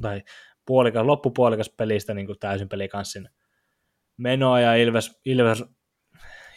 tai 0.01 0.23
puolikas, 0.67 1.07
loppupuolikas 1.07 1.71
pelistä 1.71 2.15
niin 2.15 2.27
kuin 2.27 2.39
täysin 2.39 2.69
pelikanssin 2.69 3.29
menoa 4.17 4.61
ja 4.61 4.75
Ilves, 4.75 5.21
Ilves 5.25 5.65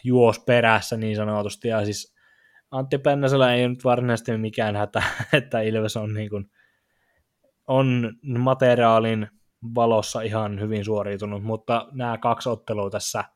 juos 0.04 0.38
perässä 0.38 0.96
niin 0.96 1.16
sanotusti. 1.16 1.68
Ja 1.68 1.84
siis 1.84 2.14
Antti 2.70 2.98
Pennasella 2.98 3.52
ei 3.52 3.68
nyt 3.68 3.84
varsinaisesti 3.84 4.36
mikään 4.36 4.76
hätä, 4.76 5.02
että 5.32 5.60
Ilves 5.60 5.96
on, 5.96 6.14
niin 6.14 6.30
kuin, 6.30 6.50
on 7.66 8.12
materiaalin 8.38 9.28
valossa 9.74 10.20
ihan 10.20 10.60
hyvin 10.60 10.84
suoriutunut, 10.84 11.42
mutta 11.42 11.88
nämä 11.92 12.18
kaksi 12.18 12.48
ottelua 12.48 12.90
tässä– 12.90 13.24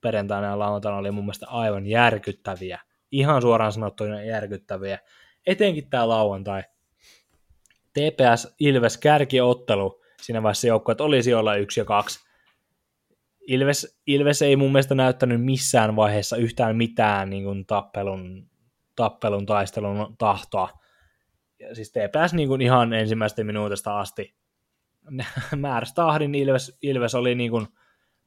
perjantaina 0.00 0.46
ja 0.46 0.58
lauantaina 0.58 0.98
oli 0.98 1.10
mun 1.10 1.24
mielestä 1.24 1.46
aivan 1.48 1.86
järkyttäviä. 1.86 2.80
Ihan 3.10 3.42
suoraan 3.42 3.72
sanottuna 3.72 4.22
järkyttäviä. 4.22 4.98
Etenkin 5.46 5.90
tämä 5.90 6.08
lauantai. 6.08 6.62
TPS 7.92 8.54
Ilves 8.60 8.98
kärkiottelu 8.98 10.02
siinä 10.22 10.42
vaiheessa 10.42 10.66
joukkueet 10.66 11.00
olisi 11.00 11.34
olla 11.34 11.56
yksi 11.56 11.80
ja 11.80 11.84
kaksi. 11.84 12.26
Ilves, 13.46 14.00
Ilves 14.06 14.42
ei 14.42 14.56
mun 14.56 14.72
mielestä 14.72 14.94
näyttänyt 14.94 15.44
missään 15.44 15.96
vaiheessa 15.96 16.36
yhtään 16.36 16.76
mitään 16.76 17.30
niin 17.30 17.44
kuin 17.44 17.66
tappelun, 17.66 18.50
tappelun, 18.96 19.46
taistelun 19.46 20.16
tahtoa. 20.18 20.68
Ja 21.60 21.74
siis 21.74 21.92
TPS 21.92 22.34
niin 22.34 22.48
kuin 22.48 22.60
ihan 22.60 22.92
ensimmäistä 22.92 23.44
minuutista 23.44 24.00
asti 24.00 24.34
määrästä 25.56 25.94
tahdin 25.94 26.34
Ilves, 26.34 26.78
Ilves 26.82 27.14
oli 27.14 27.34
niin 27.34 27.50
kuin 27.50 27.66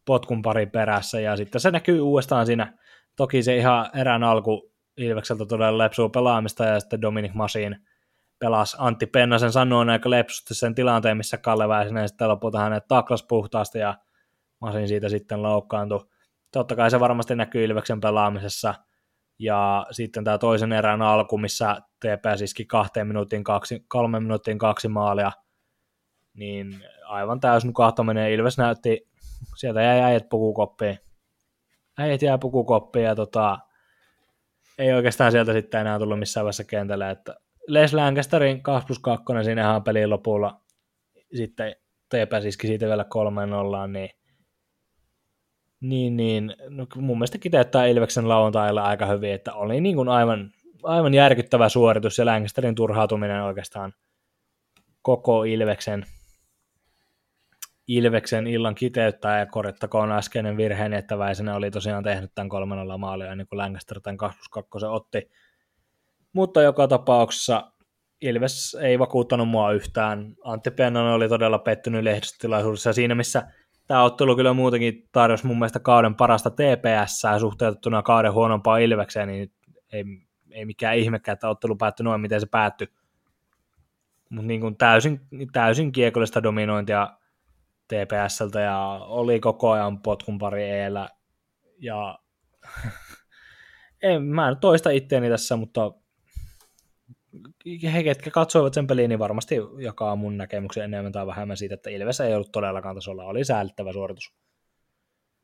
potkun 0.09 0.41
pari 0.41 0.65
perässä, 0.65 1.19
ja 1.19 1.37
sitten 1.37 1.61
se 1.61 1.71
näkyy 1.71 1.99
uudestaan 1.99 2.45
siinä, 2.45 2.73
toki 3.15 3.43
se 3.43 3.57
ihan 3.57 3.89
erään 3.95 4.23
alku 4.23 4.71
Ilvekseltä 4.97 5.45
todella 5.45 5.77
lepsuu 5.77 6.09
pelaamista, 6.09 6.65
ja 6.65 6.79
sitten 6.79 7.01
Dominic 7.01 7.33
Masin 7.33 7.75
pelasi 8.39 8.77
Antti 8.79 9.05
Pennasen 9.05 9.51
sanoen 9.51 9.89
aika 9.89 10.09
lepsusti 10.09 10.53
sen 10.53 10.75
tilanteen, 10.75 11.17
missä 11.17 11.37
Kalle 11.37 11.67
Väisänen 11.67 12.07
sitten 12.07 12.27
lopulta 12.27 12.59
hänet 12.59 12.87
taklas 12.87 13.23
puhtaasti, 13.23 13.79
ja 13.79 13.97
Masin 14.59 14.87
siitä 14.87 15.09
sitten 15.09 15.43
loukkaantui. 15.43 16.05
Totta 16.51 16.75
kai 16.75 16.91
se 16.91 16.99
varmasti 16.99 17.35
näkyy 17.35 17.63
Ilveksen 17.65 18.01
pelaamisessa, 18.01 18.75
ja 19.39 19.85
sitten 19.91 20.23
tämä 20.23 20.37
toisen 20.37 20.73
erään 20.73 21.01
alku, 21.01 21.37
missä 21.37 21.75
TPS 21.99 22.41
iski 22.41 22.65
kahteen 22.65 23.07
minuutin 23.07 23.43
kaksi, 23.43 23.85
kolme 23.87 24.19
minuutin 24.19 24.57
kaksi 24.57 24.87
maalia, 24.87 25.31
niin 26.33 26.83
aivan 27.05 27.39
täysin 27.39 27.67
nukahtaminen. 27.67 28.31
Ilves 28.31 28.57
näytti 28.57 29.08
sieltä 29.55 29.81
jäi 29.81 30.01
äijät 30.01 30.29
pukukoppiin. 30.29 30.97
Äijät 31.97 32.21
jää 32.21 32.37
pukukoppiin 32.37 33.05
ja 33.05 33.15
tota, 33.15 33.59
ei 34.77 34.93
oikeastaan 34.93 35.31
sieltä 35.31 35.53
sitten 35.53 35.81
enää 35.81 35.99
tullut 35.99 36.19
missään 36.19 36.43
vaiheessa 36.43 36.63
kentällä, 36.63 37.09
että 37.09 37.35
Les 37.67 37.93
Lancasterin 37.93 38.63
2 38.63 38.87
plus 38.87 38.99
2 38.99 39.25
siinä 39.43 39.61
ihan 39.61 39.83
pelin 39.83 40.09
lopulla 40.09 40.61
sitten 41.35 41.75
TPS 42.09 42.45
iski 42.45 42.67
siitä 42.67 42.87
vielä 42.87 43.03
kolmeen 43.03 43.49
nollaan, 43.49 43.93
niin 43.93 44.09
niin, 45.81 46.17
niin 46.17 46.55
no, 46.69 46.87
mun 46.95 47.17
mielestä 47.17 47.37
kiteyttää 47.37 47.85
Ilveksen 47.85 48.29
lauantailla 48.29 48.83
aika 48.83 49.05
hyvin, 49.05 49.33
että 49.33 49.53
oli 49.53 49.81
niin 49.81 49.95
kuin 49.95 50.09
aivan, 50.09 50.51
aivan 50.83 51.13
järkyttävä 51.13 51.69
suoritus 51.69 52.17
ja 52.17 52.25
Lancasterin 52.25 52.75
turhautuminen 52.75 53.43
oikeastaan 53.43 53.93
koko 55.01 55.43
Ilveksen 55.43 56.05
Ilveksen 57.91 58.47
illan 58.47 58.75
kiteyttää 58.75 59.39
ja 59.39 59.45
korjattakoon 59.45 60.11
äskeinen 60.11 60.57
virheeni, 60.57 60.95
että 60.95 61.17
Väisenä 61.17 61.55
oli 61.55 61.71
tosiaan 61.71 62.03
tehnyt 62.03 62.31
tämän 62.35 62.49
3 62.49 62.75
maalia 62.97 63.31
ennen 63.31 63.47
kuin 63.47 63.57
Lancaster 63.57 64.01
tämän 64.01 64.17
2 64.17 64.39
plus 64.39 64.49
2 64.49 64.85
otti. 64.85 65.29
Mutta 66.33 66.61
joka 66.61 66.87
tapauksessa 66.87 67.71
Ilves 68.21 68.77
ei 68.81 68.99
vakuuttanut 68.99 69.49
mua 69.49 69.71
yhtään. 69.71 70.35
Antti 70.43 70.71
Pennonen 70.71 71.13
oli 71.13 71.29
todella 71.29 71.59
pettynyt 71.59 72.03
lehdistötilaisuudessa 72.03 72.93
siinä, 72.93 73.15
missä 73.15 73.47
tämä 73.87 74.03
ottelu 74.03 74.35
kyllä 74.35 74.53
muutenkin 74.53 75.09
tarjosi 75.11 75.47
mun 75.47 75.59
mielestä 75.59 75.79
kauden 75.79 76.15
parasta 76.15 76.49
TPS 76.49 77.21
suhteutettuna 77.39 78.01
kauden 78.01 78.33
huonompaa 78.33 78.77
Ilvekseen, 78.77 79.27
niin 79.27 79.51
ei, 79.93 80.03
ei 80.51 80.65
mikään 80.65 80.97
ihmekään, 80.97 81.33
että 81.33 81.49
ottelu 81.49 81.75
päättyi 81.75 82.03
noin, 82.03 82.21
miten 82.21 82.41
se 82.41 82.47
päättyi. 82.47 82.87
Mutta 84.29 84.47
niin 84.47 84.77
täysin, 84.77 85.21
täysin 85.51 85.91
kiekollista 85.91 86.43
dominointia 86.43 87.18
TPSltä 87.89 88.59
ja 88.59 88.99
oli 89.07 89.39
koko 89.39 89.71
ajan 89.71 90.01
potkun 90.01 90.37
pari 90.37 90.63
eellä. 90.63 91.09
Ja 91.77 92.19
en, 94.03 94.23
mä 94.23 94.49
en 94.49 94.57
toista 94.57 94.89
itteeni 94.89 95.29
tässä, 95.29 95.55
mutta 95.55 95.91
he, 97.93 98.03
ketkä 98.03 98.31
katsoivat 98.31 98.73
sen 98.73 98.87
peliin, 98.87 99.09
niin 99.09 99.19
varmasti 99.19 99.55
jakaa 99.79 100.15
mun 100.15 100.37
näkemyksen 100.37 100.83
enemmän 100.83 101.11
tai 101.11 101.27
vähemmän 101.27 101.57
siitä, 101.57 101.75
että 101.75 101.89
Ilves 101.89 102.19
ei 102.19 102.35
ollut 102.35 102.51
todellakaan 102.51 102.95
tasolla. 102.95 103.25
Oli 103.25 103.43
säällittävä 103.43 103.93
suoritus. 103.93 104.33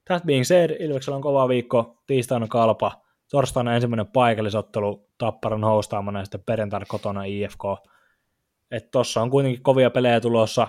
That 0.05 0.23
being 0.23 0.43
said, 0.43 0.71
Ilveksellä 0.79 1.15
on 1.15 1.21
kova 1.21 1.47
viikko, 1.47 2.03
tiistaina 2.07 2.47
kalpa, 2.47 3.01
torstaina 3.31 3.75
ensimmäinen 3.75 4.07
paikallisottelu 4.07 5.09
Tapparan 5.17 5.63
hostaamana 5.63 6.19
ja 6.19 6.25
sitten 6.25 6.43
perjantaina 6.45 6.85
kotona 6.85 7.23
IFK. 7.23 7.63
Että 8.71 8.89
tossa 8.91 9.21
on 9.21 9.29
kuitenkin 9.29 9.63
kovia 9.63 9.89
pelejä 9.89 10.21
tulossa. 10.21 10.67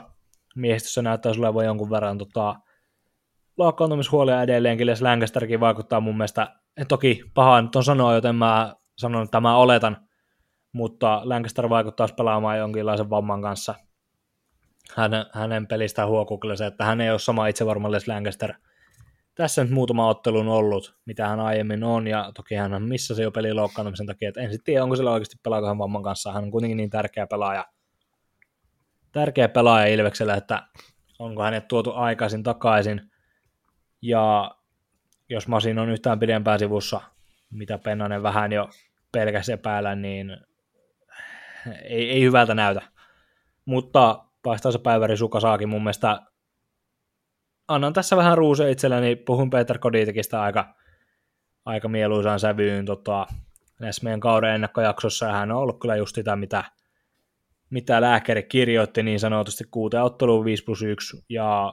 Miehistössä 0.56 1.02
näyttää 1.02 1.32
sulle 1.32 1.54
voi 1.54 1.64
jonkun 1.64 1.90
verran 1.90 2.18
tota, 2.18 2.54
loukkaantumishuolia 3.56 4.42
edelleenkin, 4.42 4.88
ja 4.88 4.94
Lancasterkin 5.00 5.60
vaikuttaa 5.60 6.00
mun 6.00 6.16
mielestä, 6.16 6.54
toki 6.88 7.24
paha 7.34 7.62
nyt 7.62 7.76
on 7.76 7.84
sanoa, 7.84 8.14
joten 8.14 8.34
mä 8.34 8.74
sanon, 8.98 9.24
että 9.24 9.40
mä 9.40 9.56
oletan, 9.56 9.96
mutta 10.72 11.20
Lancaster 11.24 11.68
vaikuttaa 11.68 12.08
pelaamaan 12.16 12.58
jonkinlaisen 12.58 13.10
vamman 13.10 13.42
kanssa. 13.42 13.74
Hänen, 14.96 15.26
hänen 15.32 15.66
pelistään 15.66 16.08
huokuu 16.08 16.38
kyllä 16.38 16.56
se, 16.56 16.66
että 16.66 16.84
hän 16.84 17.00
ei 17.00 17.10
ole 17.10 17.18
sama 17.18 17.46
itsevarmalle 17.46 17.98
Lancaster. 18.06 18.54
Tässä 19.34 19.64
nyt 19.64 19.72
muutama 19.72 20.08
ottelu 20.08 20.38
on 20.38 20.48
ollut, 20.48 20.96
mitä 21.06 21.28
hän 21.28 21.40
aiemmin 21.40 21.84
on, 21.84 22.06
ja 22.06 22.30
toki 22.34 22.54
hän 22.54 22.82
missä 22.82 23.14
se 23.14 23.22
jo 23.22 23.30
peli 23.30 23.52
loukkaantumisen 23.52 24.06
takia, 24.06 24.28
että 24.28 24.40
en 24.40 24.50
sitten 24.50 24.64
tiedä, 24.64 24.82
onko 24.82 24.96
sillä 24.96 25.12
oikeasti 25.12 25.36
pelaako 25.42 25.66
hän 25.66 25.78
vamman 25.78 26.02
kanssa. 26.02 26.32
Hän 26.32 26.44
on 26.44 26.50
kuitenkin 26.50 26.76
niin 26.76 26.90
tärkeä 26.90 27.26
pelaaja, 27.26 27.64
tärkeä 29.12 29.48
pelaaja 29.48 29.86
Ilveksellä, 29.86 30.34
että 30.34 30.62
onko 31.18 31.42
hänet 31.42 31.68
tuotu 31.68 31.92
aikaisin 31.94 32.42
takaisin. 32.42 33.10
Ja 34.02 34.50
jos 35.28 35.48
Masin 35.48 35.78
on 35.78 35.88
yhtään 35.88 36.18
pidempään 36.18 36.58
sivussa, 36.58 37.00
mitä 37.50 37.78
Pennanen 37.78 38.22
vähän 38.22 38.52
jo 38.52 38.68
pelkäs 39.12 39.48
epäillä, 39.48 39.94
niin 39.94 40.36
ei, 41.82 42.10
ei 42.10 42.22
hyvältä 42.22 42.54
näytä. 42.54 42.82
Mutta 43.64 44.24
paistaa 44.42 44.72
se 44.72 44.78
päiväri 44.78 45.16
saakin 45.40 45.68
mun 45.68 45.82
mielestä. 45.82 46.20
Annan 47.68 47.92
tässä 47.92 48.16
vähän 48.16 48.38
ruusia 48.38 48.68
itselleni, 48.68 49.16
puhun 49.16 49.50
Peter 49.50 49.78
Koditekistä 49.78 50.42
aika, 50.42 50.74
aika 51.64 51.88
mieluisaan 51.88 52.40
sävyyn 52.40 52.86
tota, 52.86 53.26
näissä 53.80 54.04
meidän 54.04 54.20
kauden 54.20 54.54
ennakkojaksossa, 54.54 55.26
ja 55.26 55.32
hän 55.32 55.52
on 55.52 55.58
ollut 55.58 55.80
kyllä 55.80 55.96
just 55.96 56.14
sitä, 56.14 56.36
mitä, 56.36 56.64
mitä 57.70 58.00
lääkäri 58.00 58.42
kirjoitti 58.42 59.02
niin 59.02 59.20
sanotusti 59.20 59.64
kuuteen 59.70 60.02
otteluun 60.02 60.44
5 60.44 60.64
plus 60.64 60.82
1, 60.82 61.24
ja 61.28 61.72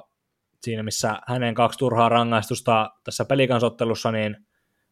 siinä 0.62 0.84
missä 0.84 1.20
hänen 1.28 1.56
kaksi 1.56 1.80
turhaa 1.80 2.10
rangaistusta 2.10 2.90
tässä 3.04 3.26
pelikansottelussa, 3.26 4.12
niin 4.12 4.38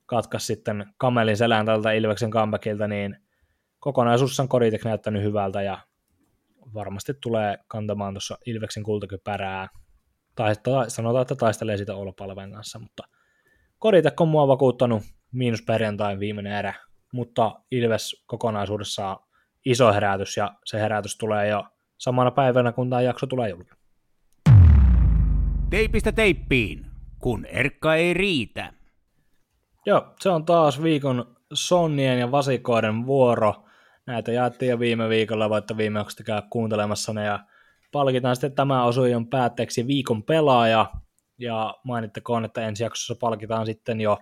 katkas 0.05 0.47
sitten 0.47 0.85
Kamelin 0.97 1.37
selän 1.37 1.65
tältä 1.65 1.91
Ilveksen 1.91 2.31
comebackilta, 2.31 2.87
niin 2.87 3.17
kokonaisuudessaan 3.79 4.49
Koditek 4.49 4.83
näyttänyt 4.85 5.23
hyvältä 5.23 5.61
ja 5.61 5.77
varmasti 6.73 7.13
tulee 7.21 7.57
kantamaan 7.67 8.13
tuossa 8.13 8.37
Ilveksen 8.45 8.83
kultakypärää. 8.83 9.67
Tai, 10.35 10.55
tai 10.63 10.89
sanotaan, 10.89 11.21
että 11.21 11.35
taistelee 11.35 11.77
sitä 11.77 11.95
Olopalven 11.95 12.51
kanssa, 12.51 12.79
mutta 12.79 13.03
Koditek 13.79 14.21
on 14.21 14.27
mua 14.27 14.47
vakuuttanut 14.47 15.03
miinus 15.31 15.61
perjantain 15.61 16.19
viimeinen 16.19 16.53
erä, 16.53 16.73
mutta 17.13 17.51
Ilves 17.71 18.23
kokonaisuudessaan 18.25 19.17
iso 19.65 19.93
herätys 19.93 20.37
ja 20.37 20.55
se 20.65 20.79
herätys 20.79 21.17
tulee 21.17 21.47
jo 21.47 21.65
samana 21.97 22.31
päivänä, 22.31 22.71
kun 22.71 22.89
tämä 22.89 23.01
jakso 23.01 23.27
tulee 23.27 23.49
julki. 23.49 23.71
Teipistä 25.69 26.11
teippiin, 26.11 26.85
kun 27.19 27.45
Erkka 27.45 27.95
ei 27.95 28.13
riitä. 28.13 28.73
Joo, 29.85 30.13
se 30.19 30.29
on 30.29 30.45
taas 30.45 30.83
viikon 30.83 31.35
Sonnien 31.53 32.19
ja 32.19 32.31
Vasikoiden 32.31 33.05
vuoro. 33.05 33.65
Näitä 34.05 34.31
jaettiin 34.31 34.69
jo 34.69 34.79
viime 34.79 35.09
viikolla, 35.09 35.49
voitte 35.49 35.77
viimeksi 35.77 36.23
käydä 36.23 36.41
kuuntelemassa 36.49 37.13
ne 37.13 37.25
ja 37.25 37.39
palkitaan 37.91 38.35
sitten 38.35 38.55
tämä 38.55 38.85
osuuden 38.85 39.27
päätteeksi 39.27 39.87
viikon 39.87 40.23
pelaaja. 40.23 40.91
Ja 41.37 41.75
mainittakoon, 41.83 42.45
että 42.45 42.67
ensi 42.67 42.83
jaksossa 42.83 43.15
palkitaan 43.19 43.65
sitten 43.65 44.01
jo 44.01 44.17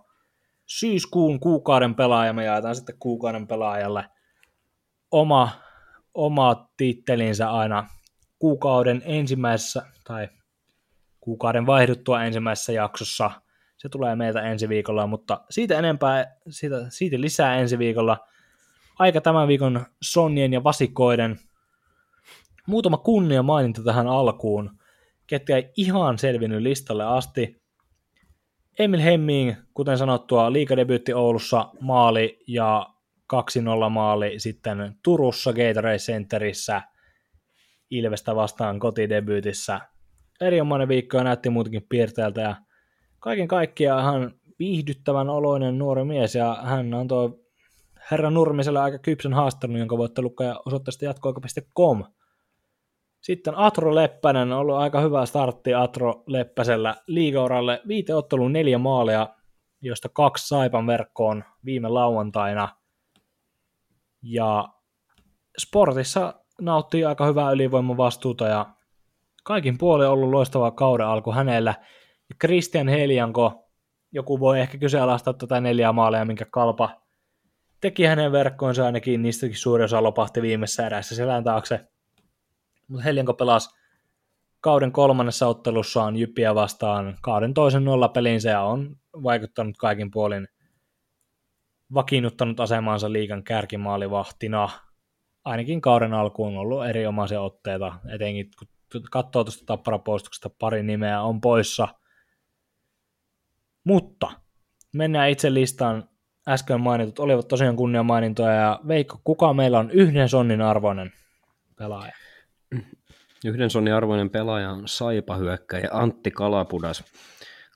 syyskuun 0.65 1.39
kuukauden 1.39 1.95
pelaaja. 1.95 2.33
Me 2.33 2.45
jaetaan 2.45 2.75
sitten 2.75 2.95
kuukauden 2.99 3.47
pelaajalle 3.47 4.05
oma, 5.11 5.51
oma 6.13 6.69
tittelinsä 6.77 7.51
aina 7.51 7.87
kuukauden 8.39 9.01
ensimmäisessä 9.05 9.85
tai 10.03 10.27
kuukauden 11.19 11.65
vaihduttua 11.65 12.23
ensimmäisessä 12.23 12.71
jaksossa. 12.73 13.31
Se 13.77 13.89
tulee 13.89 14.15
meiltä 14.15 14.41
ensi 14.41 14.69
viikolla, 14.69 15.07
mutta 15.07 15.41
siitä 15.49 15.79
enempää, 15.79 16.35
siitä, 16.49 16.85
siitä 16.89 17.21
lisää 17.21 17.55
ensi 17.55 17.77
viikolla. 17.77 18.17
Aika 18.99 19.21
tämän 19.21 19.47
viikon 19.47 19.85
Sonnien 20.01 20.53
ja 20.53 20.63
Vasikoiden. 20.63 21.39
Muutama 22.67 22.97
kunnia 22.97 23.43
maininta 23.43 23.83
tähän 23.83 24.07
alkuun, 24.07 24.79
ketkä 25.27 25.55
ei 25.55 25.71
ihan 25.77 26.17
selvinnyt 26.17 26.61
listalle 26.61 27.05
asti. 27.05 27.61
Emil 28.79 29.01
Hemming, 29.01 29.53
kuten 29.73 29.97
sanottua, 29.97 30.53
liikadebyytti 30.53 31.13
Oulussa 31.13 31.69
maali 31.81 32.39
ja 32.47 32.87
2-0 33.33 33.89
maali 33.89 34.39
sitten 34.39 34.95
Turussa 35.03 35.53
Gatorade 35.53 35.97
Centerissä 35.97 36.81
Ilvestä 37.89 38.35
vastaan 38.35 38.79
kotidebyytissä 38.79 39.79
erinomainen 40.41 40.87
viikko 40.87 41.17
ja 41.17 41.23
näytti 41.23 41.49
muutenkin 41.49 41.85
piirteeltä 41.89 42.41
ja 42.41 42.55
kaiken 43.19 43.47
kaikkiaan 43.47 44.03
hän 44.03 44.31
viihdyttävän 44.59 45.29
oloinen 45.29 45.77
nuori 45.77 46.03
mies 46.03 46.35
ja 46.35 46.57
hän 46.63 46.93
antoi 46.93 47.39
herra 48.11 48.29
Nurmiselle 48.29 48.79
aika 48.79 48.97
kypsän 48.97 49.33
haastattelun, 49.33 49.79
jonka 49.79 49.97
voitte 49.97 50.21
lukea 50.21 50.55
osoitteesta 50.65 51.05
jatkoaika.com. 51.05 52.03
Sitten 53.21 53.57
Atro 53.57 53.95
Leppänen 53.95 54.51
on 54.51 54.59
ollut 54.59 54.75
aika 54.75 55.01
hyvä 55.01 55.25
startti 55.25 55.73
Atro 55.73 56.23
Leppäsellä 56.27 56.95
liigauralle. 57.07 57.81
Viite 57.87 58.15
otteluun 58.15 58.53
neljä 58.53 58.77
maalia, 58.77 59.27
josta 59.81 60.09
kaksi 60.09 60.47
Saipan 60.47 60.87
verkkoon 60.87 61.43
viime 61.65 61.87
lauantaina. 61.87 62.78
Ja 64.21 64.67
Sportissa 65.57 66.33
nauttii 66.61 67.05
aika 67.05 67.25
hyvää 67.25 67.51
ylivoimavastuuta 67.51 68.47
ja 68.47 68.65
kaikin 69.43 69.77
puolin 69.77 70.07
ollut 70.07 70.29
loistava 70.29 70.71
kauden 70.71 71.07
alku 71.07 71.31
hänellä. 71.31 71.75
Christian 72.41 72.87
Helianko, 72.87 73.69
joku 74.11 74.39
voi 74.39 74.59
ehkä 74.59 74.77
kyseenalaistaa 74.77 75.33
tätä 75.33 75.61
neljää 75.61 75.91
maalia, 75.91 76.25
minkä 76.25 76.45
kalpa 76.45 77.01
teki 77.81 78.05
hänen 78.05 78.31
verkkoonsa 78.31 78.85
ainakin, 78.85 79.21
niistäkin 79.21 79.57
suurin 79.57 79.85
osa 79.85 80.03
lopahti 80.03 80.41
viimeisessä 80.41 80.85
erässä 80.85 81.15
selän 81.15 81.43
taakse. 81.43 81.87
Mutta 82.87 83.03
Helianko 83.03 83.33
pelasi 83.33 83.69
kauden 84.61 84.91
kolmannessa 84.91 85.47
ottelussaan 85.47 86.15
Jyppiä 86.15 86.55
vastaan 86.55 87.17
kauden 87.21 87.53
toisen 87.53 87.85
nollapelinsä 87.85 88.49
ja 88.49 88.61
on 88.61 88.95
vaikuttanut 89.23 89.77
kaikin 89.77 90.11
puolin 90.11 90.47
vakiinnuttanut 91.93 92.59
asemaansa 92.59 93.11
liikan 93.11 93.43
kärkimaalivahtina. 93.43 94.69
Ainakin 95.45 95.81
kauden 95.81 96.13
alkuun 96.13 96.49
on 96.49 96.57
ollut 96.57 96.85
erinomaisia 96.85 97.41
otteita, 97.41 97.99
etenkin 98.13 98.49
kun 98.59 99.03
katsoo 99.11 99.43
tuosta 99.43 99.65
tapparapoistuksesta 99.65 100.49
pari 100.49 100.83
nimeä 100.83 101.21
on 101.21 101.41
poissa. 101.41 101.87
Mutta 103.83 104.31
mennään 104.93 105.29
itse 105.29 105.53
listaan. 105.53 106.09
Äsken 106.47 106.81
mainitut 106.81 107.19
olivat 107.19 107.47
tosiaan 107.47 107.75
kunnia 107.75 108.03
mainintoja 108.03 108.53
ja 108.53 108.79
Veikko, 108.87 109.21
kuka 109.23 109.53
meillä 109.53 109.79
on 109.79 109.91
yhden 109.91 110.29
sonnin 110.29 110.61
arvoinen 110.61 111.11
pelaaja? 111.75 112.11
Yhden 113.45 113.69
sonnin 113.69 113.93
arvoinen 113.93 114.29
pelaaja 114.29 114.71
on 114.71 114.87
Saipa 114.87 115.35
hyökkäjä 115.35 115.89
Antti 115.91 116.31
Kalapudas. 116.31 117.03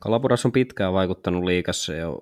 Kalapudas 0.01 0.45
on 0.45 0.51
pitkään 0.51 0.93
vaikuttanut 0.93 1.43
liikassa 1.43 1.93
jo 1.93 2.21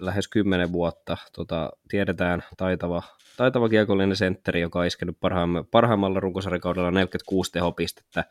lähes 0.00 0.28
kymmenen 0.28 0.72
vuotta. 0.72 1.16
Tota, 1.36 1.70
tiedetään 1.88 2.42
taitava, 2.56 3.02
taitava 3.36 3.68
kiekollinen 3.68 4.16
sentteri, 4.16 4.60
joka 4.60 4.78
on 4.78 4.86
iskenyt 4.86 5.18
parhaimmalla 5.70 6.20
runkosarikaudella 6.20 6.90
46 6.90 7.52
tehopistettä. 7.52 8.24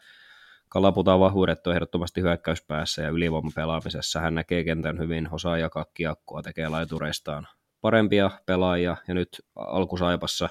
Kalaputaan 0.69 1.19
vahvuudet 1.19 1.67
on 1.67 1.73
ehdottomasti 1.73 2.21
hyökkäyspäässä 2.21 3.01
ja 3.01 3.09
ylivoimapelaamisessa. 3.09 4.19
Hän 4.19 4.35
näkee 4.35 4.63
kentän 4.63 4.99
hyvin, 4.99 5.27
osaa 5.31 5.57
jakaa 5.57 5.85
kiekkoa, 5.93 6.41
tekee 6.41 6.69
laitureistaan 6.69 7.47
parempia 7.81 8.31
pelaajia 8.45 8.97
ja 9.07 9.13
nyt 9.13 9.29
alkusaipassa 9.55 10.49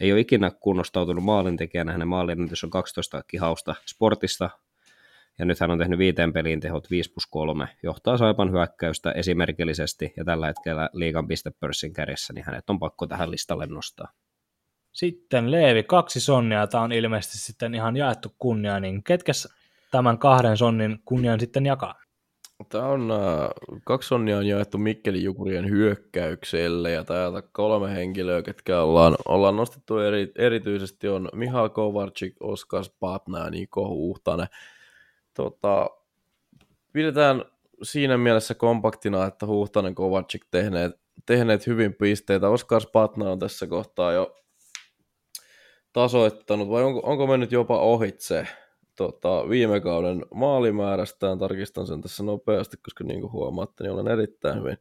ei 0.00 0.12
ole 0.12 0.20
ikinä 0.20 0.50
kunnostautunut 0.50 1.24
maalintekijänä. 1.24 1.92
Hänen 1.92 2.08
maalinennätys 2.08 2.64
on 2.64 2.70
12 2.70 3.22
kihausta 3.26 3.74
sportista, 3.86 4.50
ja 5.38 5.44
nyt 5.44 5.60
hän 5.60 5.70
on 5.70 5.78
tehnyt 5.78 5.98
viiteen 5.98 6.32
peliin 6.32 6.60
tehot 6.60 6.90
5 6.90 7.12
plus 7.12 7.26
3, 7.30 7.68
johtaa 7.82 8.16
Saipan 8.16 8.52
hyökkäystä 8.52 9.12
esimerkillisesti 9.12 10.12
ja 10.16 10.24
tällä 10.24 10.46
hetkellä 10.46 10.90
liigan 10.92 11.28
pistepörssin 11.28 11.92
kärjessä, 11.92 12.32
niin 12.32 12.44
hänet 12.44 12.70
on 12.70 12.78
pakko 12.78 13.06
tähän 13.06 13.30
listalle 13.30 13.66
nostaa. 13.66 14.08
Sitten 14.92 15.50
Leevi, 15.50 15.82
kaksi 15.82 16.20
sonnia, 16.20 16.66
tämä 16.66 16.84
on 16.84 16.92
ilmeisesti 16.92 17.38
sitten 17.38 17.74
ihan 17.74 17.96
jaettu 17.96 18.34
kunnia, 18.38 18.80
niin 18.80 19.04
ketkä 19.04 19.32
tämän 19.90 20.18
kahden 20.18 20.56
sonnin 20.56 20.98
kunnian 21.04 21.40
sitten 21.40 21.66
jakaa? 21.66 21.94
Tämä 22.68 22.86
on, 22.86 23.10
äh, 23.10 23.48
kaksi 23.84 24.08
sonnia 24.08 24.38
on 24.38 24.46
jaettu 24.46 24.78
Mikkelin 24.78 25.24
Jukurien 25.24 25.70
hyökkäykselle 25.70 26.90
ja 26.90 27.04
täältä 27.04 27.42
kolme 27.52 27.94
henkilöä, 27.94 28.42
ketkä 28.42 28.80
ollaan, 28.80 29.16
ollaan 29.28 29.56
nostettu 29.56 29.98
eri, 29.98 30.32
erityisesti 30.38 31.08
on 31.08 31.28
Mihal 31.32 31.68
Kovarczyk, 31.68 32.34
Oskar 32.40 32.84
Spatna 32.84 33.38
ja 33.38 33.50
Niko 33.50 33.88
Huhtanen. 33.88 34.46
Tota, 35.34 35.90
pidetään 36.92 37.44
siinä 37.82 38.18
mielessä 38.18 38.54
kompaktina, 38.54 39.26
että 39.26 39.46
Huhtanen 39.46 39.94
Kovarczyk 39.94 40.46
tehneet, 40.50 40.92
tehneet 41.26 41.66
hyvin 41.66 41.94
pisteitä. 41.94 42.48
Oskar 42.48 42.80
Spatna 42.80 43.30
on 43.30 43.38
tässä 43.38 43.66
kohtaa 43.66 44.12
jo 44.12 44.36
tasoittanut, 45.92 46.68
vai 46.68 46.82
onko, 46.82 47.00
onko 47.04 47.26
mennyt 47.26 47.52
jopa 47.52 47.78
ohitse 47.78 48.46
tota, 48.96 49.48
viime 49.48 49.80
kauden 49.80 50.26
maalimäärästään. 50.34 51.38
Tarkistan 51.38 51.86
sen 51.86 52.00
tässä 52.00 52.22
nopeasti, 52.22 52.76
koska 52.76 53.04
niin 53.04 53.20
kuin 53.20 53.32
huomaatte, 53.32 53.84
niin 53.84 53.92
olen 53.92 54.08
erittäin 54.08 54.58
hyvin 54.58 54.78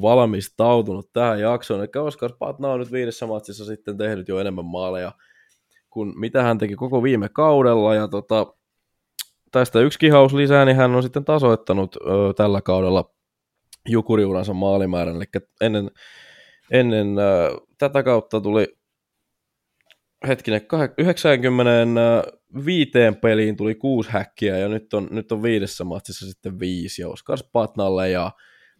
valmistautunut 0.00 1.12
tähän 1.12 1.40
jaksoon. 1.40 1.80
Eli 1.80 2.02
Oskar 2.02 2.32
Patna 2.38 2.68
on 2.68 2.80
nyt 2.80 2.92
viidessä 2.92 3.26
matsissa 3.26 3.64
sitten 3.64 3.98
tehnyt 3.98 4.28
jo 4.28 4.38
enemmän 4.38 4.64
maaleja 4.64 5.12
kuin 5.90 6.12
mitä 6.18 6.42
hän 6.42 6.58
teki 6.58 6.74
koko 6.74 7.02
viime 7.02 7.28
kaudella. 7.28 7.94
Ja 7.94 8.08
tota, 8.08 8.54
tästä 9.54 9.80
yksi 9.80 9.98
kihaus 9.98 10.34
lisää, 10.34 10.64
niin 10.64 10.76
hän 10.76 10.94
on 10.94 11.02
sitten 11.02 11.24
tasoittanut 11.24 11.96
ö, 11.96 12.00
tällä 12.36 12.62
kaudella 12.62 13.10
jukuriuransa 13.88 14.54
maalimäärän. 14.54 15.16
Eli 15.16 15.24
ennen, 15.60 15.90
ennen 16.70 17.18
ö, 17.18 17.50
tätä 17.78 18.02
kautta 18.02 18.40
tuli 18.40 18.76
hetkinen, 20.28 20.60
95 20.98 22.90
peliin 23.22 23.56
tuli 23.56 23.74
kuusi 23.74 24.10
häkkiä 24.10 24.58
ja 24.58 24.68
nyt 24.68 24.94
on, 24.94 25.08
nyt 25.10 25.32
on 25.32 25.42
viidessä 25.42 25.84
matsissa 25.84 26.26
sitten 26.26 26.58
viisi 26.58 27.02
ja 27.02 27.08
Oskar 27.08 27.38
Spatnalle 27.38 28.10
ja 28.10 28.30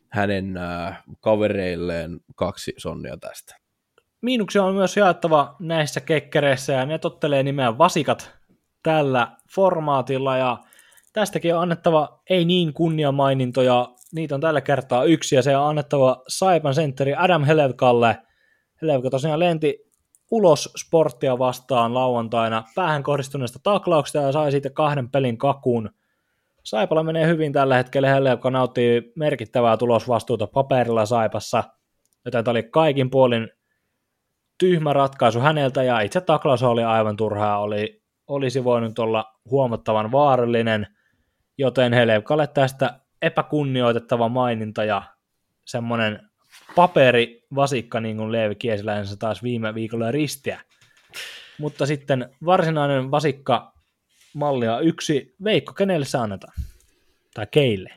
hänen 0.09 0.57
äh, 0.57 1.03
kavereilleen 1.21 2.21
kaksi 2.35 2.75
sonnia 2.77 3.17
tästä. 3.17 3.57
Miinuksia 4.23 4.65
on 4.65 4.75
myös 4.75 4.97
jaettava 4.97 5.57
näissä 5.61 6.01
kekkereissä 6.01 6.73
ja 6.73 6.87
ne 6.87 6.99
tottelee 6.99 7.43
nimeä 7.43 7.79
vasikat 7.79 8.35
tällä 8.85 9.29
formaatilla 9.55 10.37
ja 10.37 10.59
tästäkin 11.13 11.55
on 11.55 11.63
annettava 11.63 12.21
ei 12.31 12.45
niin 12.45 12.73
kunniamainintoja, 12.73 13.89
niitä 14.13 14.35
on 14.35 14.41
tällä 14.41 14.61
kertaa 14.61 15.05
yksi 15.05 15.37
ja 15.37 15.43
se 15.43 15.57
on 15.57 15.69
annettava 15.69 16.23
Saipan 16.29 16.75
sentteri 16.75 17.15
Adam 17.15 17.45
Helevkalle. 17.45 18.19
Helevka 18.83 19.11
tosiaan 19.11 19.39
lenti 19.39 19.85
ulos 20.31 20.73
sporttia 20.77 21.39
vastaan 21.39 21.95
lauantaina 21.95 22.65
päähän 22.75 23.03
kohdistuneesta 23.03 23.59
taklauksesta 23.63 24.19
ja 24.19 24.33
sai 24.33 24.51
siitä 24.51 24.71
kahden 24.71 25.11
pelin 25.11 25.39
kakun. 25.39 25.91
Saipala 26.65 27.03
menee 27.03 27.27
hyvin 27.27 27.53
tällä 27.53 27.77
hetkellä 27.77 28.09
Helle, 28.09 28.31
joka 28.31 28.51
nauttii 28.51 29.13
merkittävää 29.17 29.77
tulosvastuuta 29.77 30.47
paperilla 30.47 31.07
Saipassa, 31.07 31.65
joten 32.25 32.45
tämä 32.45 32.53
oli 32.53 32.63
kaikin 32.63 33.11
puolin 33.11 33.49
tyhmä 34.59 34.93
ratkaisu 34.93 35.41
häneltä 35.41 35.83
ja 35.83 36.01
itse 36.01 36.21
taklaus 36.21 36.63
oli 36.63 36.85
aivan 36.85 37.17
turhaa, 37.17 37.59
oli, 37.59 38.04
olisi 38.27 38.65
voinut 38.65 38.99
olla 38.99 39.41
huomattavan 39.51 40.13
vaarallinen, 40.13 40.87
joten 41.59 41.93
Helevkalle 41.93 42.47
tästä 42.47 43.01
epäkunnioitettava 43.23 44.29
maininta 44.29 44.85
ja 44.85 45.03
semmoinen 45.65 46.31
paperi 46.77 47.47
vasikka, 47.55 48.01
niin 48.01 48.17
kuin 48.17 48.33
Leevi 48.33 48.55
Kiesiläinen 48.55 49.19
taas 49.19 49.43
viime 49.43 49.75
viikolla 49.75 50.11
ristiä. 50.11 50.61
Mutta 51.59 51.87
sitten 51.87 52.31
varsinainen 52.45 53.11
vasikka 53.11 53.73
mallia 54.35 54.81
yksi. 54.81 55.35
Veikko, 55.45 55.73
kenelle 55.73 56.07
se 56.07 56.19
annetaan? 56.19 56.53
Tai 57.35 57.47
keille? 57.51 57.91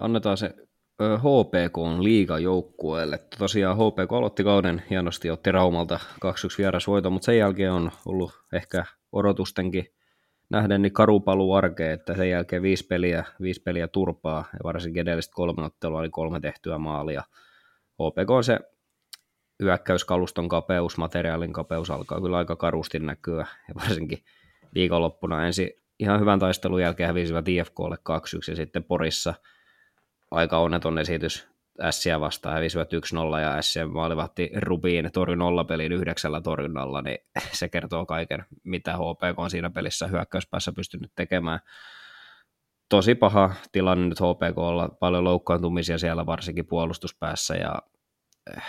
Annetaan 0.00 0.36
se 0.36 0.54
HPK 1.00 1.78
on 1.78 2.04
liigajoukkueelle. 2.04 3.18
Tosiaan 3.38 3.76
HPK 3.76 4.12
aloitti 4.12 4.44
kauden 4.44 4.82
hienosti, 4.90 5.30
otti 5.30 5.52
Raumalta 5.52 6.00
2-1 6.14 6.28
vierasvoito, 6.58 7.10
mutta 7.10 7.26
sen 7.26 7.38
jälkeen 7.38 7.72
on 7.72 7.90
ollut 8.06 8.32
ehkä 8.52 8.84
odotustenkin 9.12 9.94
nähden 10.50 10.82
niin 10.82 10.92
karu 10.92 11.22
arkeen, 11.56 11.92
että 11.92 12.14
sen 12.14 12.30
jälkeen 12.30 12.62
viisi 12.62 12.86
peliä, 12.86 13.24
viisi 13.40 13.62
peliä 13.62 13.88
turpaa 13.88 14.44
ja 14.52 14.58
varsinkin 14.64 15.00
edellistä 15.00 15.34
kolme 15.34 15.64
ottelua 15.64 15.98
oli 15.98 16.10
kolme 16.10 16.40
tehtyä 16.40 16.78
maalia. 16.78 17.22
OPK 17.98 18.30
on 18.30 18.44
se 18.44 18.58
hyökkäyskaluston 19.62 20.48
kapeus, 20.48 20.98
materiaalin 20.98 21.52
kapeus 21.52 21.90
alkaa 21.90 22.20
kyllä 22.20 22.36
aika 22.36 22.56
karusti 22.56 22.98
näkyä 22.98 23.46
ja 23.68 23.74
varsinkin 23.74 24.18
viikonloppuna 24.74 25.46
ensin 25.46 25.70
ihan 25.98 26.20
hyvän 26.20 26.38
taistelun 26.38 26.82
jälkeen 26.82 27.06
hävisivät 27.06 27.48
IFKlle 27.48 27.96
2-1 27.96 28.50
ja 28.50 28.56
sitten 28.56 28.84
Porissa 28.84 29.34
aika 30.30 30.58
onneton 30.58 30.98
esitys 30.98 31.54
Ässiä 31.80 32.20
vastaan 32.20 32.54
hävisivät 32.54 32.88
1-0 32.92 33.40
ja 33.40 33.54
Ässiä 33.54 33.86
maalivahti 33.86 34.50
Rubiin 34.56 35.10
torjui 35.12 35.36
nollapeliin 35.36 35.92
yhdeksällä 35.92 36.40
torjunnalla, 36.40 37.02
niin 37.02 37.18
se 37.52 37.68
kertoo 37.68 38.06
kaiken, 38.06 38.44
mitä 38.64 38.92
HPK 38.92 39.38
on 39.38 39.50
siinä 39.50 39.70
pelissä 39.70 40.06
hyökkäyspäässä 40.06 40.72
pystynyt 40.72 41.12
tekemään. 41.14 41.60
Tosi 42.88 43.14
paha 43.14 43.54
tilanne 43.72 44.08
nyt 44.08 44.20
HPKlla, 44.20 44.88
paljon 45.00 45.24
loukkaantumisia 45.24 45.98
siellä 45.98 46.26
varsinkin 46.26 46.66
puolustuspäässä 46.66 47.54
ja 47.54 47.74
eh, 48.56 48.62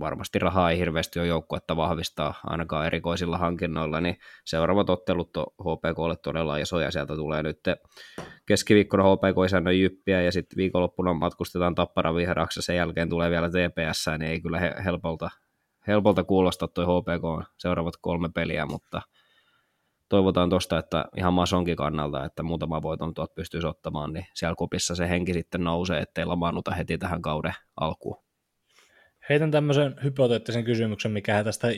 varmasti 0.00 0.38
rahaa 0.38 0.70
ei 0.70 0.78
hirveästi 0.78 1.18
ole 1.18 1.26
joukkuetta 1.26 1.76
vahvistaa 1.76 2.34
ainakaan 2.44 2.86
erikoisilla 2.86 3.38
hankinnoilla, 3.38 4.00
niin 4.00 4.16
seuraavat 4.44 4.90
ottelut 4.90 5.36
on 5.36 5.46
HPKlle 5.60 6.16
todella 6.16 6.56
isoja. 6.56 6.90
Sieltä 6.90 7.16
tulee 7.16 7.42
nyt 7.42 7.60
keskiviikkona 8.46 9.04
HPK 9.04 9.44
isännön 9.46 9.80
jyppiä 9.80 10.22
ja 10.22 10.32
sitten 10.32 10.56
viikonloppuna 10.56 11.14
matkustetaan 11.14 11.74
Tappara 11.74 12.14
viheraksi 12.14 12.62
sen 12.62 12.76
jälkeen 12.76 13.08
tulee 13.08 13.30
vielä 13.30 13.48
TPS, 13.48 14.06
niin 14.18 14.30
ei 14.30 14.40
kyllä 14.40 14.60
helpolta, 14.84 15.30
helpolta 15.86 16.24
kuulosta 16.24 16.68
tuo 16.68 16.84
HPK 16.84 17.50
seuraavat 17.56 17.94
kolme 18.00 18.28
peliä, 18.34 18.66
mutta 18.66 19.02
toivotaan 20.08 20.50
tuosta, 20.50 20.78
että 20.78 21.04
ihan 21.16 21.34
Masonkin 21.34 21.76
kannalta, 21.76 22.24
että 22.24 22.42
muutama 22.42 22.82
voiton 22.82 23.14
tuot 23.14 23.34
pystyisi 23.34 23.66
ottamaan, 23.66 24.12
niin 24.12 24.26
siellä 24.34 24.54
kupissa 24.54 24.94
se 24.94 25.08
henki 25.08 25.32
sitten 25.32 25.64
nousee, 25.64 26.00
ettei 26.00 26.24
lamaannuta 26.24 26.70
heti 26.70 26.98
tähän 26.98 27.22
kauden 27.22 27.54
alkuun. 27.80 28.23
Heitän 29.28 29.50
tämmöisen 29.50 29.96
hypoteettisen 30.04 30.64
kysymyksen, 30.64 31.12
mikä 31.12 31.44
tästä 31.44 31.68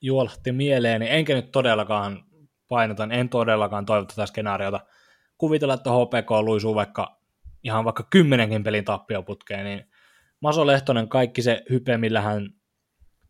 juolahti 0.00 0.52
mieleen, 0.52 1.00
niin 1.00 1.12
enkä 1.12 1.34
nyt 1.34 1.52
todellakaan 1.52 2.24
painotan, 2.68 3.12
en 3.12 3.28
todellakaan 3.28 3.86
toivo 3.86 4.04
tätä 4.04 4.26
skenaariota. 4.26 4.80
Kuvitella, 5.38 5.74
että 5.74 5.90
HPK 5.90 6.30
luisuu 6.30 6.74
vaikka 6.74 7.20
ihan 7.62 7.84
vaikka 7.84 8.06
kymmenenkin 8.10 8.64
pelin 8.64 8.84
tappioputkeen, 8.84 9.64
niin 9.64 9.84
Maso 10.40 10.66
Lehtonen, 10.66 11.08
kaikki 11.08 11.42
se 11.42 11.62
hype, 11.70 11.96
millä 11.96 12.20
hän 12.20 12.50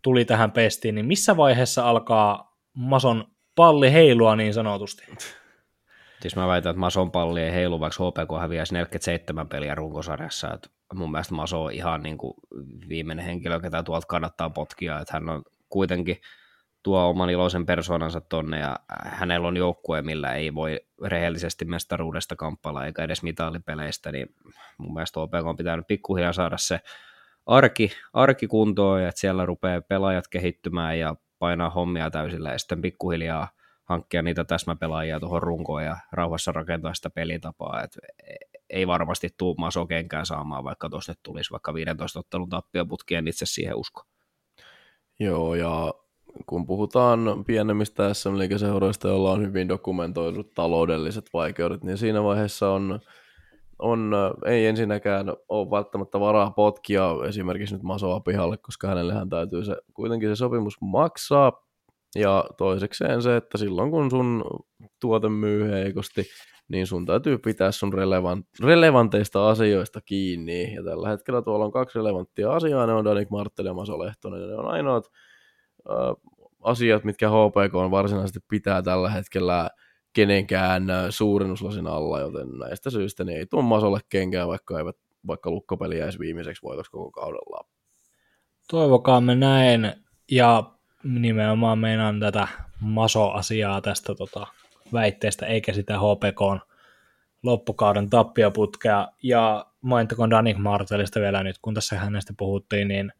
tuli 0.03 0.25
tähän 0.25 0.53
pestiin, 0.53 0.95
niin 0.95 1.07
missä 1.07 1.37
vaiheessa 1.37 1.91
alkaa 1.91 2.59
Mason 2.75 3.25
palli 3.55 3.93
heilua 3.93 4.37
niin 4.37 4.55
sanotusti? 4.55 5.05
Siis 6.21 6.37
mä 6.37 6.49
väitän, 6.49 6.71
että 6.71 6.81
Mason 6.81 7.11
palli 7.11 7.43
ei 7.43 7.53
heilu, 7.53 7.81
vaikka 7.81 8.05
HPK 8.05 8.41
häviäisi 8.41 8.75
47 8.75 9.49
peliä 9.49 9.75
runkosarjassa. 9.75 10.53
Että 10.55 10.69
mun 10.95 11.11
mielestä 11.11 11.35
Maso 11.35 11.65
on 11.65 11.73
ihan 11.73 12.03
niin 12.03 12.19
kuin 12.19 12.35
viimeinen 12.89 13.25
henkilö, 13.25 13.61
ketä 13.61 13.83
tuolta 13.83 14.07
kannattaa 14.07 14.51
potkia. 14.51 15.01
Että 15.01 15.13
hän 15.13 15.29
on 15.29 15.43
kuitenkin 15.69 16.17
tuo 16.83 17.09
oman 17.09 17.31
iloisen 17.31 17.67
persoonansa 17.67 18.21
tonne 18.21 18.59
ja 18.59 18.77
hänellä 19.05 19.49
on 19.49 19.57
joukkue, 19.57 20.03
millä 20.03 20.35
ei 20.35 20.55
voi 20.55 20.81
rehellisesti 21.05 21.65
mestaruudesta 21.65 22.37
kamppailla 22.37 22.87
eikä 22.87 23.05
edes 23.05 23.23
mitallipeleistä, 23.23 24.13
niin 24.13 24.35
mun 24.79 24.95
mielestä 24.95 25.21
OPK 25.21 25.35
on 25.45 25.57
pitänyt 25.57 25.87
pikkuhiljaa 25.87 26.33
saada 26.33 26.57
se 26.59 26.81
arki, 27.47 27.93
arki 28.13 28.47
kuntoon 28.47 29.03
että 29.03 29.21
siellä 29.21 29.47
rupeaa 29.47 29.81
pelaajat 29.81 30.29
kehittymään 30.29 30.99
ja 30.99 31.17
painaa 31.39 31.71
hommia 31.71 32.11
täysillä 32.11 32.53
ja 32.53 32.59
sitten 32.59 32.83
pikkuhiljaa 32.83 33.49
hankkia 33.85 34.23
niitä 34.23 34.45
täsmäpelaajia 34.45 35.21
tuohon 35.21 35.43
runkoon 35.43 35.85
ja 35.85 35.97
rauhassa 36.13 36.53
rakentaa 36.53 36.95
sitä 36.95 37.11
pelitapaa. 37.11 37.83
Et 37.83 37.99
ei 38.71 38.87
varmasti 38.87 39.29
tuu 39.39 39.55
Maso 39.55 39.87
kenkään 39.87 40.27
saamaan, 40.27 40.65
vaikka 40.65 40.91
tuossa 40.91 41.13
nyt 41.13 41.21
tulisi 41.23 41.51
vaikka 41.51 41.75
15 41.75 42.19
ottelun 42.19 42.49
tappioputki, 42.49 43.15
en 43.15 43.29
itse 43.29 43.47
siihen 43.47 43.77
usko. 43.77 44.03
Joo, 45.21 45.55
ja 45.55 45.95
kun 46.47 46.67
puhutaan 46.67 47.45
pienemmistä 47.47 48.15
sm 48.15 48.39
liikeseuroista 48.39 49.09
joilla 49.09 49.33
on 49.33 49.43
hyvin 49.43 49.69
dokumentoidut 49.69 50.55
taloudelliset 50.55 51.25
vaikeudet, 51.35 51.85
niin 51.85 51.99
siinä 51.99 52.23
vaiheessa 52.23 52.71
on, 52.71 53.01
on 53.79 54.13
ei 54.47 54.67
ensinnäkään 54.67 55.27
ole 55.49 55.71
välttämättä 55.71 56.21
varaa 56.21 56.51
potkia 56.51 57.11
esimerkiksi 57.29 57.75
nyt 57.75 57.83
Masoa 57.83 58.21
pihalle, 58.21 58.57
koska 58.57 58.89
hänellehän 58.89 59.29
täytyy 59.29 59.65
se, 59.65 59.77
kuitenkin 59.95 60.29
se 60.29 60.37
sopimus 60.37 60.81
maksaa, 60.81 61.65
ja 62.15 62.45
toisekseen 62.59 63.23
se, 63.23 63.37
että 63.37 63.59
silloin 63.59 63.91
kun 63.91 64.11
sun 64.11 64.45
tuote 65.01 65.29
myy 65.29 65.71
heikosti, 65.71 66.27
niin 66.69 66.87
sun 66.87 67.07
täytyy 67.07 67.39
pitää 67.39 67.73
sun 67.73 67.93
relevant, 67.93 68.47
relevanteista 68.63 69.49
asioista 69.49 70.01
kiinni. 70.01 70.75
Ja 70.75 70.85
tällä 70.85 71.09
hetkellä 71.09 71.43
tuolla 71.43 71.65
on 71.65 71.73
kaksi 71.73 71.99
relevanttia 71.99 72.53
asiaa, 72.53 72.87
ne 72.87 72.93
on 72.93 73.05
Danik 73.05 73.31
Martel 73.31 73.67
ja 73.67 73.75
Maso 73.75 73.99
Lehtonen, 73.99 74.49
ne 74.49 74.55
on 74.55 74.67
ainoat 74.67 75.11
äh, 75.91 76.35
asiat, 76.63 77.05
mitkä 77.05 77.29
HPK 77.29 77.75
on 77.75 77.91
varsinaisesti 77.91 78.41
pitää 78.49 78.83
tällä 78.83 79.11
hetkellä 79.11 79.71
kenenkään 80.13 80.87
suurennuslasin 81.11 81.87
alla, 81.87 82.21
joten 82.21 82.49
näistä 82.59 82.91
syistä 82.91 83.25
niin 83.25 83.39
ei 83.39 83.47
tuon 83.47 83.65
Masolle 83.65 84.01
kenkään, 84.09 84.49
vaikka, 84.49 84.79
eivät, 84.79 84.97
vaikka 85.27 85.51
lukkopeli 85.51 85.99
jäisi 85.99 86.19
viimeiseksi 86.19 86.63
voitoksi 86.63 86.91
koko 86.91 87.11
kaudella. 87.11 87.69
Toivokaamme 88.71 89.35
näin, 89.35 89.93
ja 90.31 90.63
nimenomaan 91.05 91.79
meinaan 91.79 92.21
tätä 92.21 92.49
Maso-asiaa 92.81 93.81
tästä 93.81 94.15
tota, 94.15 94.47
väitteestä, 94.93 95.47
eikä 95.47 95.73
sitä 95.73 95.99
HPK 95.99 96.69
loppukauden 97.43 98.11
tappioputkea. 98.11 99.09
Ja 99.23 99.67
mainittakoon 99.81 100.31
Danik 100.31 100.57
Martelista 100.57 101.21
vielä 101.21 101.43
nyt, 101.43 101.57
kun 101.63 101.75
tässä 101.75 101.99
hänestä 101.99 102.35
puhuttiin, 102.37 102.89
niin 102.89 103.13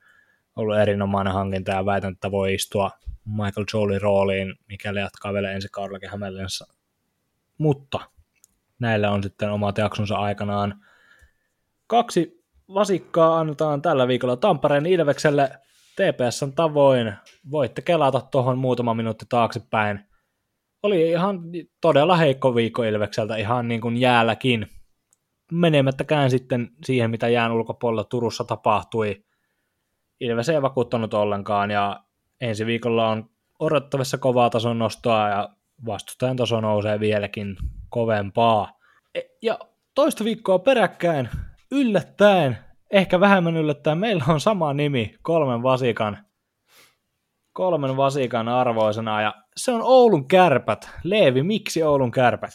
ollut 0.57 0.79
erinomainen 0.79 1.33
hankinta 1.33 1.73
ja 1.73 1.87
väitän, 1.87 2.13
että 2.13 2.31
voi 2.31 2.55
istua 2.55 2.91
Michael 3.25 3.67
Jolie 3.75 3.99
rooliin, 3.99 4.55
mikäli 4.69 5.01
jatkaa 5.01 5.33
vielä 5.33 5.53
ensi 5.53 5.69
kaudellakin 5.73 6.11
Hämeenlinnassa. 6.11 6.75
Mutta 7.59 8.01
näillä 8.79 9.11
on 9.11 9.23
sitten 9.23 9.51
omat 9.51 9.79
jaksonsa 9.79 10.17
aikanaan. 10.17 10.85
Kaksi 11.87 12.45
vasikkaa 12.75 13.39
annetaan 13.39 13.83
tällä 13.83 14.09
viikolla 14.09 14.37
Tampereen 14.37 14.87
Ilvekselle 14.87 15.51
TPSn 15.97 16.53
tavoin. 16.53 17.13
Voitte 17.51 17.83
kelata 17.83 18.21
tuohon 18.21 18.59
muutama 18.59 18.95
minuutti 18.95 19.27
taaksepäin. 19.29 20.14
Oli 20.85 21.11
ihan 21.11 21.41
todella 21.81 22.17
heikko 22.17 22.55
viikko 22.55 22.83
Ilvekseltä, 22.83 23.37
ihan 23.37 23.69
niin 23.69 23.81
kuin 23.81 23.97
jäälläkin. 23.97 24.67
Menemättäkään 25.53 26.31
sitten 26.31 26.71
siihen, 26.85 27.11
mitä 27.11 27.29
jään 27.29 27.53
ulkopuolella 27.53 28.05
Turussa 28.05 28.45
tapahtui. 28.45 29.25
Ilves 30.21 30.49
ei 30.49 30.63
vakuuttanut 30.63 31.15
ollenkaan 31.15 31.71
ja 31.71 32.01
ensi 32.41 32.67
viikolla 32.67 33.09
on 33.09 33.31
odottavissa 33.59 34.19
kovaa 34.19 34.51
tason 34.51 34.79
nostoa 34.79 35.29
ja 35.29 35.49
vastustajan 35.87 36.37
taso 36.37 36.61
nousee 36.61 37.01
vieläkin 37.01 37.57
kovempaa. 37.89 38.79
E, 39.15 39.21
ja 39.43 39.59
toista 39.95 40.25
viikkoa 40.25 40.59
peräkkäin 40.59 41.29
yllättäen, 41.73 42.59
ehkä 42.91 43.21
vähemmän 43.21 43.57
yllättäen, 43.57 43.99
meillä 43.99 44.25
on 44.29 44.41
sama 44.41 44.75
nimi 44.75 45.15
kolmen 45.23 45.63
vasikan, 45.63 46.19
kolmen 47.55 47.97
vasikan 47.97 48.49
arvoisena 48.49 49.23
ja 49.23 49.35
se 49.57 49.73
on 49.73 49.81
Oulun 49.83 50.29
kärpät. 50.29 50.91
Leevi, 51.05 51.43
miksi 51.43 51.83
Oulun 51.83 52.11
kärpät? 52.11 52.51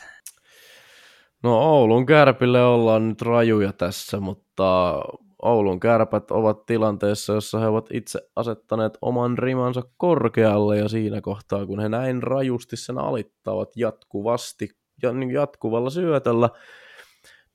No 1.44 1.60
Oulun 1.60 2.06
kärpille 2.06 2.64
ollaan 2.64 3.10
nyt 3.10 3.22
rajuja 3.22 3.74
tässä, 3.74 4.20
mutta 4.20 5.00
Oulun 5.42 5.80
kärpät 5.80 6.32
ovat 6.32 6.66
tilanteessa, 6.66 7.34
jossa 7.34 7.60
he 7.60 7.68
ovat 7.68 7.90
itse 7.94 8.20
asettaneet 8.36 8.98
oman 9.02 9.38
rimansa 9.38 9.82
korkealle 9.98 10.78
ja 10.78 10.90
siinä 10.90 11.22
kohtaa, 11.22 11.66
kun 11.66 11.80
he 11.80 11.90
näin 11.90 12.24
rajusti 12.24 12.78
sen 12.78 12.98
alittavat 12.98 13.70
jatkuvasti 13.76 14.70
ja 15.04 15.14
niin 15.14 15.32
jatkuvalla 15.32 15.90
syötöllä, 15.90 16.50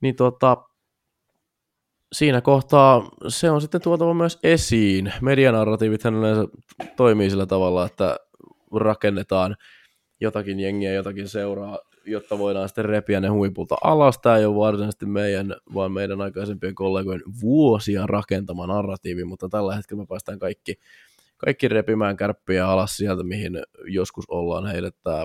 niin 0.01 0.17
tota, 0.17 0.57
siinä 2.15 2.41
kohtaa 2.41 3.09
se 3.29 3.51
on 3.51 3.61
sitten 3.61 3.81
tuotava 3.81 4.15
myös 4.15 4.39
esiin. 4.43 5.13
Medianarratiivithan 5.21 6.15
yleensä 6.15 6.45
toimii 6.97 7.31
sillä 7.31 7.47
tavalla, 7.47 7.87
että 7.87 8.17
rakennetaan 8.75 9.57
jotakin 10.21 10.61
jengiä, 10.61 10.93
jotakin 10.93 11.29
seuraa 11.29 11.79
jotta 12.07 12.39
voidaan 12.39 12.69
sitten 12.69 12.85
repiä 12.85 13.21
ne 13.21 13.29
huipulta 13.29 13.77
alas. 13.85 14.19
Tämä 14.19 14.37
ei 14.37 14.45
ole 14.45 14.57
varsinaisesti 14.57 15.07
meidän, 15.07 15.57
vaan 15.75 15.93
meidän 15.93 16.21
aikaisempien 16.21 16.75
kollegojen 16.75 17.23
vuosia 17.43 18.07
rakentama 18.07 18.67
narratiivi, 18.67 19.25
mutta 19.25 19.49
tällä 19.49 19.75
hetkellä 19.75 20.03
me 20.03 20.07
päästään 20.07 20.39
kaikki, 20.39 20.75
kaikki 21.37 21.69
repimään 21.69 22.17
kärppiä 22.17 22.69
alas 22.69 22.97
sieltä, 22.97 23.23
mihin 23.23 23.53
joskus 23.87 24.25
ollaan 24.29 24.67
heidät 24.67 24.95
tämä 25.03 25.25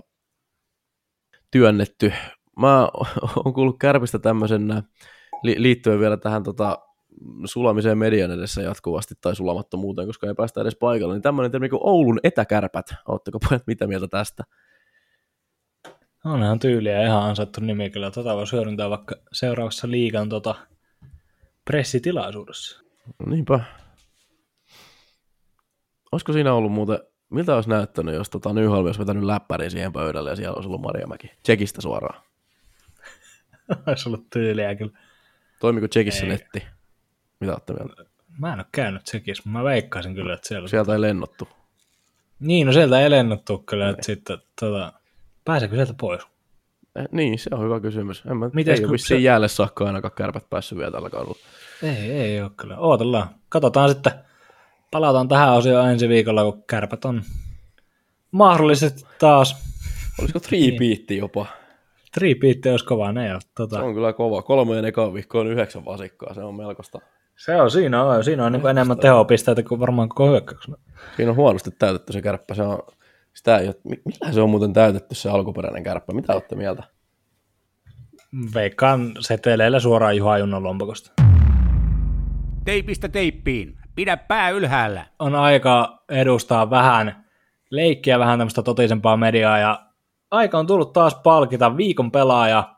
työnnetty. 1.52 2.14
Mä 2.60 2.90
oon 3.36 3.54
kuullut 3.54 3.80
kärpistä 3.80 4.20
tämmöisen 5.44 5.64
liittyen 5.64 6.00
vielä 6.00 6.18
tähän 6.18 6.44
tota, 6.44 6.80
sulamiseen 7.46 7.98
median 7.98 8.32
edessä 8.32 8.62
jatkuvasti 8.62 9.14
tai 9.22 9.36
sulamattomuuteen, 9.36 10.08
koska 10.08 10.28
ei 10.28 10.34
päästä 10.34 10.62
edes 10.62 10.76
paikalle, 10.76 11.14
niin 11.14 11.22
tämmöinen 11.22 11.52
termi 11.52 11.70
kuin 11.70 11.82
Oulun 11.84 12.20
etäkärpät. 12.24 12.86
Oletteko 13.08 13.40
pojat 13.50 13.68
mitä 13.68 13.88
mieltä 13.88 14.08
tästä? 14.08 14.44
On 16.26 16.44
ihan 16.44 16.60
tyyliä 16.60 17.06
ihan 17.06 17.24
ansaittu 17.24 17.62
nimi 17.62 17.90
kyllä. 17.90 18.12
Tota 18.12 18.36
voisi 18.36 18.56
hyödyntää 18.56 18.90
vaikka 18.90 19.16
seuraavassa 19.32 19.92
liigan 19.92 20.30
tota 20.30 20.56
pressitilaisuudessa. 21.66 22.82
No 23.20 23.26
niinpä. 23.26 23.60
Olisiko 26.12 26.34
siinä 26.34 26.54
ollut 26.54 26.72
muuten, 26.72 27.00
miltä 27.30 27.56
olisi 27.56 27.70
näyttänyt, 27.70 28.16
jos 28.16 28.30
tota 28.30 28.54
Nyholm 28.54 28.86
olisi 28.86 29.00
vetänyt 29.00 29.24
läppärin 29.24 29.72
siihen 29.72 29.94
pöydälle 29.94 30.30
ja 30.30 30.36
siellä 30.36 30.54
olisi 30.54 30.68
ollut 30.68 30.82
Marjamäki? 30.82 31.32
Tsekistä 31.44 31.82
suoraan. 31.82 32.24
olisi 33.88 34.10
ollut 34.10 34.30
tyyliä 34.30 34.76
kyllä. 34.76 34.92
Toimiko 35.60 35.88
Tsekissä 35.88 36.24
ei. 36.24 36.30
netti? 36.30 36.64
Mitä 37.40 37.52
olette 37.52 37.74
mieltä? 37.74 38.06
Mä 38.38 38.54
en 38.54 38.60
ole 38.60 38.66
käynyt 38.72 39.04
Tsekissä, 39.04 39.44
mutta 39.46 39.60
mä 39.60 39.64
veikkaisin 39.64 40.16
kyllä, 40.16 40.34
että 40.34 40.48
siellä... 40.48 40.68
Sieltä 40.68 40.94
ei 40.94 41.02
lennottu. 41.02 41.48
Niin, 42.40 42.68
no 42.68 42.74
sieltä 42.74 43.02
ei 43.02 43.10
lennottu 43.10 43.58
kyllä, 43.58 43.86
ei. 43.86 43.92
että 43.92 44.06
sitten 44.06 44.38
tota, 44.60 44.94
Pääseekö 45.46 45.76
sieltä 45.76 45.94
pois? 45.94 46.22
Eh, 46.96 47.06
niin, 47.12 47.40
se 47.40 47.50
on 47.54 47.64
hyvä 47.64 47.80
kysymys. 47.80 48.24
En 48.32 48.38
mä, 48.38 48.50
Mites, 48.54 48.80
ei 48.80 48.86
ole 48.86 48.92
vissiin 48.92 49.20
se... 49.20 49.24
jäälle 49.24 49.48
saakka 49.48 49.86
ainakaan 49.86 50.12
kärpät 50.16 50.50
päässyt 50.50 50.78
vielä 50.78 50.92
tällä 50.92 51.10
kaudella. 51.10 51.36
Ei, 51.84 52.12
ei 52.12 52.42
ole 52.42 52.52
kyllä. 52.58 52.78
Ootellaan. 52.78 53.30
Katsotaan 53.50 53.90
sitten. 53.90 54.12
Palataan 54.92 55.28
tähän 55.28 55.54
osioon 55.54 55.90
ensi 55.90 56.10
viikolla, 56.10 56.44
kun 56.44 56.64
kärpät 56.64 57.06
on 57.06 57.24
mahdollisesti 58.32 59.04
taas. 59.20 59.56
Olisiko 60.20 60.40
tripiitti 60.40 61.14
niin. 61.14 61.20
jopa? 61.20 61.46
Tripiitti 62.14 62.70
olisi 62.70 62.86
kova, 62.86 63.12
ne 63.12 63.28
jo. 63.28 63.40
Tota... 63.56 63.76
Se 63.76 63.82
on 63.82 63.94
kyllä 63.94 64.14
kova. 64.14 64.42
Kolmeen 64.42 64.86
ekaan 64.86 65.14
viikkoon 65.14 65.48
yhdeksän 65.48 65.86
vasikkaa, 65.86 66.34
se 66.34 66.44
on 66.44 66.56
melkoista. 66.56 67.00
Se 67.38 67.62
on, 67.62 67.72
siinä 67.72 68.04
on, 68.04 68.24
siinä 68.24 68.46
on 68.46 68.52
niin 68.52 68.68
enemmän 68.68 68.98
tehopisteitä 68.98 69.64
kuin 69.64 69.80
varmaan 69.80 70.10
koko 70.10 70.30
hyökkäyksellä. 70.30 70.78
Siinä 71.16 71.32
on 71.32 71.36
huonosti 71.36 71.72
täytetty 71.72 72.14
se 72.14 72.22
kärppä, 72.22 72.54
se 72.54 72.64
on 72.64 72.80
sitä 73.34 73.58
ei 73.58 73.68
ole, 73.68 73.76
millä 73.84 74.32
se 74.32 74.42
on 74.42 74.50
muuten 74.50 74.74
täytetty 74.74 75.16
se 75.16 75.30
alkuperäinen 75.30 75.84
kärppä? 75.84 76.14
Mitä 76.14 76.34
olette 76.34 76.56
mieltä? 76.56 76.84
Veikkaan 78.54 79.12
seteleillä 79.20 79.80
suoraan 79.80 80.18
Juha 80.18 80.38
Junnan 80.38 80.64
lompakosta. 80.64 81.12
Teipistä 82.66 83.08
teippiin. 83.10 83.78
Pidä 83.96 84.18
pää 84.18 84.50
ylhäällä. 84.50 85.06
On 85.20 85.36
aika 85.36 86.04
edustaa 86.10 86.70
vähän 86.70 87.26
leikkiä, 87.70 88.20
vähän 88.20 88.40
tämmöistä 88.40 88.64
totisempaa 88.64 89.18
mediaa 89.18 89.58
ja 89.60 89.89
aika 90.32 90.60
on 90.60 90.68
tullut 90.68 90.94
taas 90.94 91.16
palkita 91.16 91.78
viikon 91.78 92.12
pelaaja. 92.12 92.76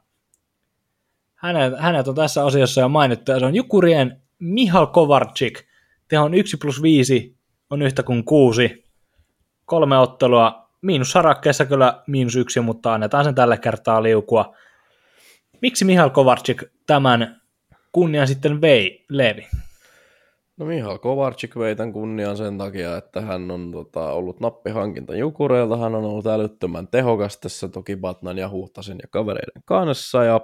Hänet, 1.35 1.73
hänet 1.79 2.07
on 2.07 2.15
tässä 2.15 2.43
osiossa 2.45 2.81
jo 2.81 2.89
mainittu 2.89 3.31
ja 3.31 3.39
se 3.39 3.45
on 3.45 3.55
Jukurien 3.55 4.21
Mihal 4.39 4.85
Kovarczyk. 4.85 5.63
Tehon 6.07 6.33
1 6.33 6.57
plus 6.57 6.81
5 6.81 7.37
on 7.69 7.81
yhtä 7.81 8.03
kuin 8.03 8.23
6 8.23 8.83
kolme 9.65 9.97
ottelua, 9.97 10.69
miinus 10.81 11.11
sarakkeessa 11.11 11.65
kyllä 11.65 12.03
miinus 12.07 12.35
yksi, 12.35 12.59
mutta 12.59 12.93
annetaan 12.93 13.23
sen 13.23 13.35
tällä 13.35 13.57
kertaa 13.57 14.03
liukua. 14.03 14.55
Miksi 15.61 15.85
Mihal 15.85 16.09
Kovarczyk 16.09 16.63
tämän 16.87 17.41
kunnian 17.91 18.27
sitten 18.27 18.61
vei, 18.61 19.05
Levi? 19.09 19.47
No 20.61 20.67
Mihal 20.67 20.97
Kovarczyk 20.97 21.55
vei 21.55 21.75
tämän 21.75 21.93
kunnian 21.93 22.37
sen 22.37 22.57
takia, 22.57 22.97
että 22.97 23.21
hän 23.21 23.51
on 23.51 23.71
tota, 23.71 24.11
ollut 24.11 24.39
nappihankinta 24.39 25.15
Jukureilta, 25.15 25.77
hän 25.77 25.95
on 25.95 26.03
ollut 26.03 26.27
älyttömän 26.27 26.87
tehokas 26.87 27.37
tässä 27.37 27.67
toki 27.67 27.95
Batnan 27.95 28.37
ja 28.37 28.49
Huhtasen 28.49 28.97
ja 29.01 29.07
kavereiden 29.11 29.63
kanssa, 29.65 30.23
ja 30.23 30.41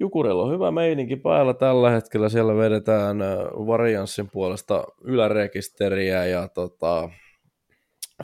Jukurilla 0.00 0.42
on 0.42 0.52
hyvä 0.52 0.70
meininki 0.70 1.16
päällä 1.16 1.54
tällä 1.54 1.90
hetkellä, 1.90 2.28
siellä 2.28 2.56
vedetään 2.56 3.18
varianssin 3.66 4.30
puolesta 4.32 4.84
ylärekisteriä 5.04 6.26
ja 6.26 6.48
tota, 6.48 7.10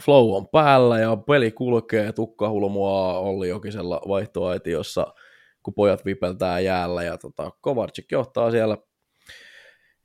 flow 0.01 0.36
on 0.36 0.48
päällä 0.53 0.98
ja 0.98 1.16
peli 1.16 1.51
kulkee, 1.51 2.12
tukka 2.12 2.51
hulmua 2.51 3.18
Olli 3.18 3.48
Jokisella 3.48 4.01
vaihtoaitiossa, 4.09 5.07
kun 5.62 5.74
pojat 5.74 6.05
vipeltää 6.05 6.61
jäällä 6.61 7.03
ja 7.03 7.18
tota, 7.18 7.51
Kovarczyk 7.61 8.12
johtaa 8.12 8.51
siellä 8.51 8.76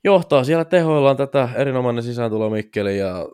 johtaa 0.06 0.44
siellä 0.44 0.64
tehoillaan 0.64 1.16
tätä 1.16 1.48
erinomainen 1.54 2.02
sisääntulo 2.02 2.50
Mikkeli 2.50 2.98
ja 2.98 3.28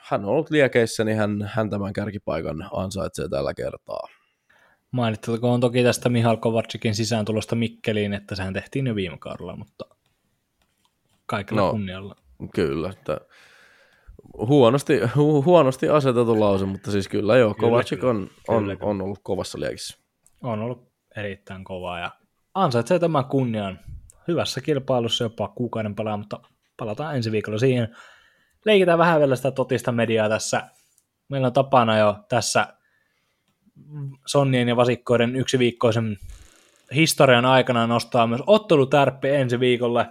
hän 0.00 0.24
on 0.24 0.30
ollut 0.30 0.50
liekeissä, 0.50 1.04
niin 1.04 1.16
hän, 1.16 1.50
hän 1.52 1.70
tämän 1.70 1.92
kärkipaikan 1.92 2.68
ansaitsee 2.72 3.28
tällä 3.28 3.54
kertaa. 3.54 4.08
on 5.42 5.60
toki 5.60 5.82
tästä 5.82 6.08
Mihal 6.08 6.36
Kovarczykin 6.36 6.94
sisääntulosta 6.94 7.56
Mikkeliin, 7.56 8.12
että 8.12 8.34
sehän 8.34 8.54
tehtiin 8.54 8.86
jo 8.86 8.94
viime 8.94 9.18
kaudella, 9.18 9.56
mutta 9.56 9.84
kaikilla 11.26 11.60
no, 11.60 11.70
kunnialla. 11.70 12.16
Kyllä, 12.54 12.90
että 12.90 13.20
huonosti, 14.38 15.00
hu, 15.16 15.44
huonosti 15.44 15.88
asetettu 15.88 16.40
lause, 16.40 16.66
mutta 16.66 16.90
siis 16.90 17.08
kyllä 17.08 17.36
joo, 17.36 17.54
Kovacic 17.54 18.04
on, 18.04 18.30
on, 18.48 18.62
kyllä, 18.62 18.76
on 18.80 19.02
ollut 19.02 19.20
kovassa 19.22 19.60
liekissä. 19.60 19.98
On 20.42 20.60
ollut 20.60 20.92
erittäin 21.16 21.64
kovaa 21.64 21.98
ja 21.98 22.10
ansaitsee 22.54 22.98
tämän 22.98 23.24
kunnian 23.24 23.78
hyvässä 24.28 24.60
kilpailussa 24.60 25.24
jopa 25.24 25.48
kuukauden 25.48 25.94
palaa, 25.94 26.16
mutta 26.16 26.40
palataan 26.76 27.16
ensi 27.16 27.32
viikolla 27.32 27.58
siihen. 27.58 27.96
Leikitään 28.64 28.98
vähän 28.98 29.20
vielä 29.20 29.36
sitä 29.36 29.50
totista 29.50 29.92
mediaa 29.92 30.28
tässä. 30.28 30.62
Meillä 31.28 31.46
on 31.46 31.52
tapana 31.52 31.98
jo 31.98 32.16
tässä 32.28 32.66
Sonnien 34.26 34.68
ja 34.68 34.76
Vasikkoiden 34.76 35.36
yksiviikkoisen 35.36 36.18
historian 36.94 37.44
aikana 37.44 37.86
nostaa 37.86 38.26
myös 38.26 38.42
ottelutärppi 38.46 39.28
ensi 39.28 39.60
viikolle. 39.60 40.06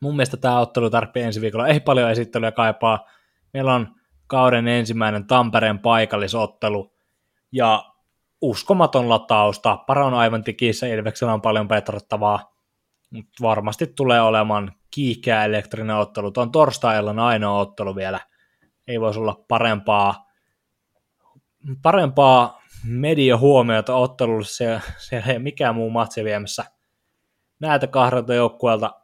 Mun 0.00 0.16
mielestä 0.16 0.36
tämä 0.36 0.60
ottelutärppi 0.60 1.20
ensi 1.20 1.40
viikolla 1.40 1.68
ei 1.68 1.80
paljon 1.80 2.10
esittelyä 2.10 2.52
kaipaa. 2.52 3.08
Meillä 3.54 3.74
on 3.74 3.88
kauden 4.26 4.68
ensimmäinen 4.68 5.26
Tampereen 5.26 5.78
paikallisottelu 5.78 6.92
ja 7.52 7.84
uskomaton 8.40 9.08
lataus. 9.08 9.60
Tappara 9.60 10.06
on 10.06 10.14
aivan 10.14 10.44
tikissä, 10.44 10.86
Ilveksellä 10.86 11.32
on 11.32 11.40
paljon 11.40 11.68
petrattavaa, 11.68 12.52
mutta 13.10 13.42
varmasti 13.42 13.86
tulee 13.86 14.20
olemaan 14.20 14.72
kiihkeä 14.90 15.44
elektrinen 15.44 15.96
ottelu. 15.96 16.30
Tuon 16.30 16.52
torstai 16.52 16.96
ainoa 17.22 17.60
ottelu 17.60 17.96
vielä. 17.96 18.20
Ei 18.88 19.00
voisi 19.00 19.20
olla 19.20 19.44
parempaa, 19.48 20.26
parempaa 21.82 22.62
media 22.84 23.36
huomiota 23.36 23.94
ottelulle. 23.94 24.44
Se, 24.44 24.80
se 24.98 25.22
ei 25.28 25.38
mikään 25.38 25.74
muu 25.74 25.90
matsi 25.90 26.24
viemässä 26.24 26.64
näitä 27.60 27.86
kahdelta 27.86 28.34
joukkueelta 28.34 29.00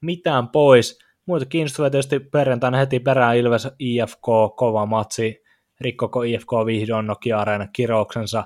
mitään 0.00 0.48
pois. 0.48 0.98
Muita 1.26 1.46
kiinnostavia 1.46 1.90
tietysti 1.90 2.20
perjantaina 2.20 2.78
heti 2.78 3.00
perään 3.00 3.36
Ilves 3.36 3.68
IFK, 3.78 4.26
kova 4.56 4.86
matsi, 4.86 5.42
rikkoko 5.80 6.22
IFK 6.22 6.50
vihdoin 6.66 7.06
Nokia 7.06 7.38
Areena 7.38 7.68
kirouksensa. 7.72 8.44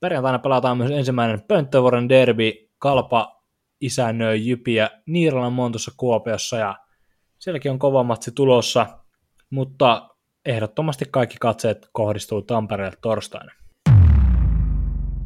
Perjantaina 0.00 0.38
pelataan 0.38 0.78
myös 0.78 0.90
ensimmäinen 0.90 1.42
Pönttövuoren 1.42 2.08
derby, 2.08 2.52
Kalpa 2.78 3.37
isännöi 3.80 4.46
Jypiä 4.46 4.90
Niiralan 5.06 5.52
Montussa 5.52 5.92
Kuopiossa 5.96 6.56
ja 6.56 6.76
sielläkin 7.38 7.72
on 7.72 7.78
kova 7.78 8.02
matsi 8.02 8.32
tulossa, 8.32 8.86
mutta 9.50 10.08
ehdottomasti 10.46 11.04
kaikki 11.10 11.36
katseet 11.40 11.88
kohdistuu 11.92 12.42
Tampereelle 12.42 12.98
torstaina. 13.02 13.52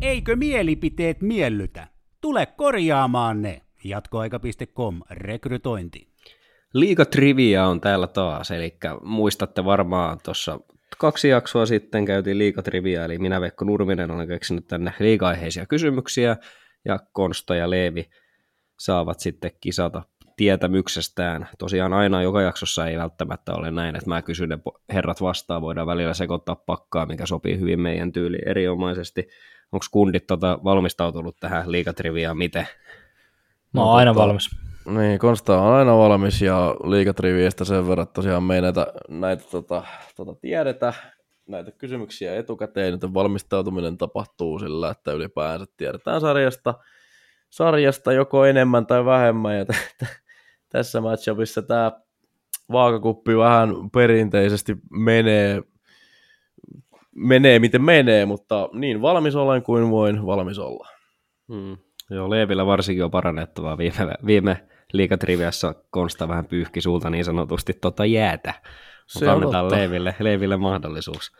Eikö 0.00 0.36
mielipiteet 0.36 1.20
miellytä? 1.20 1.88
Tule 2.20 2.46
korjaamaan 2.46 3.42
ne. 3.42 3.60
Jatkoaika.com 3.84 5.00
rekrytointi. 5.10 6.08
Liika 6.74 7.04
trivia 7.04 7.66
on 7.66 7.80
täällä 7.80 8.06
taas, 8.06 8.50
eli 8.50 8.76
muistatte 9.02 9.64
varmaan 9.64 10.18
tuossa 10.24 10.60
kaksi 10.98 11.28
jaksoa 11.28 11.66
sitten 11.66 12.04
käytiin 12.04 12.38
liikatrivia, 12.38 13.04
eli 13.04 13.18
minä 13.18 13.40
Veikko 13.40 13.64
Nurminen 13.64 14.10
olen 14.10 14.28
keksinyt 14.28 14.66
tänne 14.66 14.92
liikaiheisia 14.98 15.66
kysymyksiä, 15.66 16.36
ja 16.84 16.98
Konsta 17.12 17.54
ja 17.54 17.70
Leevi 17.70 18.10
saavat 18.84 19.20
sitten 19.20 19.50
kisata 19.60 20.02
tietämyksestään. 20.36 21.48
Tosiaan 21.58 21.92
aina 21.92 22.22
joka 22.22 22.42
jaksossa 22.42 22.86
ei 22.86 22.98
välttämättä 22.98 23.54
ole 23.54 23.70
näin, 23.70 23.96
että 23.96 24.08
mä 24.08 24.22
kysyn 24.22 24.48
ne 24.48 24.58
herrat 24.92 25.20
vastaan, 25.20 25.62
voidaan 25.62 25.86
välillä 25.86 26.14
sekoittaa 26.14 26.56
pakkaa, 26.56 27.06
mikä 27.06 27.26
sopii 27.26 27.60
hyvin 27.60 27.80
meidän 27.80 28.12
tyyliin 28.12 28.48
erinomaisesti. 28.48 29.28
Onko 29.72 29.86
kundit 29.90 30.26
tota 30.26 30.58
valmistautunut 30.64 31.36
tähän 31.40 31.72
liikatriviaan 31.72 32.38
miten? 32.38 32.68
Mä 33.72 33.84
oon 33.84 33.96
aina 33.96 34.14
tota, 34.14 34.26
valmis. 34.26 34.50
Niin, 34.86 35.18
Konsta 35.18 35.60
on 35.60 35.74
aina 35.74 35.98
valmis 35.98 36.42
ja 36.42 36.74
liikatriviistä 36.84 37.64
sen 37.64 37.88
verran 37.88 38.08
tosiaan 38.08 38.42
me 38.42 38.54
ei 38.54 38.62
näitä, 38.62 38.86
näitä 39.08 39.44
tota, 39.50 39.82
tota 40.16 40.34
tiedetä, 40.34 40.92
näitä 41.46 41.70
kysymyksiä 41.70 42.36
etukäteen, 42.36 42.90
joten 42.90 43.14
valmistautuminen 43.14 43.98
tapahtuu 43.98 44.58
sillä, 44.58 44.90
että 44.90 45.12
ylipäänsä 45.12 45.66
tiedetään 45.76 46.20
sarjasta, 46.20 46.74
sarjasta 47.52 48.12
joko 48.12 48.44
enemmän 48.44 48.86
tai 48.86 49.04
vähemmän, 49.04 49.58
ja 49.58 49.64
t- 49.64 49.96
t- 49.98 50.22
tässä 50.68 51.00
matchupissa 51.00 51.62
tämä 51.62 51.92
vaakakuppi 52.72 53.36
vähän 53.36 53.68
perinteisesti 53.92 54.76
menee, 54.90 55.62
menee 57.14 57.58
miten 57.58 57.82
menee, 57.82 58.26
mutta 58.26 58.68
niin 58.72 59.02
valmis 59.02 59.36
olen 59.36 59.62
kuin 59.62 59.90
voin 59.90 60.26
valmis 60.26 60.58
olla. 60.58 60.88
Hmm. 61.48 61.76
Joo, 62.10 62.30
Leevillä 62.30 62.66
varsinkin 62.66 63.04
on 63.04 63.10
parannettavaa. 63.10 63.78
Viime, 63.78 64.14
viime 64.26 64.66
liikatriviassa 64.92 65.74
Konsta 65.90 66.28
vähän 66.28 66.46
pyyhki 66.46 66.80
suulta 66.80 67.10
niin 67.10 67.24
sanotusti 67.24 67.72
tota 67.72 68.04
jäätä. 68.04 68.54
Se 69.06 69.30
on 69.30 69.34
annetaan 69.34 69.70
Leeville, 69.70 70.14
Leeville 70.20 70.56
mahdollisuus. 70.56 71.32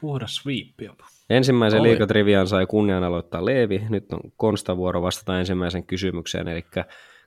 Puhdas 0.00 0.34
sweep 0.36 0.80
jopa. 0.80 1.17
Ensimmäisen 1.30 1.80
Oli. 1.80 1.88
liikatrivian 1.88 2.46
sai 2.46 2.66
kunnian 2.66 3.04
aloittaa 3.04 3.44
Leevi. 3.44 3.82
Nyt 3.88 4.12
on 4.12 4.20
Konsta 4.36 4.76
vuoro 4.76 5.02
vastata 5.02 5.38
ensimmäisen 5.38 5.86
kysymykseen, 5.86 6.48
eli 6.48 6.64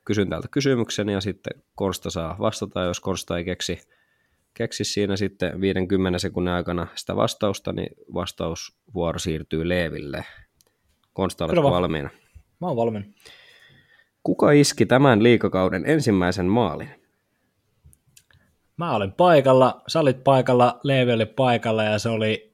kysyn 0.06 0.30
täältä 0.30 0.48
kysymyksen 0.52 1.10
ja 1.10 1.22
sitten 1.22 1.64
Konsta 1.76 2.10
saa 2.10 2.36
vastata. 2.40 2.84
Jos 2.84 3.00
Konsta 3.00 3.38
ei 3.38 3.46
keksi, 3.46 3.80
keksi 4.54 4.84
siinä 4.84 5.16
sitten 5.16 5.62
50 5.62 6.20
sekunnin 6.20 6.54
aikana 6.54 6.88
sitä 6.96 7.16
vastausta, 7.16 7.74
niin 7.74 7.96
vastausvuoro 8.14 9.20
siirtyy 9.20 9.70
Leeville. 9.70 10.26
Konsta, 11.14 11.46
oletko 11.46 11.72
valmiina? 11.72 12.10
Mä 12.62 12.68
oon 12.68 12.76
valmiina. 12.76 13.06
Kuka 14.24 14.52
iski 14.52 14.86
tämän 14.86 15.24
liikakauden 15.24 15.84
ensimmäisen 15.86 16.46
maalin? 16.46 16.90
Mä 18.78 18.96
olin 18.96 19.12
paikalla, 19.12 19.82
sä 19.88 20.00
olit 20.00 20.24
paikalla, 20.24 20.80
Leevi 20.84 21.12
oli 21.12 21.26
paikalla 21.26 21.84
ja 21.84 22.00
se 22.00 22.10
oli, 22.10 22.51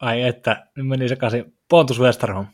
ai 0.00 0.22
että, 0.22 0.66
nyt 0.76 0.86
meni 0.86 1.08
sekaisin, 1.08 1.54
Pontus 1.68 2.00
Westerholm. 2.00 2.46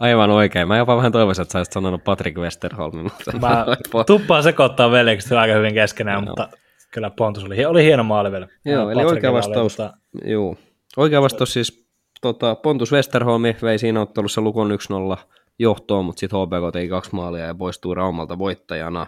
Aivan 0.00 0.30
oikein. 0.30 0.68
Mä 0.68 0.76
jopa 0.76 0.96
vähän 0.96 1.12
toivoisin, 1.12 1.42
että 1.42 1.52
sä 1.52 1.58
olisit 1.58 1.72
sanonut 1.72 2.04
Patrick 2.04 2.38
Westerholm. 2.38 2.96
Mutta 3.02 3.38
mä 3.38 3.66
tuppaan 4.06 4.42
sekoittaa 4.42 4.90
veljeksi 4.90 5.34
aika 5.34 5.54
hyvin 5.54 5.74
keskenään, 5.74 6.24
no. 6.24 6.26
mutta 6.26 6.48
kyllä 6.92 7.10
Pontus 7.10 7.44
oli, 7.44 7.64
oli 7.64 7.84
hieno 7.84 8.04
maali 8.04 8.32
vielä. 8.32 8.48
Joo, 8.64 8.90
eli 8.90 9.04
oikea 9.04 9.32
vastaus, 9.32 9.78
mutta... 9.78 9.96
juu. 10.24 10.58
oikea 10.96 11.22
vastaus 11.22 11.52
siis 11.52 11.86
tota, 12.20 12.54
Pontus 12.54 12.92
Westerholm 12.92 13.42
vei 13.62 13.78
siinä 13.78 14.00
ottelussa 14.00 14.40
lukon 14.40 14.78
1-0 15.16 15.18
johtoon, 15.58 16.04
mutta 16.04 16.20
sitten 16.20 16.38
HPK 16.40 16.72
teki 16.72 16.88
kaksi 16.88 17.14
maalia 17.14 17.44
ja 17.44 17.54
poistui 17.54 17.94
Raumalta 17.94 18.38
voittajana. 18.38 19.06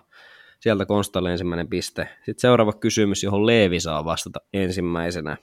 Sieltä 0.61 0.87
Konstalle 0.87 1.33
ensimmäinen 1.33 1.69
piste. 1.69 2.09
Sitten 2.17 2.41
seuraava 2.41 2.73
kysymys, 2.73 3.23
johon 3.23 3.47
Leevi 3.47 3.81
saa 3.81 4.05
vastata 4.05 4.41
ensimmäisenä. 4.53 5.37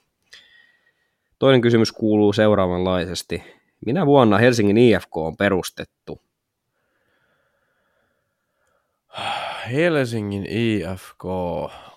Toinen 1.39 1.61
kysymys 1.61 1.91
kuuluu 1.91 2.33
seuraavanlaisesti. 2.33 3.43
Minä 3.85 4.05
vuonna 4.05 4.37
Helsingin 4.37 4.77
IFK 4.77 5.17
on 5.17 5.37
perustettu? 5.37 6.21
Helsingin 9.71 10.45
IFK 10.49 11.25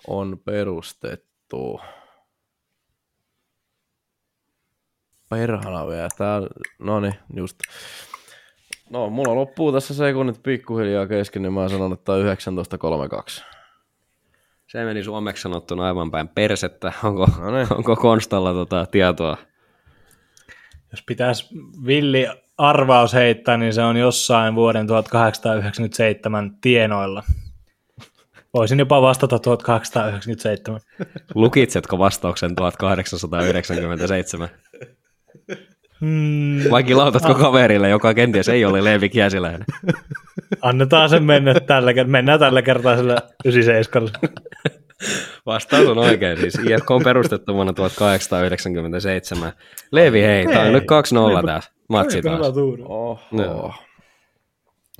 on 0.07 0.39
perustettu. 0.45 1.79
Perhana 5.29 5.87
vielä. 5.87 6.07
Tää, 6.17 6.41
no 6.79 6.99
niin, 6.99 7.15
just. 7.33 7.59
No, 8.89 9.09
mulla 9.09 9.35
loppuu 9.35 9.71
tässä 9.71 9.93
sekunnit 9.93 10.43
pikkuhiljaa 10.43 11.07
kesken, 11.07 11.41
niin 11.41 11.53
mä 11.53 11.69
sanon, 11.69 11.93
että 11.93 12.11
19.32. 13.41 13.58
Se 14.71 14.85
meni 14.85 15.03
suomeksi 15.03 15.41
sanottuna 15.41 15.85
aivan 15.85 16.11
päin 16.11 16.27
persettä. 16.27 16.91
Onko, 17.03 17.27
no 17.39 17.51
niin. 17.51 17.67
onko 17.73 17.95
Konstalla 17.95 18.53
tota 18.53 18.85
tietoa? 18.85 19.37
Jos 20.91 21.03
pitäisi 21.05 21.47
villi 21.85 22.27
arvaus 22.57 23.13
heittää, 23.13 23.57
niin 23.57 23.73
se 23.73 23.81
on 23.81 23.97
jossain 23.97 24.55
vuoden 24.55 24.87
1897 24.87 26.57
tienoilla. 26.61 27.23
Voisin 28.53 28.79
jopa 28.79 29.01
vastata 29.01 29.39
1897. 29.39 30.81
Lukitsetko 31.35 31.99
vastauksen 31.99 32.55
1897? 32.55 34.49
Hmm. 36.01 36.71
Vai 36.71 36.83
kilautatko 36.83 37.31
ah. 37.31 37.39
kaverille, 37.39 37.89
joka 37.89 38.13
kenties 38.13 38.49
ei 38.49 38.65
ole 38.65 38.83
Leevi 38.83 39.09
Kiesiläinen? 39.09 39.65
Annetaan 40.61 41.09
sen 41.09 41.23
mennä 41.23 41.53
tällä 41.53 41.93
kertaa. 41.93 42.11
Mennään 42.11 42.39
tällä 42.39 42.61
kertaa 42.61 42.97
sillä 42.97 43.17
97. 43.45 44.09
Vastaus 45.45 45.87
on 45.87 45.97
oikein. 45.97 46.37
Siis 46.37 46.55
IFK 46.55 46.91
on 46.91 47.03
perustettu 47.03 47.53
vuonna 47.53 47.73
1897. 47.73 49.51
Leevi, 49.91 50.21
hei, 50.21 50.45
hei. 50.45 50.53
tämä 50.53 50.65
on 50.65 50.73
nyt 50.73 50.83
2-0 50.83 51.45
tämä 51.45 51.59
matsi 51.89 52.21
taas. 52.21 52.47
Oho. 52.85 53.19
No. 53.31 53.73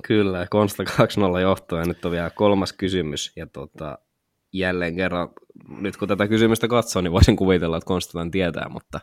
Kyllä, 0.04 0.46
Konsta 0.50 0.82
2-0 0.82 1.40
johtoa 1.40 1.78
ja 1.78 1.84
nyt 1.84 2.04
on 2.04 2.12
vielä 2.12 2.30
kolmas 2.30 2.72
kysymys. 2.72 3.32
Ja 3.36 3.46
tota, 3.46 3.98
jälleen 4.52 4.96
kerran, 4.96 5.28
nyt 5.80 5.96
kun 5.96 6.08
tätä 6.08 6.28
kysymystä 6.28 6.68
katsoo, 6.68 7.02
niin 7.02 7.12
voisin 7.12 7.36
kuvitella, 7.36 7.76
että 7.76 7.86
Konsta 7.86 8.12
tämän 8.12 8.30
tietää, 8.30 8.68
mutta... 8.68 9.00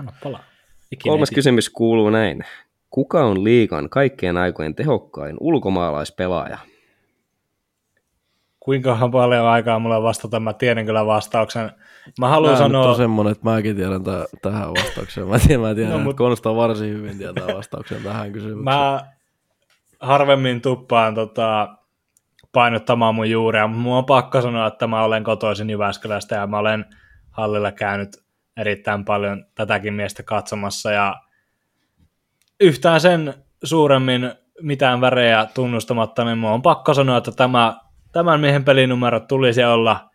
Anna 0.00 0.12
palaa. 0.22 0.44
Ikinä 0.92 1.12
Kolmas 1.12 1.30
kysymys 1.30 1.70
kuuluu 1.70 2.10
näin. 2.10 2.44
Kuka 2.90 3.24
on 3.24 3.44
liikan 3.44 3.90
kaikkien 3.90 4.36
aikojen 4.36 4.74
tehokkain 4.74 5.36
ulkomaalaispelaaja? 5.40 6.58
Kuinka 8.60 9.08
paljon 9.12 9.46
aikaa 9.46 9.78
mulla 9.78 10.02
vastata? 10.02 10.40
Mä 10.40 10.52
tiedän 10.52 10.86
kyllä 10.86 11.06
vastauksen. 11.06 11.70
Mä 12.20 12.28
haluan 12.28 12.56
sanoa... 12.56 12.88
on 12.88 12.96
semmoinen, 12.96 13.32
että 13.32 13.50
mäkin 13.50 13.76
tiedän 13.76 14.04
t- 14.04 14.42
tähän 14.42 14.68
vastaukseen. 14.70 15.28
Mä 15.28 15.38
tiedän, 15.38 15.60
mä 15.60 15.74
tiedän 15.74 15.92
no, 15.92 15.98
mutta... 15.98 16.18
Konsta 16.18 16.56
varsin 16.56 16.90
hyvin 16.90 17.18
tietää 17.18 17.56
vastauksen 17.56 18.02
tähän 18.02 18.32
kysymykseen. 18.32 18.64
Mä 18.64 19.00
harvemmin 20.00 20.60
tuppaan 20.60 21.14
tota, 21.14 21.68
painottamaan 22.52 23.14
mun 23.14 23.30
juuria, 23.30 23.66
mutta 23.66 23.82
mun 23.82 23.96
on 23.96 24.04
pakko 24.04 24.42
sanoa, 24.42 24.66
että 24.66 24.86
mä 24.86 25.02
olen 25.02 25.24
kotoisin 25.24 25.70
Jyväskylästä 25.70 26.36
ja 26.36 26.46
mä 26.46 26.58
olen 26.58 26.84
hallilla 27.30 27.72
käynyt 27.72 28.25
erittäin 28.56 29.04
paljon 29.04 29.46
tätäkin 29.54 29.94
miestä 29.94 30.22
katsomassa 30.22 30.90
ja 30.90 31.16
yhtään 32.60 33.00
sen 33.00 33.34
suuremmin 33.64 34.32
mitään 34.60 35.00
värejä 35.00 35.46
tunnustamatta, 35.54 36.24
niin 36.24 36.44
on 36.44 36.62
pakko 36.62 36.94
sanoa, 36.94 37.16
että 37.16 37.32
tämä, 37.32 37.76
tämän 38.12 38.40
miehen 38.40 38.64
pelinumero 38.64 39.20
tulisi 39.20 39.64
olla 39.64 40.10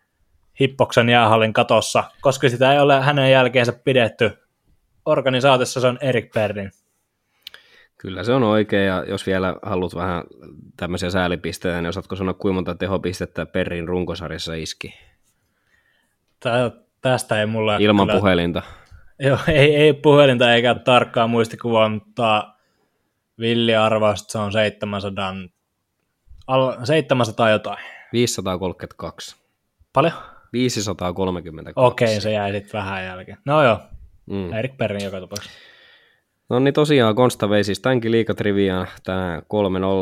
Hippoksen 0.60 1.08
jäähallin 1.08 1.52
katossa, 1.52 2.04
koska 2.20 2.48
sitä 2.48 2.72
ei 2.72 2.80
ole 2.80 3.00
hänen 3.00 3.30
jälkeensä 3.30 3.72
pidetty. 3.72 4.30
Organisaatiossa 5.06 5.80
se 5.80 5.86
on 5.86 5.98
Erik 6.00 6.32
Perrin. 6.34 6.70
Kyllä 7.98 8.24
se 8.24 8.32
on 8.32 8.42
oikein, 8.42 8.86
ja 8.86 9.04
jos 9.08 9.26
vielä 9.26 9.56
haluat 9.62 9.94
vähän 9.94 10.24
tämmöisiä 10.76 11.10
säälipisteitä, 11.10 11.80
niin 11.80 11.88
osaatko 11.88 12.16
sanoa, 12.16 12.34
kuinka 12.34 12.54
monta 12.54 12.74
tehopistettä 12.74 13.46
Perrin 13.46 13.88
runkosarjassa 13.88 14.54
iski? 14.54 14.94
Tää, 16.40 16.70
tästä 17.02 17.40
ei 17.40 17.46
mulla... 17.46 17.76
Ilman 17.76 18.06
kyllä... 18.06 18.20
puhelinta. 18.20 18.62
Joo, 19.18 19.38
ei, 19.48 19.76
ei 19.76 19.92
puhelinta 19.92 20.54
eikä 20.54 20.74
tarkkaa 20.74 21.26
muistikuvaa, 21.26 21.88
mutta 21.88 22.54
Villi 23.38 23.76
arvaa, 23.76 24.10
että 24.10 24.32
se 24.32 24.38
on 24.38 24.52
700, 24.52 25.34
700 26.84 27.50
jotain. 27.50 27.78
532. 28.12 29.36
Paljon? 29.92 30.14
532. 30.52 31.72
Okei, 31.76 32.20
se 32.20 32.32
jäi 32.32 32.52
sitten 32.52 32.72
vähän 32.72 33.04
jälkeen. 33.04 33.38
No 33.46 33.64
joo, 33.64 33.78
mm. 34.26 34.52
Erik 34.52 34.76
Perrin 34.76 35.04
joka 35.04 35.20
tapauksessa. 35.20 35.58
No 36.50 36.58
niin 36.58 36.74
tosiaan 36.74 37.14
Konsta 37.14 37.50
vei 37.50 37.64
siis 37.64 37.80
tämänkin 37.80 38.12
liikatriviaan 38.12 38.86
tänään 39.04 39.42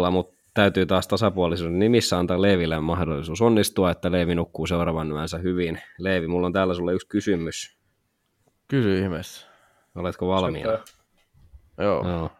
3-0, 0.09 0.11
mutta 0.11 0.40
täytyy 0.55 0.87
taas 0.87 1.09
tasapuolisuuden 1.09 1.79
nimissä 1.79 2.19
antaa 2.19 2.43
Leeville 2.43 2.81
mahdollisuus 2.81 3.43
onnistua, 3.43 3.91
että 3.91 4.13
Leevi 4.13 4.35
nukkuu 4.35 4.67
seuraavan 4.67 5.13
yönsä 5.13 5.39
hyvin. 5.39 5.81
Leevi, 5.99 6.27
mulla 6.27 6.47
on 6.47 6.53
täällä 6.53 6.75
sulle 6.75 6.93
yksi 6.93 7.09
kysymys. 7.09 7.79
Kysy 8.69 8.99
ihmeessä. 8.99 9.47
Oletko 9.95 10.29
valmiina? 10.29 10.71
Joo. 11.79 12.09
Joo. 12.09 12.31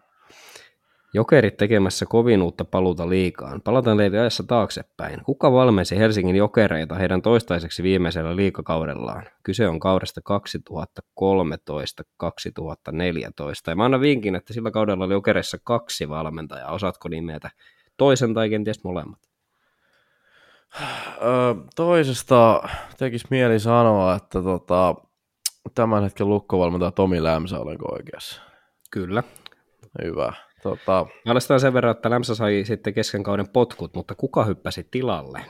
Jokerit 1.15 1.57
tekemässä 1.57 2.07
kovin 2.07 2.43
uutta 2.43 2.65
paluuta 2.65 3.09
liikaan. 3.09 3.61
Palataan 3.63 3.97
Leevi 3.97 4.19
ajassa 4.19 4.43
taaksepäin. 4.43 5.25
Kuka 5.25 5.53
valmensi 5.53 5.99
Helsingin 5.99 6.37
jokereita 6.37 6.95
heidän 6.95 7.23
toistaiseksi 7.23 7.83
viimeisellä 7.83 8.37
liikakaudellaan? 8.37 9.27
Kyse 9.43 9.69
on 9.69 9.81
kaudesta 9.81 10.21
2013-2014. 10.21 10.25
Ja 13.67 13.77
mä 13.77 13.85
annan 13.85 14.01
vinkin, 14.01 14.35
että 14.35 14.53
sillä 14.53 14.71
kaudella 14.71 15.05
oli 15.05 15.13
jokereissa 15.13 15.59
kaksi 15.65 16.09
valmentajaa. 16.09 16.73
Osaatko 16.73 17.09
nimetä 17.09 17.51
toisen 18.01 18.35
tai 18.35 18.51
kenties 18.51 18.85
molemmat? 18.85 19.19
Öö, 21.23 21.55
toisesta 21.77 22.69
tekisi 22.99 23.27
mieli 23.31 23.61
sanoa, 23.61 24.15
että 24.15 24.43
tota, 24.43 24.95
tämän 25.75 26.03
hetken 26.03 26.29
lukkovalmentaja 26.29 26.91
Tomi 26.91 27.23
Lämsä, 27.23 27.59
olenko 27.59 27.93
oikeassa? 27.93 28.43
Kyllä. 28.91 29.23
Hyvä. 30.05 30.33
Tota... 30.63 31.07
Alistaan 31.27 31.61
sen 31.61 31.75
verran, 31.75 31.91
että 31.91 32.11
Lämsä 32.11 32.35
sai 32.35 32.63
sitten 32.67 32.95
kesken 32.95 33.23
kauden 33.23 33.49
potkut, 33.49 33.95
mutta 33.95 34.15
kuka 34.15 34.45
hyppäsi 34.45 34.89
tilalle? 34.91 35.45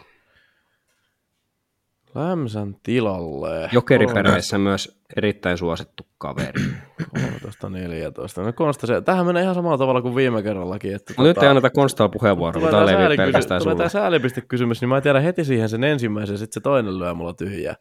Lämsän 2.15 2.77
tilalle. 2.83 3.69
Jokeriperheessä 3.73 4.59
myös 4.59 5.01
erittäin 5.17 5.59
suosittu 5.59 6.07
kaveri. 6.19 6.63
13-14. 7.19 8.45
No 8.45 8.53
Konsta, 8.53 8.87
se, 8.87 9.01
tähän 9.01 9.27
menee 9.27 9.43
ihan 9.43 9.55
samalla 9.55 9.79
tavalla 9.79 10.03
kuin 10.03 10.15
viime 10.15 10.43
kerrallakin. 10.43 10.95
Että 10.95 11.13
no, 11.13 11.17
tota, 11.17 11.29
nyt 11.29 11.43
ei 11.43 11.49
anneta 11.49 11.71
Konstalla 11.71 12.09
puheenvuoroa, 12.09 12.61
mutta 12.61 12.77
tämä 12.77 12.87
levi 12.87 13.17
pelkästään 13.17 13.61
sulle. 13.61 13.75
Tulee 13.75 13.89
tämä 13.89 14.03
säälipiste-kysymys, 14.03 14.81
niin 14.81 14.89
mä 14.89 15.01
tiedän 15.01 15.23
heti 15.23 15.45
siihen 15.45 15.69
sen 15.69 15.85
ensimmäisen, 15.85 16.39
sitten 16.39 16.55
se 16.55 16.61
toinen 16.61 16.99
lyö 16.99 17.15
mulla 17.15 17.35
tyhjää. 17.35 17.75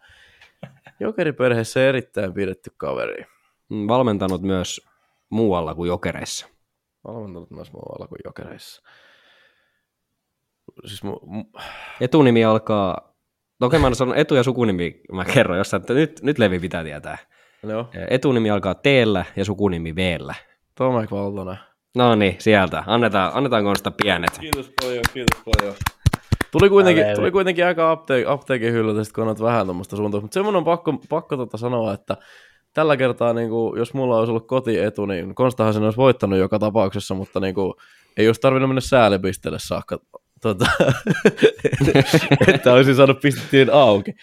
Jokeriperheessä 0.99 1.89
erittäin 1.89 2.33
pidetty 2.33 2.71
kaveri. 2.77 3.25
Mm, 3.69 3.87
valmentanut 3.87 4.41
myös 4.41 4.81
muualla 5.29 5.75
kuin 5.75 5.87
jokereissa. 5.87 6.47
Valmentanut 7.07 7.51
myös 7.51 7.73
muualla 7.73 8.07
kuin 8.07 8.19
jokereissa. 8.25 8.81
Siis 10.85 11.03
mu, 11.03 11.19
mu... 11.25 11.45
Etunimi 12.01 12.45
alkaa, 12.45 13.08
toki 13.59 13.77
no 13.77 13.89
mä 13.89 13.95
sanon 13.95 14.17
etu- 14.17 14.35
ja 14.35 14.43
sukunimi, 14.43 15.01
mä 15.13 15.25
kerron 15.25 15.57
jossain, 15.57 15.81
että 15.81 15.93
nyt, 15.93 16.19
nyt 16.23 16.39
Levi 16.39 16.59
pitää 16.59 16.83
tietää. 16.83 17.17
Joo. 17.63 17.89
Etunimi 18.09 18.49
alkaa 18.49 18.75
t 18.75 18.85
ja 19.35 19.45
sukunimi 19.45 19.95
v 19.95 20.17
Tomek 20.75 21.11
Valtonen. 21.11 21.57
No 21.95 22.15
niin, 22.15 22.35
sieltä. 22.39 22.83
Annetaan, 22.87 23.31
annetaan 23.35 23.63
Konsta 23.63 23.91
pienet. 23.91 24.37
Kiitos 24.39 24.71
paljon, 24.81 25.03
kiitos 25.13 25.41
paljon. 25.45 25.75
Tuli 26.51 26.69
kuitenkin, 26.69 27.05
tuli 27.15 27.31
kuitenkin 27.31 27.65
aika 27.65 27.91
apteek, 27.91 28.27
apteekin 28.27 28.73
hyllyltä, 28.73 29.11
kun 29.15 29.27
on 29.27 29.35
vähän 29.41 29.67
tuommoista 29.67 29.95
suuntaa. 29.95 30.21
Mutta 30.21 30.33
semmoinen 30.33 30.57
on 30.57 30.63
pakko, 30.63 30.93
pakko 31.09 31.37
tota 31.37 31.57
sanoa, 31.57 31.93
että 31.93 32.17
tällä 32.73 32.97
kertaa, 32.97 33.33
niin 33.33 33.49
kuin, 33.49 33.79
jos 33.79 33.93
mulla 33.93 34.17
olisi 34.17 34.31
ollut 34.31 34.47
kotietu, 34.47 35.05
niin 35.05 35.35
Konstahan 35.35 35.73
sen 35.73 35.83
olisi 35.83 35.97
voittanut 35.97 36.39
joka 36.39 36.59
tapauksessa, 36.59 37.15
mutta 37.15 37.39
niin 37.39 37.55
kuin, 37.55 37.73
ei 38.17 38.27
olisi 38.27 38.41
tarvinnut 38.41 38.69
mennä 38.69 38.81
säälipisteelle 38.81 39.59
saakka, 39.61 39.99
tota, 40.41 40.65
että 42.53 42.73
olisin 42.73 42.95
saanut 42.95 43.19
pistettiin 43.19 43.73
auki. 43.73 44.15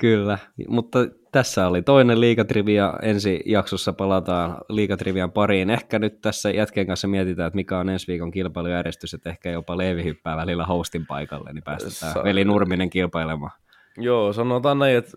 Kyllä, 0.00 0.38
mutta 0.68 0.98
tässä 1.32 1.66
oli 1.66 1.82
toinen 1.82 2.20
liikatrivia. 2.20 2.94
Ensi 3.02 3.42
jaksossa 3.46 3.92
palataan 3.92 4.58
liikatrivian 4.68 5.32
pariin. 5.32 5.70
Ehkä 5.70 5.98
nyt 5.98 6.20
tässä 6.20 6.50
jätkeen 6.50 6.86
kanssa 6.86 7.08
mietitään, 7.08 7.46
että 7.46 7.56
mikä 7.56 7.78
on 7.78 7.88
ensi 7.88 8.06
viikon 8.06 8.30
kilpailujärjestys, 8.30 9.14
että 9.14 9.30
ehkä 9.30 9.50
jopa 9.50 9.78
Leevi 9.78 10.04
hyppää 10.04 10.36
välillä 10.36 10.64
hostin 10.64 11.06
paikalle, 11.06 11.52
niin 11.52 11.64
päästetään 11.64 12.12
Sa- 12.12 12.24
Veli 12.24 12.44
Nurminen 12.44 12.90
kilpailemaan. 12.90 13.52
Joo, 13.98 14.32
sanotaan 14.32 14.78
näin, 14.78 14.96
että 14.96 15.12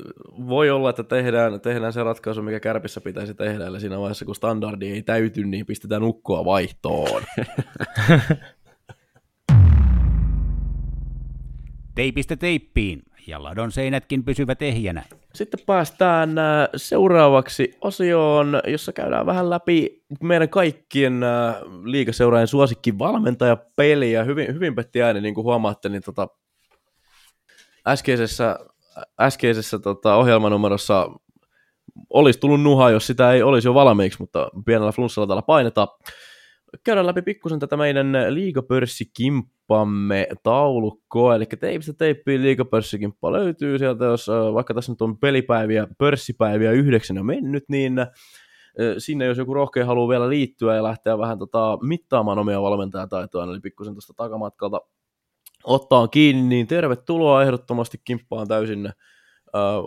voi 0.48 0.70
olla, 0.70 0.90
että 0.90 1.04
tehdään, 1.04 1.62
tehdään 1.62 1.94
se 1.94 2.04
ratkaisu, 2.04 2.42
mikä 2.42 2.60
kärpissä 2.60 3.02
pitäisi 3.02 3.34
tehdä, 3.34 3.66
eli 3.68 3.80
siinä 3.80 4.00
vaiheessa, 4.00 4.26
kun 4.26 4.36
standardi 4.36 4.92
ei 4.92 5.02
täyty, 5.02 5.44
niin 5.44 5.66
pistetään 5.66 6.04
ukkoa 6.04 6.46
vaihtoon. 6.46 7.22
Teipistä 12.00 12.36
teippiin, 12.36 13.04
ja 13.28 13.44
ladon 13.44 13.72
seinätkin 13.72 14.24
pysyvät 14.24 14.62
ehjänä. 14.62 15.04
Sitten 15.34 15.60
päästään 15.66 16.38
äh, 16.38 16.70
seuraavaksi 16.76 17.78
osioon, 17.82 18.62
jossa 18.68 18.94
käydään 18.94 19.26
vähän 19.26 19.50
läpi 19.50 20.04
meidän 20.22 20.50
kaikkien 20.50 21.24
äh, 21.24 21.56
liikaseuraajien 21.84 22.48
suosikki 22.48 23.00
valmentajapeliä. 23.00 24.24
Hyvin, 24.24 24.54
hyvin 24.54 24.76
petti 24.76 25.02
ääni, 25.02 25.22
niin 25.22 25.36
kuin 25.36 25.46
huomaatte, 25.46 25.90
niin 25.90 26.02
tota, 26.02 26.28
äskeisessä, 27.88 28.60
äskeisessä 29.20 29.80
tota, 29.80 30.16
ohjelmanumerossa 30.16 31.10
olisi 32.10 32.40
tullut 32.40 32.62
nuha, 32.62 32.90
jos 32.90 33.08
sitä 33.08 33.34
ei 33.34 33.44
olisi 33.44 33.68
jo 33.68 33.74
valmiiksi, 33.74 34.20
mutta 34.20 34.50
pienellä 34.66 34.92
flunssalla 34.92 35.28
täällä 35.28 35.42
painetaan. 35.42 35.88
Käydään 36.84 37.08
läpi 37.08 37.22
pikkusen 37.22 37.60
tätä 37.60 37.78
meidän 37.78 38.14
liigapörssikimppamme 38.30 40.28
taulukkoa, 40.44 41.36
eli 41.36 41.46
teipistä 41.46 41.94
teippiin 41.94 42.42
liigapörssikimppa 42.42 43.32
löytyy 43.32 43.78
sieltä, 43.78 44.06
jos 44.06 44.28
vaikka 44.54 44.74
tässä 44.74 44.92
nyt 44.92 45.02
on 45.02 45.18
pelipäiviä, 45.18 45.88
pörssipäiviä 45.98 46.72
yhdeksän 46.72 47.18
jo 47.18 47.24
mennyt, 47.24 47.64
niin 47.70 47.94
sinne 48.98 49.26
jos 49.26 49.38
joku 49.38 49.54
rohkea 49.54 49.86
haluaa 49.86 50.10
vielä 50.10 50.30
liittyä 50.30 50.76
ja 50.76 50.84
lähteä 50.84 51.18
vähän 51.18 51.40
tota, 51.40 51.78
mittaamaan 51.82 52.40
omia 52.40 52.62
valmentajataitoja, 52.62 53.46
eli 53.46 53.60
pikkusen 53.60 53.94
tuosta 53.94 54.14
takamatkalta 54.18 54.82
ottaa 55.64 56.08
kiinni, 56.08 56.50
niin 56.50 56.68
tervetuloa 56.68 57.44
ehdottomasti 57.44 57.98
kimppaan 58.04 58.48
täysin 58.48 58.90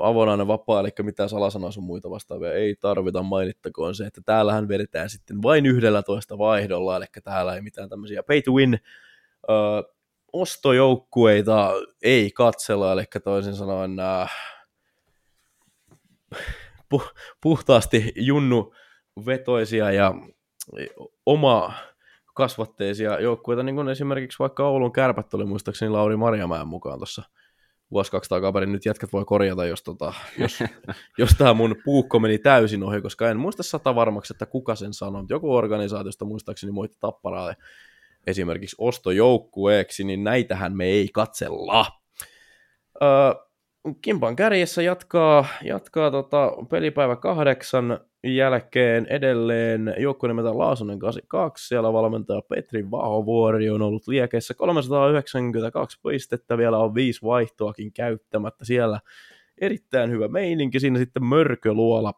avonainen 0.02 0.46
vapaa, 0.46 0.80
eli 0.80 0.88
mitään 1.02 1.28
salasanaa 1.28 1.70
sun 1.70 1.84
muita 1.84 2.10
vastaavia 2.10 2.52
ei 2.52 2.76
tarvita, 2.80 3.22
mainittakoon 3.22 3.94
se, 3.94 4.06
että 4.06 4.20
täällähän 4.24 4.68
vedetään 4.68 5.10
sitten 5.10 5.42
vain 5.42 5.66
11 5.66 6.38
vaihdolla, 6.38 6.96
eli 6.96 7.04
täällä 7.24 7.54
ei 7.54 7.60
mitään 7.60 7.88
tämmöisiä 7.88 8.22
pay 8.22 8.42
to 8.42 8.52
win 8.52 8.74
äh, 8.74 9.94
ostojoukkueita 10.32 11.72
ei 12.02 12.30
katsella, 12.30 12.92
eli 12.92 13.04
toisin 13.24 13.54
sanoen 13.54 14.00
äh, 14.00 14.30
pu- 16.94 17.12
puhtaasti 17.40 18.12
junnu 18.16 18.74
vetoisia 19.26 19.90
ja 19.90 20.14
oma 21.26 21.72
kasvatteisia 22.34 23.20
joukkueita, 23.20 23.62
niin 23.62 23.74
kuin 23.74 23.88
esimerkiksi 23.88 24.38
vaikka 24.38 24.68
Oulun 24.68 24.92
kärpät 24.92 25.34
oli 25.34 25.44
muistaakseni 25.44 25.90
Lauri 25.90 26.16
Marjamäen 26.16 26.68
mukaan 26.68 26.98
tuossa 26.98 27.22
vuosi 27.92 28.10
kaksi 28.10 28.30
takaperin. 28.30 28.72
Nyt 28.72 28.86
jätkät 28.86 29.12
voi 29.12 29.24
korjata, 29.24 29.66
jos, 29.66 29.82
tota, 29.82 30.12
jos, 30.38 30.58
jos 31.18 31.30
tämä 31.38 31.54
mun 31.54 31.76
puukko 31.84 32.20
meni 32.20 32.38
täysin 32.38 32.82
ohi, 32.82 33.00
koska 33.00 33.30
en 33.30 33.36
muista 33.38 33.62
sata 33.62 33.94
varmaksi, 33.94 34.32
että 34.32 34.46
kuka 34.46 34.74
sen 34.74 34.94
sanoi. 34.94 35.24
Joku 35.28 35.54
organisaatiosta 35.54 36.24
muistaakseni 36.24 36.72
muitti 36.72 36.96
Tapparaa 37.00 37.54
esimerkiksi 38.26 38.76
ostojoukkueeksi, 38.78 40.04
niin 40.04 40.24
näitähän 40.24 40.76
me 40.76 40.84
ei 40.84 41.08
katsella. 41.08 41.86
Öö, 43.02 43.08
Kimpan 44.02 44.36
kärjessä 44.36 44.82
jatkaa, 44.82 45.44
jatkaa 45.64 46.10
tota 46.10 46.52
pelipäivä 46.70 47.16
kahdeksan 47.16 48.00
jälkeen 48.24 49.06
edelleen 49.06 49.94
joukkue 49.98 50.28
nimeltä 50.28 50.58
Laasonen 50.58 50.98
82, 50.98 51.68
siellä 51.68 51.92
valmentaja 51.92 52.42
Petri 52.42 52.90
Vahovuori 52.90 53.70
on 53.70 53.82
ollut 53.82 54.08
liekeissä 54.08 54.54
392 54.54 55.98
pistettä, 56.08 56.58
vielä 56.58 56.78
on 56.78 56.94
viisi 56.94 57.22
vaihtoakin 57.22 57.92
käyttämättä 57.92 58.64
siellä. 58.64 59.00
Erittäin 59.60 60.10
hyvä 60.10 60.28
meininki, 60.28 60.80
siinä 60.80 60.98
sitten 60.98 61.24
Mörköluola 61.24 62.12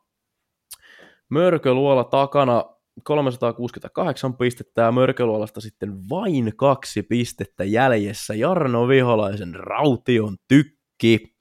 Mörköluola 1.28 2.05
takana 2.05 2.65
368 3.03 4.36
pistettä 4.36 4.82
ja 4.82 4.93
Mörköluolasta 4.93 5.61
sitten 5.61 6.09
vain 6.11 6.53
kaksi 6.57 7.03
pistettä 7.03 7.65
jäljessä 7.65 8.35
Jarno 8.35 8.89
Viholaisen 8.89 9.55
raution 9.55 10.36
tykki. 10.49 11.34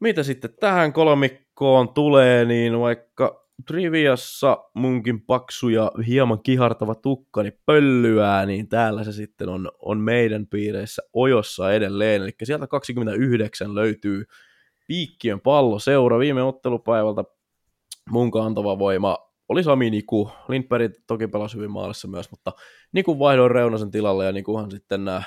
Mitä 0.00 0.22
sitten 0.22 0.50
tähän 0.60 0.92
kolmikkoon 0.92 1.88
tulee, 1.88 2.44
niin 2.44 2.80
vaikka 2.80 3.48
Triviassa 3.66 4.58
munkin 4.74 5.20
paksu 5.20 5.68
ja 5.68 5.92
hieman 6.06 6.42
kihartava 6.42 6.94
tukkani 6.94 7.50
pöllyää, 7.66 8.46
niin 8.46 8.68
täällä 8.68 9.04
se 9.04 9.12
sitten 9.12 9.48
on, 9.48 9.70
on 9.78 9.98
meidän 9.98 10.46
piireissä 10.46 11.02
ojossa 11.12 11.72
edelleen. 11.72 12.22
Eli 12.22 12.30
sieltä 12.42 12.66
29 12.66 13.74
löytyy 13.74 14.24
Piikkien 14.86 15.40
palloseura 15.40 16.18
viime 16.18 16.42
ottelupäivältä 16.42 17.24
mun 18.10 18.30
kantava 18.30 18.78
voima 18.78 19.28
oli 19.48 19.64
Sami 19.64 19.90
Niku. 19.90 20.30
Lindberg 20.48 20.92
toki 21.06 21.28
pelasi 21.28 21.56
hyvin 21.56 21.70
maalissa 21.70 22.08
myös, 22.08 22.30
mutta 22.30 22.52
Niku 22.92 23.18
vaihdon 23.18 23.50
Reunasen 23.50 23.90
tilalle 23.90 24.24
ja 24.24 24.32
Nikuhan 24.32 24.70
sitten 24.70 25.04
nämä 25.04 25.22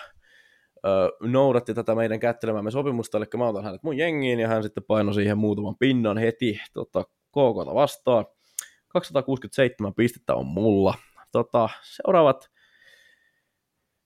noudatti 1.22 1.74
tätä 1.74 1.96
meidän 1.96 2.20
kättelemämme 2.20 2.72
sopimusta, 2.72 3.18
eli 3.18 3.26
mä 3.38 3.48
otan 3.48 3.64
hänet 3.64 3.84
mun 3.84 3.98
jengiin, 3.98 4.40
ja 4.40 4.48
hän 4.48 4.64
sitten 4.64 4.84
painoi 4.84 5.14
siihen 5.14 5.38
muutaman 5.38 5.76
pinnan 5.80 6.18
heti 6.18 6.62
tota, 6.74 7.04
KKta 7.04 7.76
vastaan. 7.76 8.26
267 8.88 9.94
pistettä 9.94 10.36
on 10.36 10.46
mulla. 10.46 10.94
Tota, 11.32 11.70
seuraavat 11.84 12.50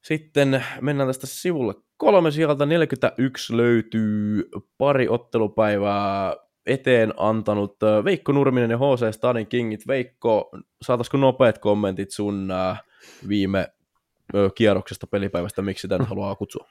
sitten 0.03 0.63
mennään 0.81 1.09
tästä 1.09 1.27
sivulle 1.27 1.73
kolme 1.97 2.31
sieltä 2.31 2.65
41 2.65 3.57
löytyy 3.57 4.49
pari 4.77 5.09
ottelupäivää 5.09 6.35
eteen 6.65 7.13
antanut 7.17 7.77
Veikko 8.03 8.31
Nurminen 8.31 8.71
ja 8.71 8.77
HC 8.77 9.15
Stadin 9.15 9.47
Kingit. 9.47 9.87
Veikko, 9.87 10.51
saataisiko 10.81 11.17
nopeat 11.17 11.57
kommentit 11.57 12.11
sun 12.11 12.49
viime 13.27 13.67
kierroksesta 14.55 15.07
pelipäivästä, 15.07 15.61
miksi 15.61 15.87
nyt 15.87 16.07
haluaa 16.07 16.35
kutsua? 16.35 16.67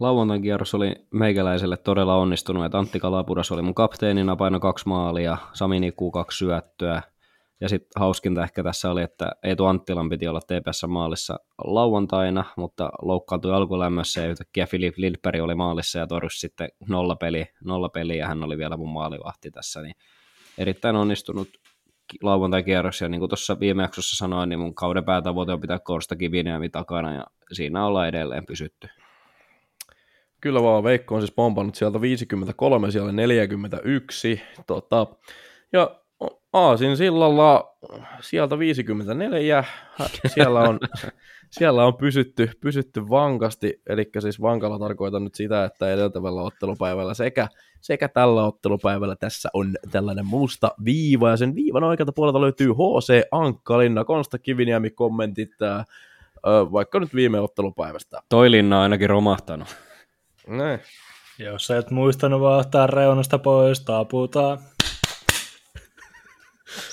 Lauantain 0.00 0.42
kierros 0.42 0.74
oli 0.74 0.94
meikäläiselle 1.10 1.76
todella 1.76 2.16
onnistunut, 2.16 2.64
että 2.64 2.78
Antti 2.78 3.00
Kalapuras 3.00 3.52
oli 3.52 3.62
mun 3.62 3.74
kapteenina, 3.74 4.36
paino 4.36 4.60
kaksi 4.60 4.88
maalia, 4.88 5.36
Sami 5.52 5.80
Niku 5.80 6.10
kaksi 6.10 6.38
syöttöä, 6.38 7.02
ja 7.60 7.68
sitten 7.68 7.90
hauskinta 8.00 8.42
ehkä 8.42 8.62
tässä 8.62 8.90
oli, 8.90 9.02
että 9.02 9.32
Eetu 9.42 9.64
Anttilan 9.64 10.08
piti 10.08 10.28
olla 10.28 10.40
TPS 10.40 10.84
maalissa 10.88 11.38
lauantaina, 11.64 12.44
mutta 12.56 12.90
loukkaantui 13.02 13.52
alkulämmössä 13.52 14.20
ja 14.20 14.28
yhtäkkiä 14.28 14.66
Filip 14.66 14.94
Lindberg 14.96 15.42
oli 15.42 15.54
maalissa 15.54 15.98
ja 15.98 16.06
torjusi 16.06 16.38
sitten 16.38 16.68
nolla 16.88 17.16
peli, 17.16 17.46
nolla 17.64 17.88
peli 17.88 18.18
ja 18.18 18.26
hän 18.26 18.44
oli 18.44 18.58
vielä 18.58 18.76
mun 18.76 18.92
maalivahti 18.92 19.50
tässä, 19.50 19.82
niin 19.82 19.94
erittäin 20.58 20.96
onnistunut 20.96 21.48
lauantai-kierros 22.22 23.00
ja 23.00 23.08
niin 23.08 23.18
kuin 23.18 23.28
tuossa 23.28 23.60
viime 23.60 23.82
jaksossa 23.82 24.16
sanoin, 24.16 24.48
niin 24.48 24.58
mun 24.58 24.74
kauden 24.74 25.04
päätavoite 25.04 25.52
on 25.52 25.60
pitää 25.60 25.78
Korsta 25.78 26.16
Kiviniemi 26.16 26.68
takana 26.68 27.14
ja 27.14 27.24
siinä 27.52 27.86
ollaan 27.86 28.08
edelleen 28.08 28.46
pysytty. 28.46 28.88
Kyllä 30.40 30.62
vaan, 30.62 30.84
Veikko 30.84 31.14
on 31.14 31.20
siis 31.20 31.32
pompannut 31.32 31.74
sieltä 31.74 32.00
53, 32.00 32.90
siellä 32.90 33.12
41. 33.12 34.42
Tota, 34.66 35.06
ja 35.72 36.00
Aasin 36.54 36.96
sillalla 36.96 37.76
sieltä 38.20 38.58
54, 38.58 39.64
siellä 40.26 40.60
on, 40.60 40.80
siellä 41.58 41.84
on 41.84 41.94
pysytty, 41.94 42.50
pysytty 42.60 43.08
vankasti, 43.08 43.82
eli 43.86 44.10
siis 44.18 44.40
vankalla 44.40 44.78
tarkoitan 44.78 45.24
nyt 45.24 45.34
sitä, 45.34 45.64
että 45.64 45.92
edeltävällä 45.92 46.42
ottelupäivällä 46.42 47.14
sekä, 47.14 47.48
sekä 47.80 48.08
tällä 48.08 48.44
ottelupäivällä 48.44 49.16
tässä 49.16 49.48
on 49.52 49.74
tällainen 49.90 50.26
musta 50.26 50.74
viiva, 50.84 51.30
ja 51.30 51.36
sen 51.36 51.54
viivan 51.54 51.84
oikealta 51.84 52.12
puolelta 52.12 52.40
löytyy 52.40 52.72
HC 52.72 53.22
Ankkalinna, 53.30 54.04
Konsta 54.04 54.38
Kiviniemi 54.38 54.90
kommentit, 54.90 55.50
vaikka 56.72 57.00
nyt 57.00 57.14
viime 57.14 57.40
ottelupäivästä. 57.40 58.22
Toi 58.28 58.50
linna 58.50 58.76
on 58.76 58.82
ainakin 58.82 59.10
romahtanut. 59.10 59.76
Näin. 60.46 60.80
Jos 61.38 61.70
et 61.70 61.90
muistanut 61.90 62.40
vaan 62.40 62.60
ottaa 62.60 62.86
reunasta 62.86 63.38
pois, 63.38 63.80
taputaan. 63.80 64.58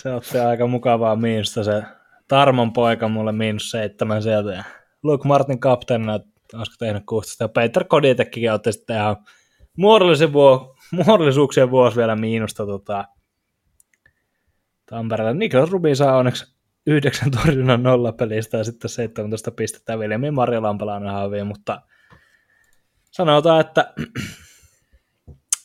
Se 0.02 0.14
otti 0.14 0.40
aika 0.40 0.68
mukavaa 0.68 1.16
miinusta 1.16 1.64
se 1.64 1.84
Tarmon 2.28 2.74
poika 2.74 3.08
mulle 3.08 3.32
miinus 3.32 3.72
seitsemän 3.72 4.24
sieltä. 4.24 4.52
Ja 4.52 4.64
Luke 5.04 5.28
Martin 5.28 5.60
kapteenina, 5.60 6.20
olisiko 6.54 6.76
tehnyt 6.80 7.04
16. 7.06 7.44
Ja 7.44 7.48
Peter 7.50 7.84
Koditekkikin 7.84 8.52
otti 8.52 8.72
sitten 8.72 8.96
ihan 8.96 9.18
muodollisen 9.78 10.34
vuo, 10.34 10.76
muodollisuuksien 11.06 11.72
vuosi 11.72 11.98
vielä 11.98 12.16
miinusta 12.16 12.66
tota, 12.66 13.06
Tampereella. 14.86 15.34
Niklas 15.34 15.72
Rubin 15.72 15.96
saa 15.96 16.18
onneksi 16.18 16.56
yhdeksän 16.88 17.32
torjunnan 17.32 17.84
nolla 17.84 18.12
pelistä 18.12 18.58
ja 18.58 18.64
sitten 18.64 18.90
17 18.90 19.52
pistettä 19.52 20.00
Viljami 20.00 20.32
Marja 20.32 20.62
Lampalainen 20.62 21.12
haavia, 21.12 21.46
mutta 21.46 21.82
sanotaan, 23.12 23.62
että 23.62 23.94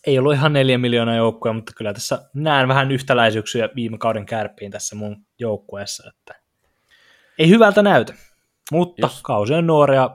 ei 0.06 0.18
ollut 0.18 0.34
ihan 0.34 0.52
neljä 0.52 0.78
miljoonaa 0.78 1.16
joukkoa, 1.16 1.52
mutta 1.52 1.72
kyllä 1.76 1.92
tässä 1.92 2.18
näen 2.34 2.68
vähän 2.68 2.92
yhtäläisyyksiä 2.92 3.68
viime 3.76 3.98
kauden 3.98 4.26
kärppiin 4.26 4.70
tässä 4.70 4.96
mun 4.96 5.16
joukkueessa, 5.38 6.08
että 6.08 6.42
ei 7.38 7.48
hyvältä 7.48 7.82
näytä, 7.82 8.14
mutta 8.72 9.06
Jos. 9.06 9.22
kausi 9.22 9.54
on 9.54 9.66
nuoria, 9.66 10.10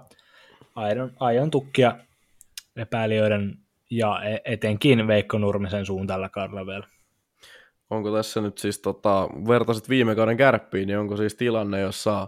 aion, 0.75 1.11
aion 1.19 1.51
tukkia 1.51 1.95
epäilijöiden 2.75 3.57
ja 3.89 4.21
e- 4.23 4.41
etenkin 4.45 5.07
Veikko 5.07 5.37
Nurmisen 5.37 5.85
suun 5.85 6.07
tällä 6.07 6.29
kaudella 6.29 6.65
vielä. 6.65 6.87
Onko 7.89 8.11
tässä 8.11 8.41
nyt 8.41 8.57
siis, 8.57 8.79
tota, 8.79 9.29
vertaisit 9.47 9.89
viime 9.89 10.15
kauden 10.15 10.37
kärppiin, 10.37 10.87
niin 10.87 10.99
onko 10.99 11.17
siis 11.17 11.35
tilanne, 11.35 11.79
jossa 11.79 12.27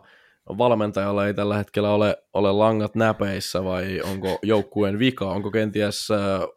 valmentajalla 0.49 1.27
ei 1.27 1.33
tällä 1.33 1.57
hetkellä 1.57 1.89
ole, 1.89 2.17
ole 2.33 2.51
langat 2.51 2.95
näpeissä 2.95 3.63
vai 3.63 4.01
onko 4.01 4.39
joukkueen 4.43 4.99
vika, 4.99 5.25
onko 5.25 5.51
kenties 5.51 6.07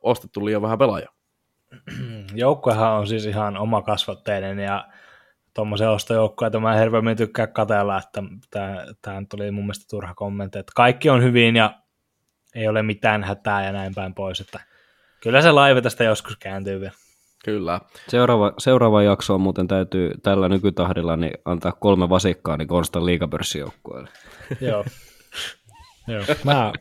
ostettu 0.03 0.45
liian 0.45 0.63
vähän 0.63 0.79
pelaajia? 0.79 1.09
Joukkuehan 2.35 2.93
on 2.93 3.07
siis 3.07 3.27
ihan 3.27 3.57
oma 3.57 3.83
kasvatteinen 3.83 4.59
ja 4.59 4.89
tuommoisen 5.55 5.91
ostojoukkueita 5.91 6.61
mä 6.61 6.75
hervemmin 6.75 7.17
tykkää 7.17 7.47
katella, 7.47 7.99
että 7.99 8.23
tämä 9.03 9.23
tuli 9.31 9.51
mun 9.51 9.65
mielestä 9.65 9.85
turha 9.91 10.15
kommentti, 10.15 10.59
että 10.59 10.73
kaikki 10.77 11.11
on 11.11 11.23
hyvin 11.23 11.57
ja 11.57 11.81
ei 12.55 12.69
ole 12.69 12.83
mitään 12.83 13.25
hätää 13.25 13.65
ja 13.65 13.73
näin 13.73 13.95
päin 13.95 14.15
pois, 14.15 14.41
että 14.41 14.61
kyllä 15.23 15.43
se 15.43 15.53
laiva 15.53 15.81
tästä 15.81 16.05
joskus 16.05 16.37
kääntyy 16.37 16.81
vielä. 16.81 17.06
Kyllä. 17.47 17.81
Seuraava, 18.09 18.52
seuraava 18.59 19.02
jakso 19.02 19.35
on 19.35 19.40
muuten 19.40 19.68
täytyy 19.68 20.10
tällä 20.23 20.48
nykytahdilla 20.48 21.16
niin 21.16 21.35
antaa 21.44 21.73
kolme 21.73 22.09
vasikkaa 22.09 22.56
niin 22.56 22.68
Konstan 22.68 23.06
liikapörssijoukkueelle. 23.06 24.09
Joo. 24.60 24.85
Joo. 26.09 26.23
Mä, 26.44 26.73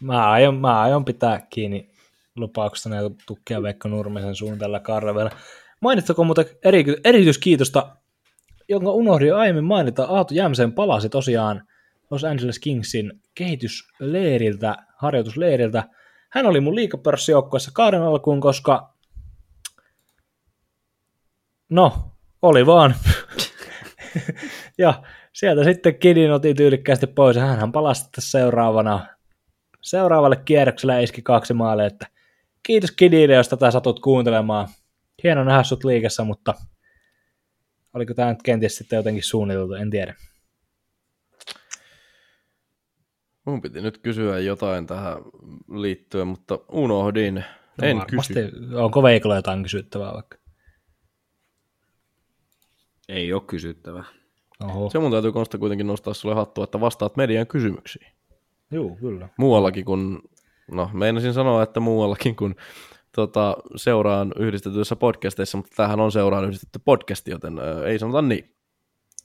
mä, 0.00 0.30
aion, 0.30 0.56
mä 0.56 0.80
aion 0.80 1.04
pitää 1.04 1.46
kiinni 1.50 1.90
lupauksesta 2.36 2.94
ja 2.94 3.10
tukkia 3.26 3.62
Veikko 3.62 3.88
Nurmisen 3.88 4.34
suun 4.34 4.58
tällä 4.58 4.80
karvella. 4.80 5.30
Mainittako 5.80 6.24
muuten 6.24 6.46
eri, 6.64 6.84
erityiskiitosta, 7.04 7.96
jonka 8.68 8.90
unohdin 8.90 9.34
aiemmin 9.34 9.64
mainita, 9.64 10.04
Aatu 10.04 10.34
Jämsen 10.34 10.72
palasi 10.72 11.08
tosiaan 11.08 11.62
Los 12.10 12.24
Angeles 12.24 12.58
Kingsin 12.58 13.12
kehitysleiriltä, 13.34 14.76
harjoitusleiriltä. 14.96 15.84
Hän 16.30 16.46
oli 16.46 16.60
mun 16.60 16.74
liikapörssijoukkueessa 16.74 17.70
kauden 17.74 18.02
alkuun, 18.02 18.40
koska 18.40 18.97
No, 21.68 22.12
oli 22.42 22.66
vaan. 22.66 22.94
ja 24.78 25.02
sieltä 25.32 25.64
sitten 25.64 25.98
Kidin 25.98 26.32
otin 26.32 26.56
tyylikkäästi 26.56 27.06
pois 27.06 27.36
ja 27.36 27.46
hän 27.46 27.72
palasi 27.72 28.08
seuraavana 28.18 29.06
seuraavalle 29.80 30.36
kierrokselle 30.36 31.02
iski 31.02 31.22
kaksi 31.22 31.54
maalia, 31.54 31.86
että 31.86 32.06
kiitos 32.62 32.90
Kidille, 32.90 33.34
jos 33.34 33.48
tätä 33.48 33.70
satut 33.70 34.00
kuuntelemaan. 34.00 34.68
Hieno 35.22 35.44
nähdä 35.44 35.62
sut 35.62 35.84
liikessä, 35.84 36.24
mutta 36.24 36.54
oliko 37.94 38.14
tämä 38.14 38.30
nyt 38.30 38.42
kenties 38.42 38.76
sitten 38.76 38.96
jotenkin 38.96 39.22
suunniteltu, 39.22 39.74
en 39.74 39.90
tiedä. 39.90 40.14
Mun 43.44 43.60
piti 43.60 43.80
nyt 43.80 43.98
kysyä 43.98 44.38
jotain 44.38 44.86
tähän 44.86 45.16
liittyen, 45.74 46.28
mutta 46.28 46.58
unohdin. 46.72 47.34
No 47.82 47.88
en 47.88 47.98
varmasti. 47.98 48.34
kysy. 48.34 48.52
Onko 48.74 49.02
Veikolla 49.02 49.36
jotain 49.36 49.62
kysyttävää 49.62 50.12
vaikka? 50.14 50.38
Ei 53.08 53.32
ole 53.32 53.42
kysyttävä. 53.46 54.04
Oho. 54.64 54.90
Se 54.90 54.98
mun 54.98 55.10
täytyy 55.10 55.32
Konsta 55.32 55.58
kuitenkin 55.58 55.86
nostaa 55.86 56.14
sulle 56.14 56.34
hattua, 56.34 56.64
että 56.64 56.80
vastaat 56.80 57.16
median 57.16 57.46
kysymyksiin. 57.46 58.12
Joo, 58.70 58.96
kyllä. 59.00 59.28
Muuallakin 59.38 59.84
kuin, 59.84 60.18
no 60.70 60.90
meinasin 60.92 61.32
sanoa, 61.32 61.62
että 61.62 61.80
muuallakin 61.80 62.36
kuin 62.36 62.56
tota, 63.14 63.56
seuraan 63.76 64.32
yhdistetyissä 64.38 64.96
podcasteissa, 64.96 65.58
mutta 65.58 65.76
tämähän 65.76 66.00
on 66.00 66.12
seuraan 66.12 66.44
yhdistetty 66.44 66.80
podcast, 66.84 67.28
joten 67.28 67.58
ää, 67.58 67.84
ei 67.84 67.98
sanota 67.98 68.22
niin. 68.22 68.54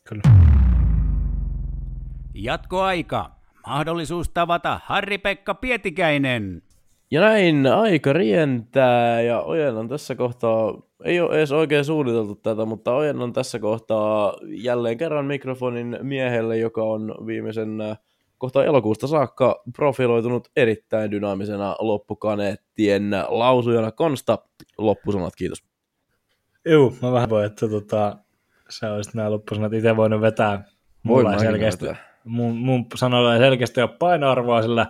Kyllä. 0.03 0.21
Jatkoaika. 2.33 3.31
Mahdollisuus 3.67 4.29
tavata 4.29 4.79
Harri-Pekka 4.85 5.53
Pietikäinen. 5.53 6.61
Ja 7.13 7.21
näin 7.21 7.67
aika 7.67 8.13
rientää 8.13 9.21
ja 9.21 9.41
ojennan 9.41 9.87
tässä 9.87 10.15
kohtaa, 10.15 10.81
ei 11.03 11.21
ole 11.21 11.37
edes 11.37 11.51
oikein 11.51 11.85
suunniteltu 11.85 12.35
tätä, 12.35 12.65
mutta 12.65 12.95
ojennan 12.95 13.33
tässä 13.33 13.59
kohtaa 13.59 14.33
jälleen 14.45 14.97
kerran 14.97 15.25
mikrofonin 15.25 15.97
miehelle, 16.01 16.57
joka 16.57 16.83
on 16.83 17.15
viimeisen 17.25 17.81
äh, 17.81 17.99
kohta 18.37 18.65
elokuusta 18.65 19.07
saakka 19.07 19.63
profiloitunut 19.75 20.47
erittäin 20.55 21.11
dynaamisena 21.11 21.75
loppukaneettien 21.79 23.11
lausujana. 23.27 23.91
Konsta, 23.91 24.37
loppusanat, 24.77 25.35
kiitos. 25.35 25.63
Juu, 26.65 26.95
mä 27.01 27.11
vähän 27.11 27.29
voin, 27.29 27.45
että 27.45 27.67
tota, 27.67 28.17
sä 28.69 28.93
olisit 28.93 29.13
nämä 29.13 29.31
loppusanat 29.31 29.73
itse 29.73 29.95
voinut 29.95 30.21
vetää. 30.21 30.63
Mulla 31.03 31.33
ei 31.33 31.39
selkeästi, 31.39 31.85
mun, 32.23 32.57
mun 32.57 32.85
sanoilla 32.95 33.33
ei 33.33 33.39
selkeästi 33.39 33.81
ole 33.81 33.89
painoarvoa, 33.99 34.61
sillä 34.61 34.87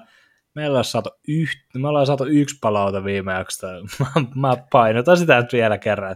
meillä 0.56 0.78
on 0.78 0.84
saatu, 0.84 1.10
yht, 1.28 1.60
me 1.74 1.88
ollaan 1.88 2.06
saatu 2.06 2.26
yksi 2.26 2.58
palaute 2.62 3.04
viime 3.04 3.34
jaksosta. 3.34 3.68
Mä, 4.00 4.26
mä 4.50 4.58
painotan 4.72 5.18
sitä 5.18 5.42
nyt 5.42 5.54
vielä 5.54 5.78
kerran, 5.78 6.16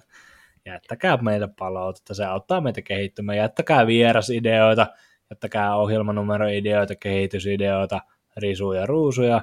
jättäkää 0.65 1.17
meille 1.17 1.49
palautetta, 1.59 2.13
se 2.13 2.25
auttaa 2.25 2.61
meitä 2.61 2.81
kehittymään. 2.81 3.37
Jättäkää 3.37 3.87
vierasideoita, 3.87 4.87
jättäkää 5.29 5.75
ohjelmanumeroideoita, 5.75 6.95
kehitysideoita, 6.95 8.01
risuja, 8.37 8.85
ruusuja. 8.85 9.41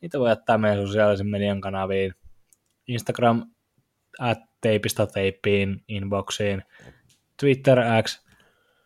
Niitä 0.00 0.18
voi 0.18 0.30
jättää 0.30 0.58
meidän 0.58 0.86
sosiaalisen 0.86 1.26
median 1.26 1.60
kanaviin. 1.60 2.14
Instagram 2.88 3.50
at 4.18 4.38
teipistä 4.60 5.06
teippiin 5.06 5.82
inboxiin. 5.88 6.62
Twitter 7.40 7.78
X 8.02 8.26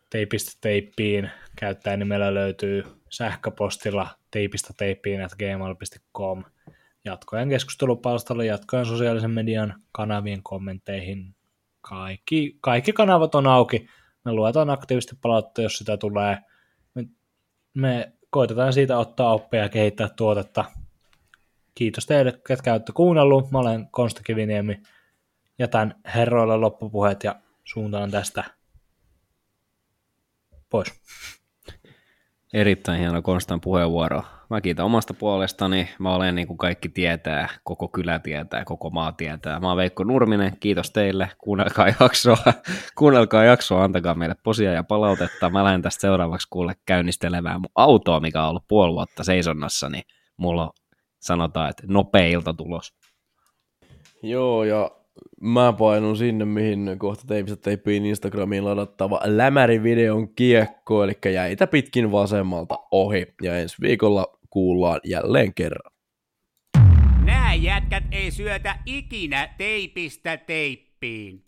teipistä 0.09 0.57
teippiin 0.61 1.31
käyttäjänimellä 1.55 2.33
löytyy 2.33 2.96
sähköpostilla 3.09 4.09
teipistä 4.31 4.73
teippiin 4.77 5.25
at 5.25 5.31
gmail.com 5.35 6.43
jatkojen 7.05 7.49
keskustelupalstalla, 7.49 8.43
jatkojen 8.43 8.85
sosiaalisen 8.85 9.31
median 9.31 9.81
kanavien 9.91 10.43
kommentteihin. 10.43 11.35
Kaikki, 11.81 12.57
kaikki 12.61 12.93
kanavat 12.93 13.35
on 13.35 13.47
auki. 13.47 13.87
Me 14.25 14.31
luetaan 14.31 14.69
aktiivisesti 14.69 15.15
palautetta, 15.21 15.61
jos 15.61 15.77
sitä 15.77 15.97
tulee. 15.97 16.37
Me, 16.93 17.05
me 17.73 18.13
koitetaan 18.29 18.73
siitä 18.73 18.97
ottaa 18.97 19.33
oppia 19.33 19.61
ja 19.61 19.69
kehittää 19.69 20.09
tuotetta. 20.09 20.65
Kiitos 21.75 22.05
teille, 22.05 22.39
ketkä 22.47 22.73
olette 22.73 22.91
kuunnellut. 22.91 23.51
Mä 23.51 23.59
olen 23.59 23.87
Konsta 23.91 24.21
Kiviniemi. 24.23 24.81
Jätän 25.59 25.95
herroille 26.15 26.57
loppupuheet 26.57 27.23
ja 27.23 27.35
suuntaan 27.63 28.11
tästä 28.11 28.43
pois. 30.69 30.87
Erittäin 32.57 32.99
hieno 32.99 33.21
Konstan 33.21 33.61
puheenvuoro. 33.61 34.23
Mä 34.49 34.61
kiitän 34.61 34.85
omasta 34.85 35.13
puolestani. 35.13 35.89
Mä 35.99 36.15
olen 36.15 36.35
niin 36.35 36.47
kuin 36.47 36.57
kaikki 36.57 36.89
tietää, 36.89 37.49
koko 37.63 37.87
kylä 37.87 38.19
tietää, 38.19 38.65
koko 38.65 38.89
maa 38.89 39.11
tietää. 39.11 39.59
Mä 39.59 39.67
oon 39.67 39.77
Veikko 39.77 40.03
Nurminen, 40.03 40.57
kiitos 40.59 40.91
teille. 40.91 41.29
Kuunnelkaa 41.37 41.87
jaksoa, 41.99 42.37
kuunnelkaa 42.97 43.43
jaksoa, 43.43 43.83
antakaa 43.83 44.15
meille 44.15 44.35
posia 44.43 44.73
ja 44.73 44.83
palautetta. 44.83 45.49
Mä 45.49 45.63
lähden 45.63 45.81
tästä 45.81 46.01
seuraavaksi 46.01 46.47
kuulle 46.49 46.73
käynnistelemään 46.85 47.61
mun 47.61 47.71
autoa, 47.75 48.19
mikä 48.19 48.43
on 48.43 48.49
ollut 48.49 48.67
puoli 48.67 48.93
vuotta 48.93 49.23
seisonnassa, 49.23 49.89
niin 49.89 50.03
mulla 50.37 50.71
sanotaan, 51.19 51.69
että 51.69 51.83
nopea 51.87 52.27
ilta 52.27 52.53
tulos. 52.53 52.93
Joo, 54.23 54.63
ja 54.63 54.91
mä 55.41 55.73
painun 55.73 56.17
sinne, 56.17 56.45
mihin 56.45 56.95
kohta 56.97 57.27
teipistä 57.27 57.57
teippiin 57.57 58.05
Instagramiin 58.05 58.65
ladattava 58.65 59.21
lämärivideon 59.25 60.35
kiekko, 60.35 61.03
eli 61.03 61.13
jäitä 61.33 61.67
pitkin 61.67 62.11
vasemmalta 62.11 62.79
ohi, 62.91 63.25
ja 63.41 63.59
ensi 63.59 63.75
viikolla 63.81 64.39
kuullaan 64.49 64.99
jälleen 65.03 65.53
kerran. 65.53 65.91
Nää 67.25 67.53
jätkät 67.53 68.03
ei 68.11 68.31
syötä 68.31 68.79
ikinä 68.85 69.47
teipistä 69.57 70.37
teippiin. 70.37 71.43